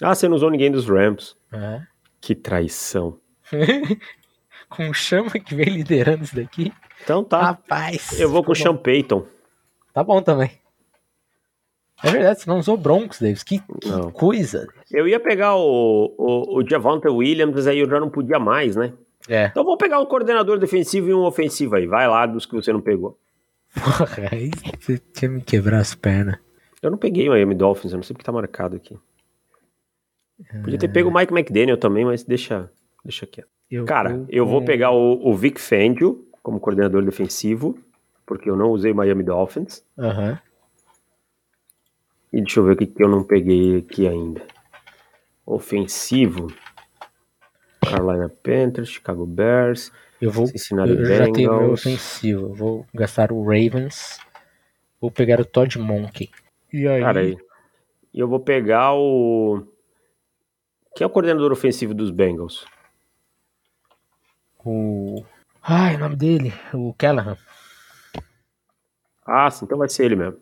Ah, 0.02 0.14
você 0.14 0.28
não 0.28 0.36
usou 0.36 0.52
ninguém 0.52 0.70
dos 0.70 0.90
Rams. 0.90 1.38
É. 1.54 1.88
Que 2.20 2.36
traição. 2.36 3.18
com 4.70 4.90
o 4.90 4.94
chama 4.94 5.32
que 5.32 5.56
vem 5.56 5.70
liderando 5.70 6.24
isso 6.24 6.36
daqui. 6.36 6.72
Então 7.04 7.24
tá. 7.24 7.42
Rapaz. 7.42 8.20
eu 8.20 8.30
vou 8.30 8.44
com 8.44 8.52
o 8.52 8.56
Sean 8.56 8.76
Payton. 8.76 9.26
Tá 9.94 10.04
bom 10.04 10.22
também. 10.22 10.52
É 12.04 12.12
verdade, 12.12 12.42
você 12.42 12.50
não 12.50 12.60
usou 12.60 12.76
Broncos, 12.76 13.20
Davis. 13.20 13.44
Que, 13.44 13.60
que 13.60 14.12
coisa. 14.14 14.68
Eu 14.92 15.08
ia 15.08 15.20
pegar 15.20 15.56
o, 15.56 16.14
o, 16.18 16.58
o 16.58 16.68
Javonte 16.68 17.08
Williams, 17.08 17.56
mas 17.56 17.68
aí 17.68 17.80
eu 17.80 17.90
já 17.90 18.00
não 18.00 18.10
podia 18.10 18.40
mais, 18.40 18.76
né? 18.76 18.94
É. 19.30 19.46
Então 19.46 19.64
vou 19.64 19.78
pegar 19.78 20.02
um 20.02 20.06
coordenador 20.06 20.60
defensivo 20.60 21.10
e 21.10 21.14
um 21.14 21.24
ofensivo 21.24 21.76
aí. 21.76 21.88
Vai 21.88 22.08
lá 22.08 22.26
dos 22.26 22.46
que 22.46 22.56
você 22.56 22.74
não 22.74 22.82
pegou. 22.82 23.18
Porra, 23.74 24.30
aí 24.32 24.52
você 24.80 24.98
tinha 25.14 25.32
me 25.32 25.42
quebrar 25.42 25.80
as 25.80 25.96
pernas. 25.96 26.38
Eu 26.82 26.92
não 26.92 26.98
peguei 26.98 27.30
o 27.30 27.32
Miami 27.32 27.56
Dolphins, 27.56 27.94
eu 27.94 27.98
não 27.98 28.04
sei 28.04 28.14
porque 28.14 28.26
tá 28.26 28.32
marcado 28.32 28.76
aqui. 28.76 28.98
Podia 30.62 30.78
ter 30.78 30.90
pego 30.90 31.10
o 31.10 31.14
Mike 31.14 31.34
McDaniel 31.34 31.78
também, 31.78 32.04
mas 32.04 32.24
deixa, 32.24 32.70
deixa 33.04 33.26
quieto. 33.26 33.50
Eu 33.70 33.86
Cara, 33.86 34.24
eu 34.30 34.46
vou 34.46 34.64
pegar 34.64 34.92
o, 34.92 35.28
o 35.28 35.36
Vic 35.36 35.60
Fangio 35.60 36.28
como 36.44 36.60
coordenador 36.60 37.04
defensivo, 37.04 37.78
porque 38.26 38.50
eu 38.50 38.56
não 38.56 38.70
usei 38.72 38.94
Miami 38.94 39.24
Dolphins. 39.24 39.84
Aham. 39.98 40.40
E 42.32 42.42
deixa 42.42 42.60
eu 42.60 42.66
ver 42.66 42.74
o 42.74 42.78
que, 42.78 42.86
que 42.88 43.04
eu 43.04 43.08
não 43.10 43.24
peguei 43.24 43.78
aqui 43.78 44.08
ainda. 44.08 44.42
Ofensivo. 45.46 46.48
Carolina 47.82 48.30
Panthers, 48.30 48.90
Chicago 48.90 49.26
Bears, 49.26 49.92
Eu 50.22 50.32
vou. 50.32 50.48
Cincinnati 50.48 50.94
Eu 50.94 51.06
já 51.06 51.26
tenho 51.32 51.52
meu 51.52 51.60
Bengals. 51.60 51.82
ofensivo. 51.86 52.42
Eu 52.48 52.54
vou 52.54 52.88
gastar 52.94 53.32
o 53.32 53.42
Ravens. 53.44 54.20
Vou 55.00 55.12
pegar 55.12 55.40
o 55.40 55.46
Todd 55.46 55.78
Monkey. 55.80 56.30
E 56.72 56.88
aí? 56.88 57.02
Cara, 57.02 57.20
aí. 57.20 57.38
E 58.14 58.20
eu 58.20 58.28
vou 58.28 58.40
pegar 58.40 58.94
o. 58.96 59.64
Quem 60.96 61.04
é 61.06 61.08
o 61.08 61.10
coordenador 61.10 61.52
ofensivo 61.52 61.94
dos 61.94 62.10
Bengals? 62.10 62.66
O. 64.66 65.24
Ai, 65.62 65.96
o 65.96 66.00
nome 66.00 66.16
dele. 66.16 66.54
O 66.74 66.94
Callahan. 66.98 67.38
Ah, 69.26 69.50
sim, 69.50 69.66
então 69.66 69.78
vai 69.78 69.90
ser 69.90 70.06
ele 70.06 70.16
mesmo. 70.16 70.38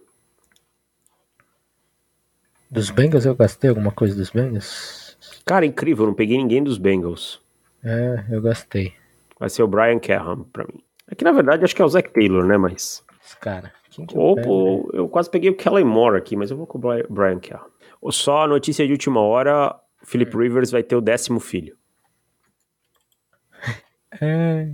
Dos 2.69 2.89
Bengals 2.89 3.25
eu 3.25 3.35
gastei 3.35 3.69
alguma 3.69 3.91
coisa 3.91 4.15
dos 4.15 4.29
Bengals? 4.29 5.17
Cara, 5.45 5.65
incrível, 5.65 6.05
eu 6.05 6.07
não 6.09 6.15
peguei 6.15 6.37
ninguém 6.37 6.63
dos 6.63 6.77
Bengals. 6.77 7.41
É, 7.83 8.23
eu 8.29 8.41
gastei. 8.41 8.93
Vai 9.39 9.49
ser 9.49 9.63
o 9.63 9.67
Brian 9.67 9.99
Cahan 9.99 10.43
pra 10.43 10.63
mim. 10.65 10.81
É 11.07 11.15
que 11.15 11.23
na 11.25 11.31
verdade 11.31 11.63
acho 11.63 11.75
que 11.75 11.81
é 11.81 11.85
o 11.85 11.89
Zach 11.89 12.09
Taylor, 12.11 12.45
né? 12.45 12.57
Mas. 12.57 13.03
Esse 13.23 13.37
cara. 13.37 13.73
Quem 13.89 14.05
que 14.05 14.15
eu 14.15 14.21
Ou, 14.21 14.35
pego, 14.35 14.49
ou- 14.49 14.89
eu 14.93 15.09
quase 15.09 15.29
peguei 15.29 15.49
o 15.49 15.55
Kellen 15.55 15.83
Moore 15.83 16.17
aqui, 16.17 16.35
mas 16.35 16.49
eu 16.49 16.57
vou 16.57 16.65
com 16.65 16.77
o 16.77 16.81
Brian. 17.09 17.39
Ou 18.01 18.11
Só 18.11 18.43
a 18.43 18.47
notícia 18.47 18.85
de 18.85 18.93
última 18.93 19.19
hora: 19.19 19.75
Philip 20.05 20.35
Rivers 20.35 20.71
vai 20.71 20.81
ter 20.81 20.95
o 20.95 21.01
décimo 21.01 21.39
filho. 21.39 21.75
É. 24.19 24.67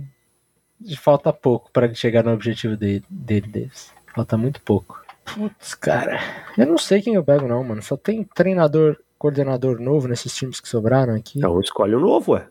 Falta 0.96 1.32
pouco 1.32 1.70
pra 1.70 1.86
ele 1.86 1.94
chegar 1.94 2.24
no 2.24 2.32
objetivo 2.32 2.76
dele, 2.76 3.04
dele 3.08 3.48
Davis. 3.48 3.92
Falta 4.14 4.36
muito 4.36 4.60
pouco. 4.62 5.02
Putz, 5.24 5.74
cara. 5.74 6.18
Eu 6.56 6.66
não 6.66 6.78
sei 6.78 7.02
quem 7.02 7.14
eu 7.14 7.24
pego, 7.24 7.46
não, 7.46 7.62
mano. 7.62 7.82
Só 7.82 7.96
tem 7.96 8.24
treinador, 8.24 8.96
coordenador 9.18 9.80
novo 9.80 10.08
nesses 10.08 10.34
times 10.34 10.60
que 10.60 10.68
sobraram 10.68 11.14
aqui. 11.14 11.38
Então 11.38 11.60
escolhe 11.60 11.94
um 11.94 12.00
novo, 12.00 12.32
ué. 12.32 12.48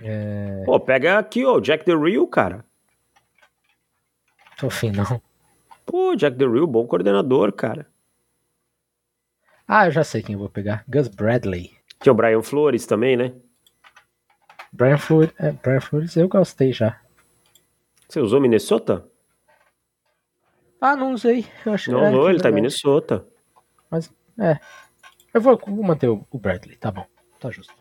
É. 0.00 0.62
Pô, 0.64 0.78
pega 0.78 1.18
aqui, 1.18 1.44
ó, 1.44 1.56
o 1.56 1.60
Jack 1.60 1.84
the 1.84 1.96
Real, 1.96 2.26
cara. 2.26 2.64
Tô 4.58 4.70
fim, 4.70 4.90
não. 4.90 5.20
Pô, 5.84 6.14
Jack 6.14 6.36
the 6.36 6.46
Real, 6.46 6.66
bom 6.66 6.86
coordenador, 6.86 7.52
cara. 7.52 7.86
Ah, 9.66 9.86
eu 9.86 9.90
já 9.90 10.04
sei 10.04 10.22
quem 10.22 10.34
eu 10.34 10.38
vou 10.38 10.48
pegar. 10.48 10.84
Gus 10.88 11.08
Bradley. 11.08 11.72
Tinha 12.00 12.12
o 12.12 12.16
Brian 12.16 12.42
Flores 12.42 12.86
também, 12.86 13.16
né? 13.16 13.32
Brian 14.76 14.98
Flores. 14.98 15.32
É, 15.38 15.52
Brian 15.52 15.80
Flores 15.80 16.16
eu 16.16 16.28
gostei 16.28 16.72
já. 16.72 17.00
Você 18.08 18.20
usou 18.20 18.40
Minnesota? 18.40 19.04
Ah, 20.80 20.94
não 20.94 21.12
usei. 21.12 21.46
Eu 21.64 21.72
achei 21.72 21.92
Não 21.92 22.04
é, 22.04 22.10
usou, 22.10 22.30
ele 22.30 22.40
tá 22.40 22.50
em. 22.50 22.52
Minnesota. 22.52 23.26
Mas, 23.90 24.12
é. 24.38 24.58
Eu 25.32 25.40
vou, 25.40 25.58
vou 25.66 25.84
manter 25.84 26.08
o, 26.08 26.24
o 26.30 26.38
Bradley, 26.38 26.76
tá 26.76 26.90
bom. 26.90 27.06
Tá 27.40 27.50
justo. 27.50 27.74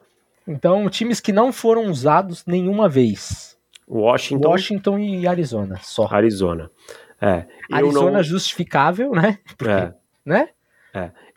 Então, 0.48 0.89
times 0.89 1.20
que 1.20 1.32
não 1.32 1.52
foram 1.52 1.86
usados 1.86 2.46
nenhuma 2.46 2.88
vez. 2.88 3.58
Washington, 3.88 4.48
Washington 4.48 5.00
e 5.00 5.28
Arizona, 5.28 5.80
só. 5.82 6.08
Arizona. 6.10 6.72
É. 7.22 7.46
Arizona 7.72 8.12
não, 8.12 8.24
justificável, 8.24 9.12
né? 9.12 9.39
Porque, 9.58 9.72
é, 9.72 9.93
né? 10.26 10.50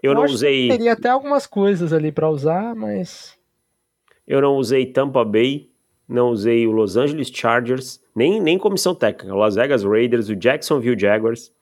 eu 0.03 0.15
não 0.15 0.25
usei, 0.25 0.69
Teria 0.69 0.93
até 0.93 1.09
algumas 1.09 1.47
coisas 1.47 1.93
ali 1.93 2.13
pra 2.13 2.31
usar, 2.31 2.75
mas. 2.75 3.38
Eu 4.29 4.41
não 4.41 4.55
usei 4.57 4.87
Tampa 4.87 5.24
Bay, 5.24 5.68
não 6.09 6.29
usei 6.31 6.66
o 6.66 6.70
Los 6.70 6.97
Angeles 6.97 7.29
Chargers, 7.35 8.01
nem, 8.14 8.41
nem 8.41 8.57
comissão 8.59 8.95
técnica. 8.95 9.35
Las 9.35 9.57
Vegas 9.57 9.83
Raiders, 9.83 10.29
o 10.29 10.37
Jacksonville 10.37 10.99
Jaguars, 11.01 11.53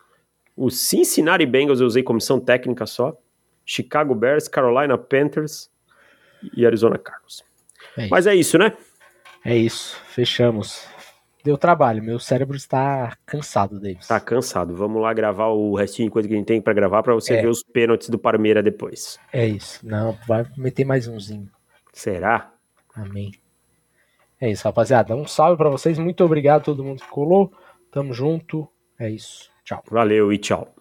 o 0.56 0.68
Cincinnati 0.70 1.46
Bengals 1.46 1.80
eu 1.80 1.86
usei 1.86 2.02
comissão 2.02 2.38
técnica 2.40 2.84
só, 2.86 3.16
Chicago 3.64 4.14
Bears, 4.14 4.48
Carolina 4.48 4.98
Panthers 4.98 5.70
e 6.56 6.66
Arizona 6.66 6.98
Cardinals. 6.98 7.44
É 7.96 8.08
Mas 8.08 8.26
é 8.26 8.34
isso, 8.34 8.58
né? 8.58 8.72
É 9.44 9.56
isso, 9.56 9.96
fechamos. 10.08 10.84
Deu 11.44 11.56
trabalho, 11.56 12.02
meu 12.02 12.18
cérebro 12.18 12.56
está 12.56 13.16
cansado, 13.24 13.78
Davis. 13.78 14.08
Tá 14.08 14.18
cansado. 14.18 14.74
Vamos 14.74 15.00
lá 15.00 15.14
gravar 15.14 15.46
o 15.48 15.76
restinho 15.76 16.08
de 16.08 16.12
coisa 16.12 16.26
que 16.26 16.34
a 16.34 16.36
gente 16.36 16.46
tem 16.46 16.60
pra 16.60 16.72
gravar 16.72 17.04
pra 17.04 17.14
você 17.14 17.34
É. 17.34 17.42
ver 17.42 17.48
os 17.48 17.62
pênaltis 17.62 18.08
do 18.08 18.18
Parmeira 18.18 18.60
depois. 18.62 19.16
É 19.32 19.46
isso. 19.46 19.86
Não, 19.86 20.18
vai 20.26 20.44
meter 20.56 20.84
mais 20.84 21.06
umzinho. 21.06 21.48
Será? 21.92 22.52
Amém. 22.96 23.30
É 24.40 24.50
isso, 24.50 24.64
rapaziada. 24.64 25.14
Um 25.14 25.26
salve 25.26 25.56
pra 25.56 25.68
vocês. 25.68 25.98
Muito 25.98 26.24
obrigado 26.24 26.62
a 26.62 26.64
todo 26.64 26.84
mundo 26.84 27.02
que 27.02 27.08
colou. 27.08 27.52
Tamo 27.92 28.12
junto. 28.12 28.68
É 28.98 29.08
isso. 29.10 29.50
Tchau. 29.64 29.82
Valeu 29.90 30.32
e 30.32 30.38
tchau. 30.38 30.74